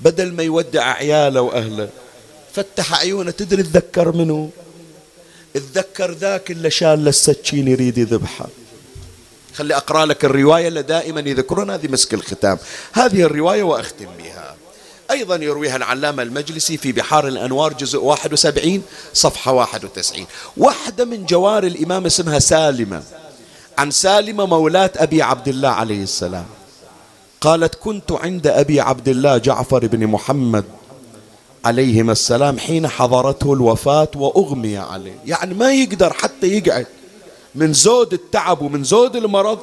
بدل 0.00 0.32
ما 0.32 0.42
يودع 0.42 0.82
عياله 0.82 1.40
وأهله 1.40 1.88
فتح 2.52 3.00
عيونه. 3.00 3.30
تدري 3.30 3.62
تذكر 3.62 4.12
منه 4.12 4.50
تذكر 5.54 6.10
ذاك 6.10 6.50
اللي 6.50 6.70
شال 6.70 7.08
السكين 7.08 7.68
يريد 7.68 7.98
يذبحه. 7.98 8.48
خلي 9.54 9.76
أقرأ 9.76 10.06
لك 10.06 10.24
الرواية 10.24 10.68
اللي 10.68 10.82
دائما 10.82 11.20
يذكرون 11.20 11.70
هذه 11.70 11.88
مسك 11.88 12.14
الختام. 12.14 12.58
هذه 12.92 13.22
الرواية 13.22 13.62
وأختم 13.62 14.08
بها. 14.18 14.53
أيضا 15.14 15.36
يرويها 15.36 15.76
العلامة 15.76 16.22
المجلسي 16.22 16.76
في 16.76 16.92
بحار 16.92 17.28
الأنوار 17.28 17.72
جزء 17.72 17.98
71 17.98 18.82
صفحة 19.12 19.52
91 19.52 20.26
واحدة 20.56 21.04
من 21.04 21.26
جوار 21.26 21.64
الإمام 21.64 22.06
اسمها 22.06 22.38
سالمة 22.38 23.02
عن 23.78 23.90
سالمة 23.90 24.46
مولاة 24.46 24.90
أبي 24.96 25.22
عبد 25.22 25.48
الله 25.48 25.68
عليه 25.68 26.02
السلام. 26.02 26.46
قالت 27.40 27.74
كنت 27.74 28.12
عند 28.12 28.46
أبي 28.46 28.80
عبد 28.80 29.08
الله 29.08 29.38
جعفر 29.38 29.86
بن 29.86 30.06
محمد 30.06 30.64
عليهما 31.64 32.12
السلام 32.12 32.58
حين 32.58 32.88
حضرته 32.88 33.52
الوفاة 33.52 34.08
وأغمي 34.16 34.78
عليه. 34.78 35.18
يعني 35.26 35.54
ما 35.54 35.72
يقدر 35.72 36.12
حتى 36.12 36.46
يقعد 36.46 36.86
من 37.54 37.72
زود 37.72 38.12
التعب 38.12 38.62
ومن 38.62 38.84
زود 38.84 39.16
المرض 39.16 39.58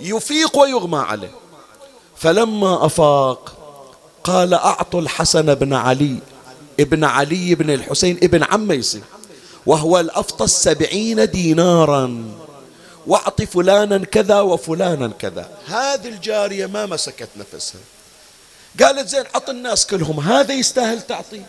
يفيق 0.00 0.58
ويغمى 0.58 0.98
عليه. 0.98 1.30
فلما 2.16 2.86
أفاق 2.86 3.61
قال 4.24 4.54
أعطوا 4.54 5.00
الحسن 5.00 5.54
بن 5.54 5.74
علي 5.74 6.18
ابن 6.80 7.04
علي 7.04 7.54
بن 7.54 7.70
الحسين 7.70 8.18
ابن 8.22 8.42
عم 8.42 8.72
يصير 8.72 9.02
وهو 9.66 10.00
الأفطس 10.00 10.62
سبعين 10.62 11.30
دينارا 11.30 12.24
وأعط 13.06 13.42
فلانا 13.42 13.98
كذا 13.98 14.40
وفلانا 14.40 15.08
كذا. 15.18 15.48
هذه 15.66 16.08
الجارية 16.08 16.66
ما 16.66 16.86
مسكت 16.86 17.28
نفسها. 17.36 17.80
قالت 18.80 19.08
زين 19.08 19.24
عط 19.34 19.50
الناس 19.50 19.86
كلهم 19.86 20.20
هذا 20.20 20.52
يستاهل 20.52 21.02
تعطيه 21.02 21.46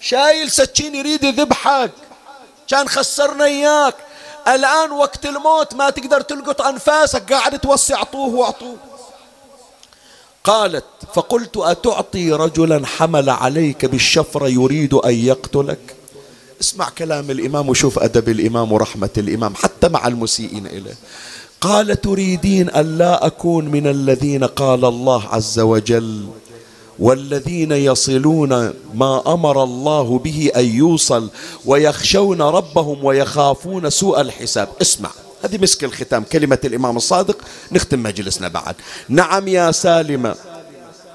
شايل 0.00 0.50
سكين 0.50 0.94
يريد 0.94 1.24
يذبحك 1.24 1.90
كان 2.68 2.88
خسرنا 2.88 3.44
إياك. 3.44 3.94
الآن 4.48 4.90
وقت 4.90 5.26
الموت 5.26 5.74
ما 5.74 5.90
تقدر 5.90 6.20
تلقط 6.20 6.62
أنفاسك 6.62 7.32
قاعد 7.32 7.58
توصي 7.58 7.94
أعطوه 7.94 8.34
وأعطوه. 8.34 8.76
قالت 10.44 10.84
فقلت 11.14 11.56
أتعطي 11.56 12.32
رجلا 12.32 12.86
حمل 12.86 13.30
عليك 13.30 13.84
بالشفرة 13.84 14.48
يريد 14.48 14.94
أن 14.94 15.14
يقتلك؟ 15.14 15.94
اسمع 16.60 16.88
كلام 16.88 17.30
الإمام 17.30 17.68
وشوف 17.68 17.98
أدب 17.98 18.28
الإمام 18.28 18.72
ورحمة 18.72 19.10
الإمام 19.18 19.54
حتى 19.54 19.88
مع 19.88 20.06
المسيئين 20.06 20.66
إليه. 20.66 20.94
قال 21.60 22.00
تريدين 22.00 22.70
أن 22.70 22.98
لا 22.98 23.26
أكون 23.26 23.64
من 23.64 23.86
الذين 23.86 24.44
قال 24.44 24.84
الله 24.84 25.28
عز 25.28 25.60
وجل 25.60 26.26
والذين 26.98 27.72
يصلون 27.72 28.72
ما 28.94 29.34
أمر 29.34 29.64
الله 29.64 30.18
به 30.18 30.50
أن 30.56 30.64
يوصل 30.64 31.30
ويخشون 31.66 32.42
ربهم 32.42 33.04
ويخافون 33.04 33.90
سوء 33.90 34.20
الحساب. 34.20 34.68
اسمع. 34.82 35.10
هذه 35.44 35.58
مسك 35.58 35.84
الختام 35.84 36.24
كلمة 36.24 36.58
الإمام 36.64 36.96
الصادق 36.96 37.36
نختم 37.72 38.02
مجلسنا 38.02 38.48
بعد. 38.48 38.74
نعم 39.08 39.48
يا 39.48 39.72
سالمة 39.72 40.34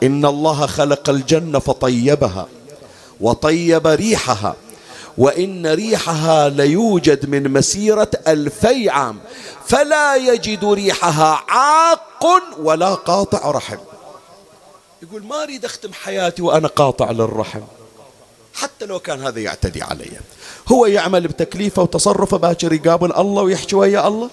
إن 0.03 0.25
الله 0.25 0.65
خلق 0.65 1.09
الجنة 1.09 1.59
فطيبها 1.59 2.47
وطيب 3.21 3.87
ريحها 3.87 4.55
وإن 5.17 5.67
ريحها 5.67 6.49
ليوجد 6.49 7.29
من 7.29 7.53
مسيرة 7.53 8.11
ألفي 8.27 8.89
عام 8.89 9.19
فلا 9.65 10.15
يجد 10.15 10.65
ريحها 10.65 11.43
عاق 11.49 12.25
ولا 12.59 12.93
قاطع 12.93 13.51
رحم. 13.51 13.77
يقول 15.03 15.23
ما 15.23 15.43
أريد 15.43 15.65
أختم 15.65 15.93
حياتي 15.93 16.41
وأنا 16.41 16.67
قاطع 16.67 17.11
للرحم 17.11 17.61
حتى 18.53 18.85
لو 18.85 18.99
كان 18.99 19.23
هذا 19.23 19.39
يعتدي 19.39 19.83
علي. 19.83 20.11
هو 20.71 20.85
يعمل 20.85 21.27
بتكليفه 21.27 21.81
وتصرفه 21.81 22.37
باكر 22.37 22.73
يقابل 22.73 23.13
الله 23.13 23.43
ويحكي 23.43 23.75
ويا 23.75 24.07
الله. 24.07 24.29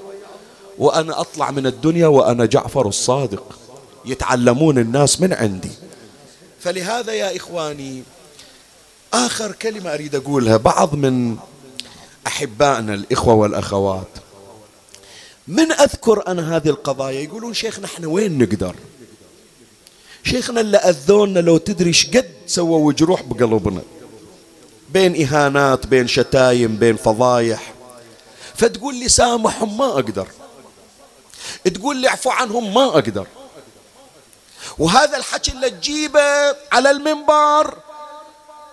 وأنا 0.78 1.20
أطلع 1.20 1.50
من 1.50 1.66
الدنيا 1.66 2.06
وأنا 2.06 2.46
جعفر 2.46 2.88
الصادق. 2.88 3.58
يتعلمون 4.04 4.78
الناس 4.78 5.20
من 5.20 5.32
عندي. 5.32 5.70
فلهذا 6.60 7.12
يا 7.12 7.36
إخواني 7.36 8.02
آخر 9.14 9.52
كلمة 9.52 9.94
أريد 9.94 10.14
أقولها. 10.14 10.56
بعض 10.56 10.94
من 10.94 11.36
أحبائنا 12.26 12.94
الإخوة 12.94 13.34
والأخوات 13.34 14.08
من 15.48 15.72
أذكر 15.72 16.28
أنا 16.28 16.56
هذه 16.56 16.68
القضايا؟ 16.68 17.20
يقولون 17.20 17.54
شيخنا 17.54 17.86
إحنا 17.86 18.06
وين 18.08 18.38
نقدر؟ 18.38 18.74
شيخنا 20.24 20.60
اللي 20.60 20.76
أذونا 20.76 21.38
لو 21.38 21.56
تدري 21.56 21.92
شقد 21.92 22.30
سووا 22.46 22.92
جروح 22.92 23.22
بقلبنا. 23.22 23.82
بين 24.90 25.26
إهانات 25.26 25.86
بين 25.86 26.08
شتايم 26.08 26.76
بين 26.76 26.96
فضايح. 26.96 27.72
فتقول 28.54 28.94
لي 28.94 29.08
سامحهم 29.08 29.78
ما 29.78 29.84
أقدر. 29.84 30.28
تقول 31.74 31.96
لي 31.96 32.08
اعفو 32.08 32.30
عنهم 32.30 32.74
ما 32.74 32.84
أقدر. 32.84 33.26
وهذا 34.78 35.16
الحكي 35.16 35.52
اللي 35.52 35.70
تجيبه 35.70 36.56
على 36.72 36.90
المنبر 36.90 37.74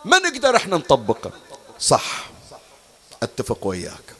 ما 0.05 0.19
نقدر 0.19 0.55
إحنا 0.55 0.77
نطبقه. 0.77 1.31
صح. 1.79 2.25
أتفق 3.23 3.67
وياك. 3.67 4.13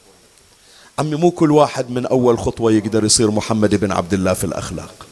عمي 0.98 1.16
مو 1.16 1.30
كل 1.30 1.50
واحد 1.50 1.90
من 1.90 2.06
أول 2.06 2.38
خطوة 2.38 2.72
يقدر 2.72 3.04
يصير 3.04 3.30
محمد 3.30 3.74
بن 3.74 3.92
عبد 3.92 4.14
الله 4.14 4.34
في 4.34 4.44
الأخلاق. 4.44 5.06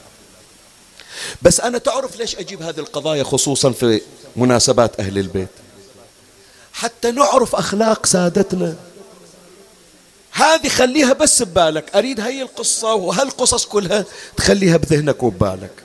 بس 1.42 1.60
أنا 1.60 1.78
تعرف 1.78 2.16
ليش 2.16 2.36
أجيب 2.36 2.62
هذه 2.62 2.78
القضايا 2.78 3.24
خصوصا 3.24 3.70
في 3.70 4.00
مناسبات 4.36 5.00
أهل 5.00 5.18
البيت؟ 5.18 5.48
حتى 6.74 7.10
نعرف 7.10 7.56
أخلاق 7.56 8.06
سادتنا. 8.06 8.76
هذه 10.32 10.68
خليها 10.68 11.12
بس 11.12 11.42
ببالك. 11.42 11.96
أريد 11.96 12.20
هي 12.20 12.42
القصة 12.42 12.94
وهالقصص 12.94 13.64
كلها 13.64 14.04
تخليها 14.36 14.76
بذهنك 14.76 15.22
وببالك. 15.22 15.84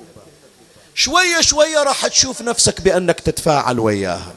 شوية 0.95 1.41
شوية 1.41 1.83
راح 1.83 2.07
تشوف 2.07 2.41
نفسك 2.41 2.81
بأنك 2.81 3.19
تتفاعل 3.19 3.79
وياها. 3.79 4.33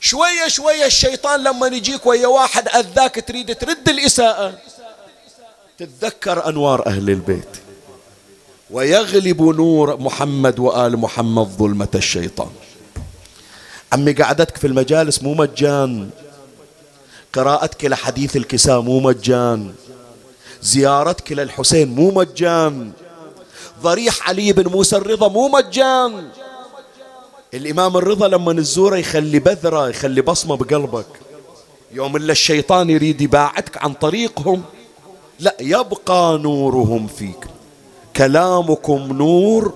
شوية 0.00 0.48
شوية 0.48 0.86
الشيطان 0.86 1.44
لما 1.44 1.66
يجيك 1.66 2.06
ويا 2.06 2.26
واحد 2.26 2.68
أذاك 2.68 3.24
تريد 3.28 3.56
ترد 3.56 3.88
الإساءة 3.88 4.58
تتذكر 5.78 6.48
أنوار 6.48 6.86
أهل 6.86 7.10
البيت. 7.10 7.56
ويغلب 8.70 9.42
نور 9.42 9.96
محمد 9.96 10.58
وآل 10.58 10.96
محمد 10.96 11.46
ظلمة 11.46 11.88
الشيطان. 11.94 12.50
عمي 13.92 14.12
قعدتك 14.12 14.56
في 14.56 14.66
المجالس 14.66 15.22
مو 15.22 15.34
مجان. 15.34 16.10
قراءتك 17.32 17.84
لحديث 17.84 18.36
الكساء 18.36 18.80
مو 18.80 19.00
مجان. 19.00 19.72
زيارتك 20.62 21.32
للحسين 21.32 21.94
مو 21.94 22.10
مجان. 22.10 22.90
ضريح 23.82 24.28
علي 24.28 24.52
بن 24.52 24.70
موسى 24.70 24.96
الرضا 24.96 25.28
مو 25.28 25.48
مجان. 25.48 26.28
الإمام 27.54 27.96
الرضا 27.96 28.28
لما 28.28 28.52
نزوره 28.52 28.96
يخلي 28.96 29.38
بذرة 29.38 29.88
يخلي 29.88 30.20
بصمة 30.20 30.56
بقلبك. 30.56 31.06
يوم 31.92 32.16
إلا 32.16 32.32
الشيطان 32.32 32.90
يريد 32.90 33.20
يباعدك 33.20 33.84
عن 33.84 33.92
طريقهم 33.92 34.62
لا 35.40 35.56
يبقى 35.60 36.38
نورهم 36.38 37.06
فيك. 37.06 37.46
كلامكم 38.16 39.12
نور 39.12 39.74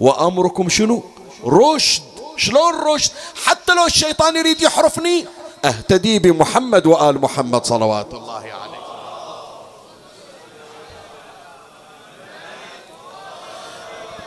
وأمركم 0.00 0.68
شنو؟ 0.68 1.02
رشد. 1.46 2.11
شلون 2.36 2.74
رشد 2.74 3.10
حتى 3.44 3.74
لو 3.74 3.86
الشيطان 3.86 4.36
يريد 4.36 4.62
يحرفني. 4.62 5.26
اهتدي 5.64 6.18
بمحمد 6.18 6.86
وآل 6.86 7.20
محمد 7.20 7.64
صلوات 7.64 8.14
الله 8.14 8.34
عليه. 8.34 8.72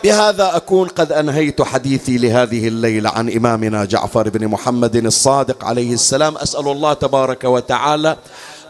بهذا 0.03 0.56
أكون 0.58 0.88
قد 0.88 1.12
أنهيت 1.12 1.62
حديثي 1.62 2.18
لهذه 2.18 2.68
الليلة 2.68 3.10
عن 3.10 3.30
إمامنا 3.30 3.86
جعفر 3.86 4.30
بن 4.30 4.47
محمد 4.47 4.95
الصادق 4.95 5.66
عليه 5.66 5.93
السلام. 5.93 6.38
أسأل 6.38 6.68
الله 6.68 6.93
تبارك 6.93 7.43
وتعالى 7.43 8.18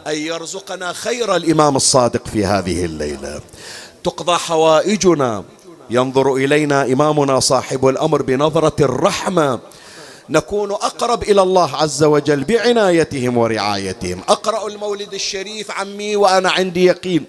أن 0.06 0.14
يرزقنا 0.14 0.92
خير 0.92 1.36
الإمام 1.36 1.76
الصادق 1.76 2.28
في 2.28 2.46
هذه 2.46 2.84
الليلة. 2.84 3.40
تقضى 4.04 4.36
حوائجنا. 4.36 5.44
ينظر 5.90 6.34
إلينا 6.34 6.82
إمامنا 6.82 7.40
صاحب 7.40 7.88
الأمر 7.88 8.22
بنظرة 8.22 8.76
الرحمة. 8.80 9.58
نكون 10.28 10.70
أقرب 10.72 11.22
إلى 11.22 11.42
الله 11.42 11.76
عز 11.76 12.04
وجل 12.04 12.44
بعنايتهم 12.44 13.36
ورعايتهم. 13.36 14.20
أقرأ 14.28 14.68
المولد 14.68 15.14
الشريف 15.14 15.70
عمي 15.70 16.16
وأنا 16.16 16.50
عندي 16.50 16.84
يقين. 16.84 17.24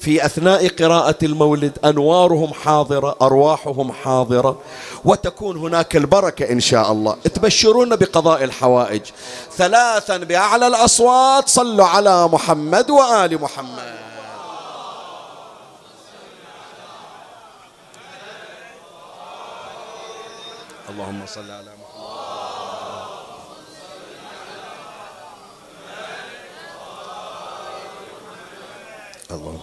في 0.00 0.26
أثناء 0.26 0.68
قراءة 0.68 1.18
المولد 1.22 1.78
أنوارهم 1.84 2.52
حاضرة 2.52 3.16
أرواحهم 3.22 3.92
حاضرة. 3.92 4.58
وتكون 5.04 5.56
هناك 5.56 5.96
البركة 5.96 6.52
إن 6.52 6.60
شاء 6.60 6.92
الله. 6.92 7.16
تبشرون 7.34 7.96
بقضاء 7.96 8.44
الحوائج. 8.44 9.02
ثلاثا 9.56 10.16
بأعلى 10.16 10.66
الأصوات 10.66 11.48
صلوا 11.48 11.86
على 11.86 12.28
محمد 12.28 12.90
وآل 12.90 13.40
محمد. 13.42 14.11
اللهم 20.92 21.24
صل 21.26 21.50
على 21.50 21.70
محمد. 21.80 22.02
اللهم 29.30 29.60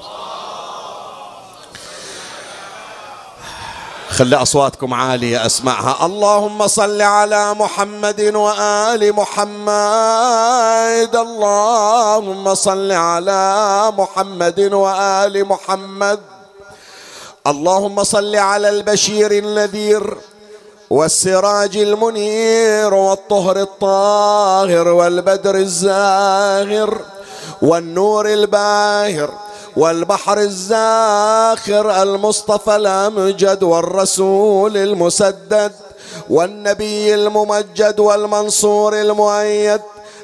خلي 4.10 4.36
أصواتكم 4.36 4.94
عالية 4.94 5.46
أسمعها. 5.46 6.06
اللهم 6.06 6.68
صل 6.68 7.02
على 7.02 7.54
محمد 7.54 8.22
وآل 8.22 9.14
محمد. 9.14 11.16
اللهم 11.16 12.56
صل 12.56 12.92
على 12.92 13.44
محمد 13.98 14.60
وآل 14.60 15.46
محمد. 15.46 16.20
اللهم 17.48 18.04
صل 18.04 18.36
على 18.36 18.70
البشير 18.70 19.32
النذير. 19.32 20.18
والسراج 20.90 21.78
المنير 21.78 22.94
والطهر 22.94 23.62
الطاهر 23.62 24.88
والبدر 24.88 25.56
الزاهر 25.56 27.02
والنور 27.62 28.34
الباهر 28.34 29.30
والبحر 29.78 30.38
الزاخر 30.38 32.02
المصطفى 32.04 32.76
الأمجد 32.76 33.64
والرسول 33.64 34.78
المسدد 34.78 35.72
والنبي 36.30 37.16
الممجد 37.16 38.00
والمنصور 38.00 39.02
المؤيد 39.02 39.82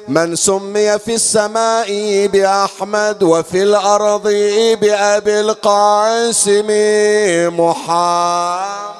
من 0.08 0.36
سمي 0.36 0.98
في 0.98 1.14
السماء 1.14 1.90
بأحمد 2.26 3.22
وفي 3.22 3.62
الأرض 3.62 4.28
بأبي 4.80 5.40
القاسم 5.40 6.66
محمد. 7.60 8.95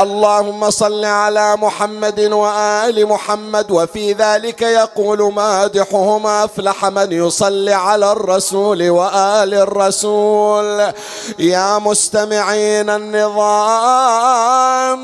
اللهم 0.00 0.70
صل 0.70 1.04
على 1.04 1.56
محمد 1.56 2.20
وآل 2.20 3.06
محمد 3.06 3.70
وفي 3.70 4.12
ذلك 4.12 4.62
يقول 4.62 5.32
مادحهم 5.32 6.26
أفلح 6.26 6.84
من 6.84 7.12
يصلي 7.12 7.72
على 7.72 8.12
الرسول 8.12 8.90
وآل 8.90 9.54
الرسول. 9.54 10.92
يا 11.38 11.78
مستمعين 11.78 12.90
النظام 12.90 13.86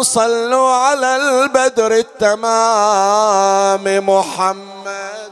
صلوا 0.03 0.71
على 0.71 1.17
البدر 1.17 1.93
التمام 1.93 3.85
محمد. 4.09 5.30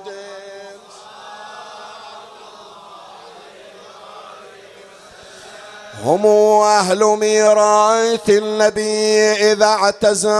هم 6.05 6.27
أهل 6.63 7.05
ميراث 7.05 8.29
النبي 8.31 9.19
إذا 9.53 9.67
اعتزوا 9.67 10.33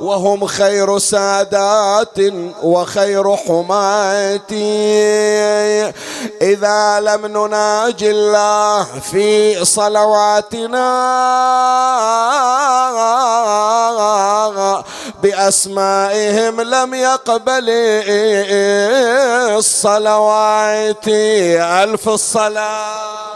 وهم 0.00 0.46
خير 0.46 0.98
سادات 0.98 2.18
وخير 2.62 3.36
حماتي 3.36 4.56
إذا 6.42 7.00
لم 7.00 7.26
نناجي 7.26 8.10
الله 8.10 8.84
في 8.84 9.64
صلواتنا 9.64 10.86
بأسمائهم 15.22 16.60
لم 16.60 16.94
يقبل 16.94 17.70
الصلوات. 19.56 21.08
ألف 21.08 22.08
الصلاة. 22.08 23.35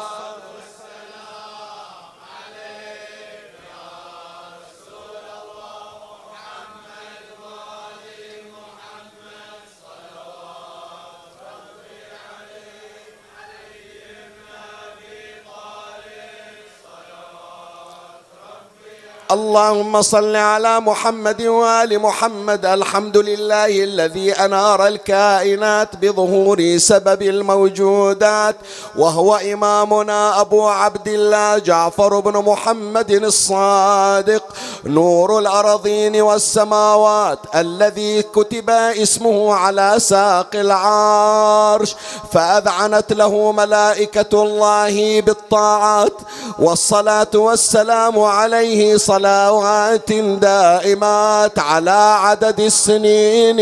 اللهم 19.31 20.03
صل 20.03 20.37
على 20.37 20.81
محمد 20.81 21.43
وآل 21.43 21.99
محمد. 21.99 22.67
الحمد 22.67 23.17
لله 23.17 23.85
الذي 23.85 24.33
أنار 24.33 24.87
الكائنات 24.87 25.97
بظهور 25.97 26.79
سبب 26.79 27.23
الموجودات. 27.23 28.57
وهو 28.99 29.37
إمامنا 29.37 30.41
أبو 30.41 30.69
عبد 30.69 31.09
الله 31.09 31.59
جعفر 31.59 32.21
بن 32.21 32.33
محمد 32.33 33.11
الصادق. 33.11 34.43
نور 34.85 35.39
الأرضين 35.39 36.21
والسماوات 36.23 37.39
الذي 37.55 38.23
كتب 38.23 38.71
اسمه 38.71 39.55
على 39.55 39.95
ساق 39.99 40.51
العرش. 40.55 41.97
فأذعنت 42.33 43.13
له 43.13 43.53
ملائكة 43.53 44.43
الله 44.43 45.21
بالطاعات. 45.21 46.17
والصلاة 46.59 47.35
والسلام 47.35 48.21
عليه 48.21 48.97
صلى 48.97 49.20
صلوات 49.21 50.13
دائمات 50.13 51.59
على 51.59 52.17
عدد 52.25 52.61
السنين 52.61 53.61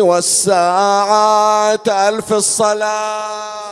والساعات 0.00 1.88
ألف 1.88 2.32
الصلاة. 2.32 3.65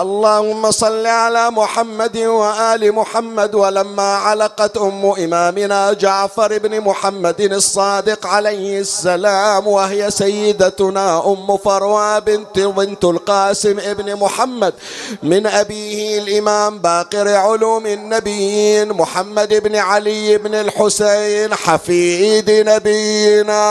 اللهم 0.00 0.70
صل 0.70 1.06
على 1.06 1.50
محمد 1.50 2.16
وآل 2.16 2.92
محمد 2.92 3.54
ولما 3.54 4.14
علقت 4.16 4.76
أم 4.76 5.06
إمامنا 5.06 5.92
جعفر 5.92 6.58
بن 6.58 6.80
محمد 6.80 7.40
الصادق 7.40 8.26
عليه 8.26 8.80
السلام 8.80 9.66
وهي 9.66 10.10
سيدتنا 10.10 11.26
أم 11.26 11.56
فروى 11.56 12.20
بنت 12.20 12.58
بنت 12.58 13.04
القاسم 13.04 13.78
ابن 13.78 14.16
محمد 14.16 14.74
من 15.22 15.46
أبيه 15.46 16.18
الإمام 16.18 16.78
باقر 16.78 17.28
علوم 17.34 17.86
النبيين 17.86 18.88
محمد 18.92 19.54
بن 19.54 19.76
علي 19.76 20.38
بن 20.38 20.54
الحسين 20.54 21.54
حفيد 21.54 22.50
نبينا 22.50 23.62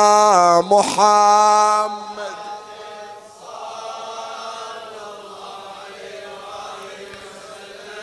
محمد. 0.61 2.46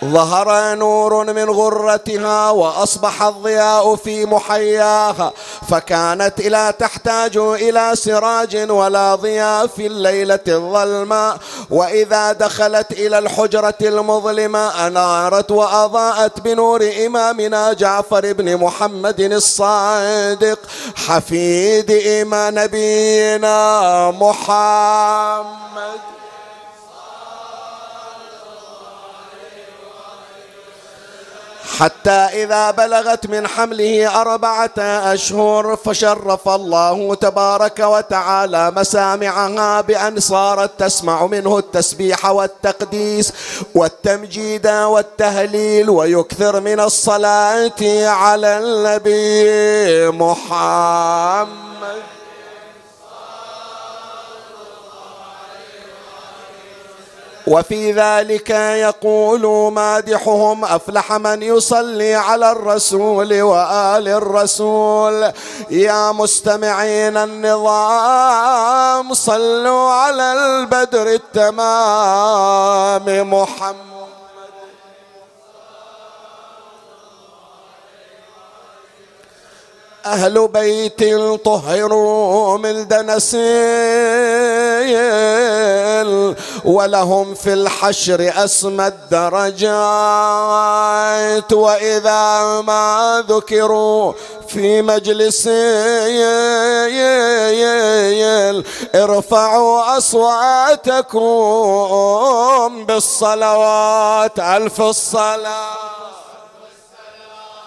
ظهر 0.05 0.75
نور 0.75 1.33
من 1.33 1.51
غرتها 1.51 2.51
وأصبح 2.51 3.23
الضياء 3.23 3.97
في 3.97 4.27
محياها 4.27 5.33
فكانت 5.69 6.41
لا 6.41 6.71
تحتاج 6.71 7.37
إلى 7.37 7.97
سراج 7.97 8.71
ولا 8.71 9.15
ضياء 9.15 9.67
في 9.67 9.87
الليلة 9.87 10.39
الظلماء 10.49 11.39
وإذا 11.71 12.33
دخلت 12.33 12.93
إلى 12.93 13.19
الحجرة 13.19 13.75
المظلمة 13.83 14.87
أنارت 14.87 15.51
وأضاءت 15.51 16.41
بنور 16.41 16.91
إمامنا 17.07 17.73
جعفر 17.73 18.33
بن 18.33 18.57
محمد 18.57 19.21
الصادق. 19.21 20.59
حفيد 20.97 21.91
إمام 21.91 22.59
نبينا 22.59 24.11
محمد. 24.11 26.14
حتى 31.79 32.11
إذا 32.11 32.71
بلغت 32.71 33.27
من 33.27 33.47
حمله 33.47 34.21
أربعة 34.21 34.79
أشهر 35.15 35.77
فشرف 35.77 36.49
الله 36.49 37.15
تبارك 37.15 37.79
وتعالى 37.79 38.71
مسامعها 38.71 39.81
بأن 39.81 40.21
صارت 40.21 40.71
تسمع 40.79 41.27
منه 41.27 41.59
التسبيح 41.59 42.27
والتقديس 42.27 43.33
والتمجيد 43.75 44.67
والتهليل 44.67 45.91
ويكثر 45.91 46.61
من 46.61 46.81
الصلاة 46.81 48.09
على 48.09 48.59
النبي 48.59 50.11
محمد. 50.11 52.14
وفي 57.47 57.93
ذلك 57.93 58.51
يقول 58.51 59.73
مادحهم 59.73 60.65
أفلح 60.65 61.13
من 61.13 61.43
يصلي 61.43 62.15
على 62.15 62.53
الرسول 62.53 63.43
وآل 63.43 64.09
الرسول. 64.09 65.33
يا 65.71 66.13
مستمعين 66.13 67.17
النظام 67.17 68.35
صلوا 69.15 69.91
على 69.91 70.33
البدر 70.33 71.07
التمام. 71.21 73.05
محمد 73.31 73.94
أهل 80.07 80.49
بيت 80.49 81.05
طهروا 81.45 82.59
من 82.59 82.89
دنس 82.89 83.35
ولهم 86.65 87.35
في 87.35 87.53
الحشر 87.53 88.33
أسمى 88.45 88.87
الدرجات 88.87 89.63
وإذا 91.53 92.61
ما 92.61 93.25
ذكروا 93.29 94.13
في 94.49 94.83
مجلس 94.83 95.49
ارفعوا 98.95 99.99
أصواتكم 99.99 101.25
بالصلوات 102.87 104.39
ألف 104.39 104.81
الصلاة 104.81 105.75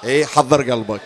اي 0.03 0.25
حضر 0.25 0.61
قلبك 0.71 1.01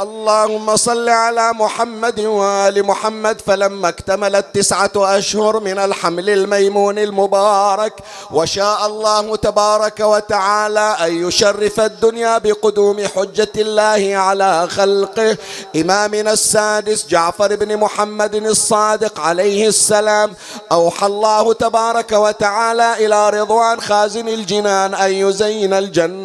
اللهم 0.00 0.76
صل 0.76 1.08
على 1.08 1.52
محمد 1.52 2.20
وآل 2.20 2.86
محمد 2.86 3.40
فلما 3.40 3.88
اكتملت 3.88 4.46
تسعة 4.54 4.90
أشهر 4.96 5.60
من 5.60 5.78
الحمل 5.78 6.30
الميمون 6.30 6.98
المبارك 6.98 7.92
وشاء 8.30 8.86
الله 8.86 9.36
تبارك 9.36 10.00
وتعالى 10.00 10.96
أن 11.00 11.28
يشرف 11.28 11.80
الدنيا 11.80 12.38
بقدوم 12.38 13.06
حجة 13.06 13.52
الله 13.56 14.16
على 14.16 14.68
خلقه. 14.68 15.36
إمامنا 15.76 16.32
السادس 16.32 17.06
جعفر 17.06 17.56
بن 17.56 17.76
محمد 17.76 18.34
الصادق 18.34 19.20
عليه 19.20 19.68
السلام. 19.68 20.34
أوحى 20.72 21.06
الله 21.06 21.52
تبارك 21.52 22.12
وتعالى 22.12 23.06
إلى 23.06 23.30
رضوان 23.30 23.80
خازن 23.80 24.28
الجنان 24.28 24.94
أن 24.94 25.12
يزين 25.12 25.72
الجنة 25.72 26.23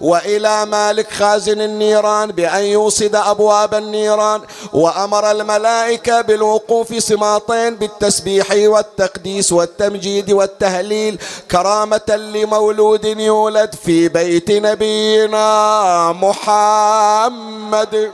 وإلى 0.00 0.66
مالك 0.66 1.10
خازن 1.12 1.60
النيران 1.60 2.32
بأن 2.32 2.64
يوصد 2.64 3.14
أبواب 3.16 3.74
النيران 3.74 4.40
وأمر 4.72 5.30
الملائكة 5.30 6.20
بالوقوف 6.20 7.02
سماطين 7.02 7.76
بالتسبيح 7.76 8.46
والتقديس 8.52 9.52
والتمجيد 9.52 10.32
والتهليل 10.32 11.18
كرامة 11.50 12.08
لمولود 12.08 13.04
يولد 13.04 13.74
في 13.84 14.08
بيت 14.08 14.50
نبينا 14.50 16.12
محمد. 16.12 18.10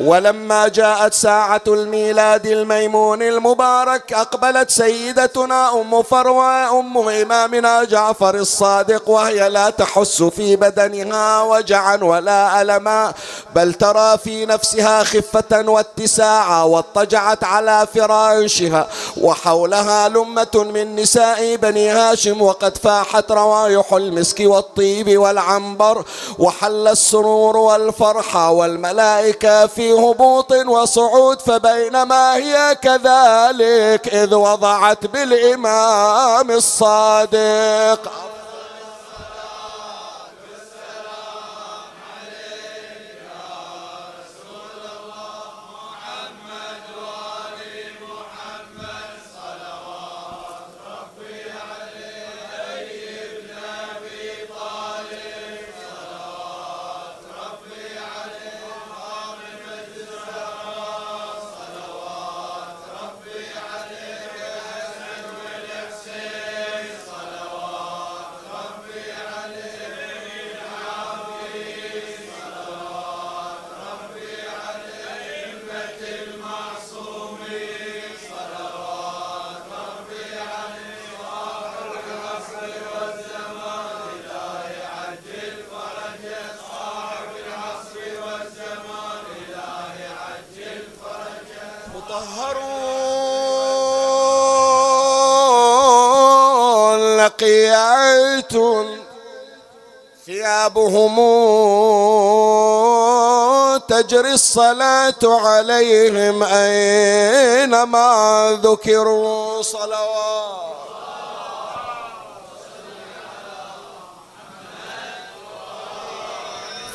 ولما 0.00 0.68
جاءت 0.68 1.14
ساعة 1.14 1.60
الميلاد 1.68 2.46
الميمون 2.46 3.22
المبارك 3.22 4.12
أقبلت 4.12 4.70
سيدتنا 4.70 5.80
أم 5.80 6.02
فروة 6.02 6.80
أم 6.80 6.98
إمامنا 7.08 7.84
جعفر 7.84 8.34
الصادق 8.34 9.08
وهي 9.08 9.48
لا 9.48 9.70
تحس 9.70 10.22
في 10.22 10.56
بدنها 10.56 11.42
وجعا 11.42 11.96
ولا 11.96 12.62
ألما 12.62 13.14
بل 13.54 13.74
ترى 13.74 14.18
في 14.18 14.46
نفسها 14.46 15.04
خفة 15.04 15.64
واتساعا 15.68 16.62
واضطجعت 16.62 17.44
على 17.44 17.86
فراشها 17.94 18.88
وحولها 19.20 20.08
لمة 20.08 20.66
من 20.74 20.96
نساء 20.96 21.56
بني 21.56 21.88
هاشم 21.90 22.42
وقد 22.42 22.78
فاحت 22.78 23.32
روايح 23.32 23.92
المسك 23.92 24.40
والطيب 24.40 25.18
والعنبر 25.18 26.04
وحل 26.38 26.88
السرور 26.88 27.56
والفرحة 27.56 28.50
والملائكة 28.50 29.66
في 29.66 29.85
هبوط 29.92 30.52
وصعود 30.52 31.40
فبينما 31.40 32.36
هي 32.36 32.74
كذلك 32.82 34.08
إذ 34.14 34.34
وضعت 34.34 35.06
بالإمام 35.06 36.50
الصادق. 36.50 38.12
ثيابهم 100.26 101.16
تجري 103.88 104.32
الصلاة 104.32 105.22
عليهم 105.24 106.42
أينما 106.42 108.08
ذكروا 108.62 109.62
صلوات 109.62 110.65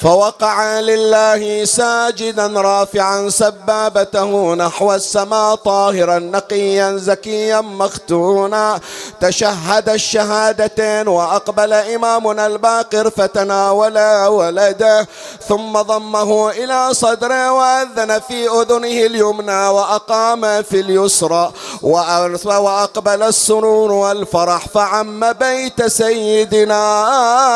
فوقع 0.01 0.79
لله 0.79 1.65
ساجدا 1.65 2.47
رافعا 2.47 3.29
سبابته 3.29 4.55
نحو 4.55 4.93
السماء 4.93 5.55
طاهرا 5.55 6.19
نقيا 6.19 6.97
زكيا 6.97 7.61
مختونا. 7.61 8.79
تشهد 9.21 9.89
الشهادتين 9.89 11.07
وأقبل 11.07 11.73
إمامنا 11.73 12.47
الباقر 12.47 13.09
فتناول 13.09 13.97
ولده. 14.27 15.07
ثم 15.47 15.81
ضمه 15.81 16.49
إلى 16.49 16.93
صدره 16.93 17.51
وأذن 17.51 18.19
في 18.19 18.49
أذنه 18.49 19.05
اليمنى 19.05 19.67
وأقام 19.67 20.63
في 20.63 20.79
اليسرى. 20.79 21.51
وأقبل 21.81 23.23
السرور 23.23 23.91
والفرح 23.91 24.67
فعم 24.67 25.33
بيت 25.33 25.85
سيدنا 25.85 26.81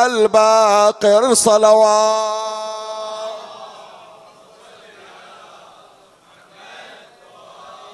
الباقر 0.06 1.34
صلوات 1.34 2.35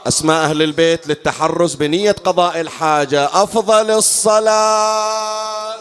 أسماء 0.08 0.44
أهل 0.46 0.62
البيت 0.62 1.08
للتحرز 1.08 1.76
بنية 1.76 2.12
قضاء 2.12 2.62
الحاجة. 2.62 3.26
أفضل 3.26 3.92
الصلاة. 3.92 5.76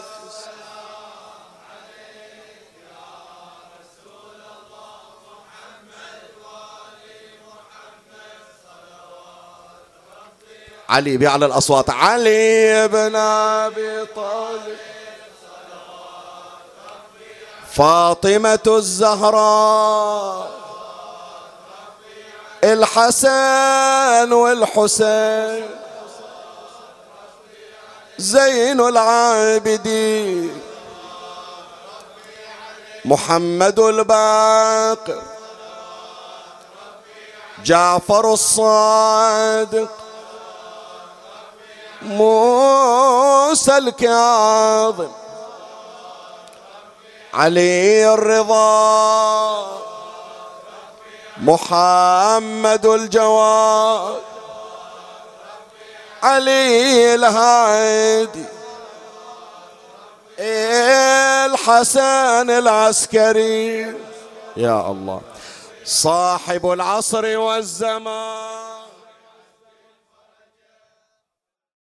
علي 10.89 11.17
بيعلى 11.17 11.45
الأصوات. 11.45 11.89
علي 11.89 12.87
بن 12.87 13.15
أبي 13.15 14.05
طالب. 14.15 14.90
فاطمة 17.75 18.59
الزهراء 18.67 20.51
الحسن 22.63 24.33
والحسين 24.33 25.69
زين 28.17 28.79
العابدين 28.79 30.61
محمد 33.05 33.79
الباقر 33.79 35.21
جعفر 37.63 38.33
الصادق 38.33 39.89
موسى 42.01 43.77
الكاظم. 43.77 45.20
علي 47.33 48.13
الرضا. 48.13 49.67
محمد 51.37 52.85
الجواد. 52.85 54.21
علي 56.23 57.15
الهادي. 57.15 58.45
الحسن 61.45 62.49
العسكري. 62.49 63.81
يا 64.57 64.91
الله. 64.91 65.21
صاحب 65.85 66.71
العصر 66.71 67.37
والزمان. 67.37 68.60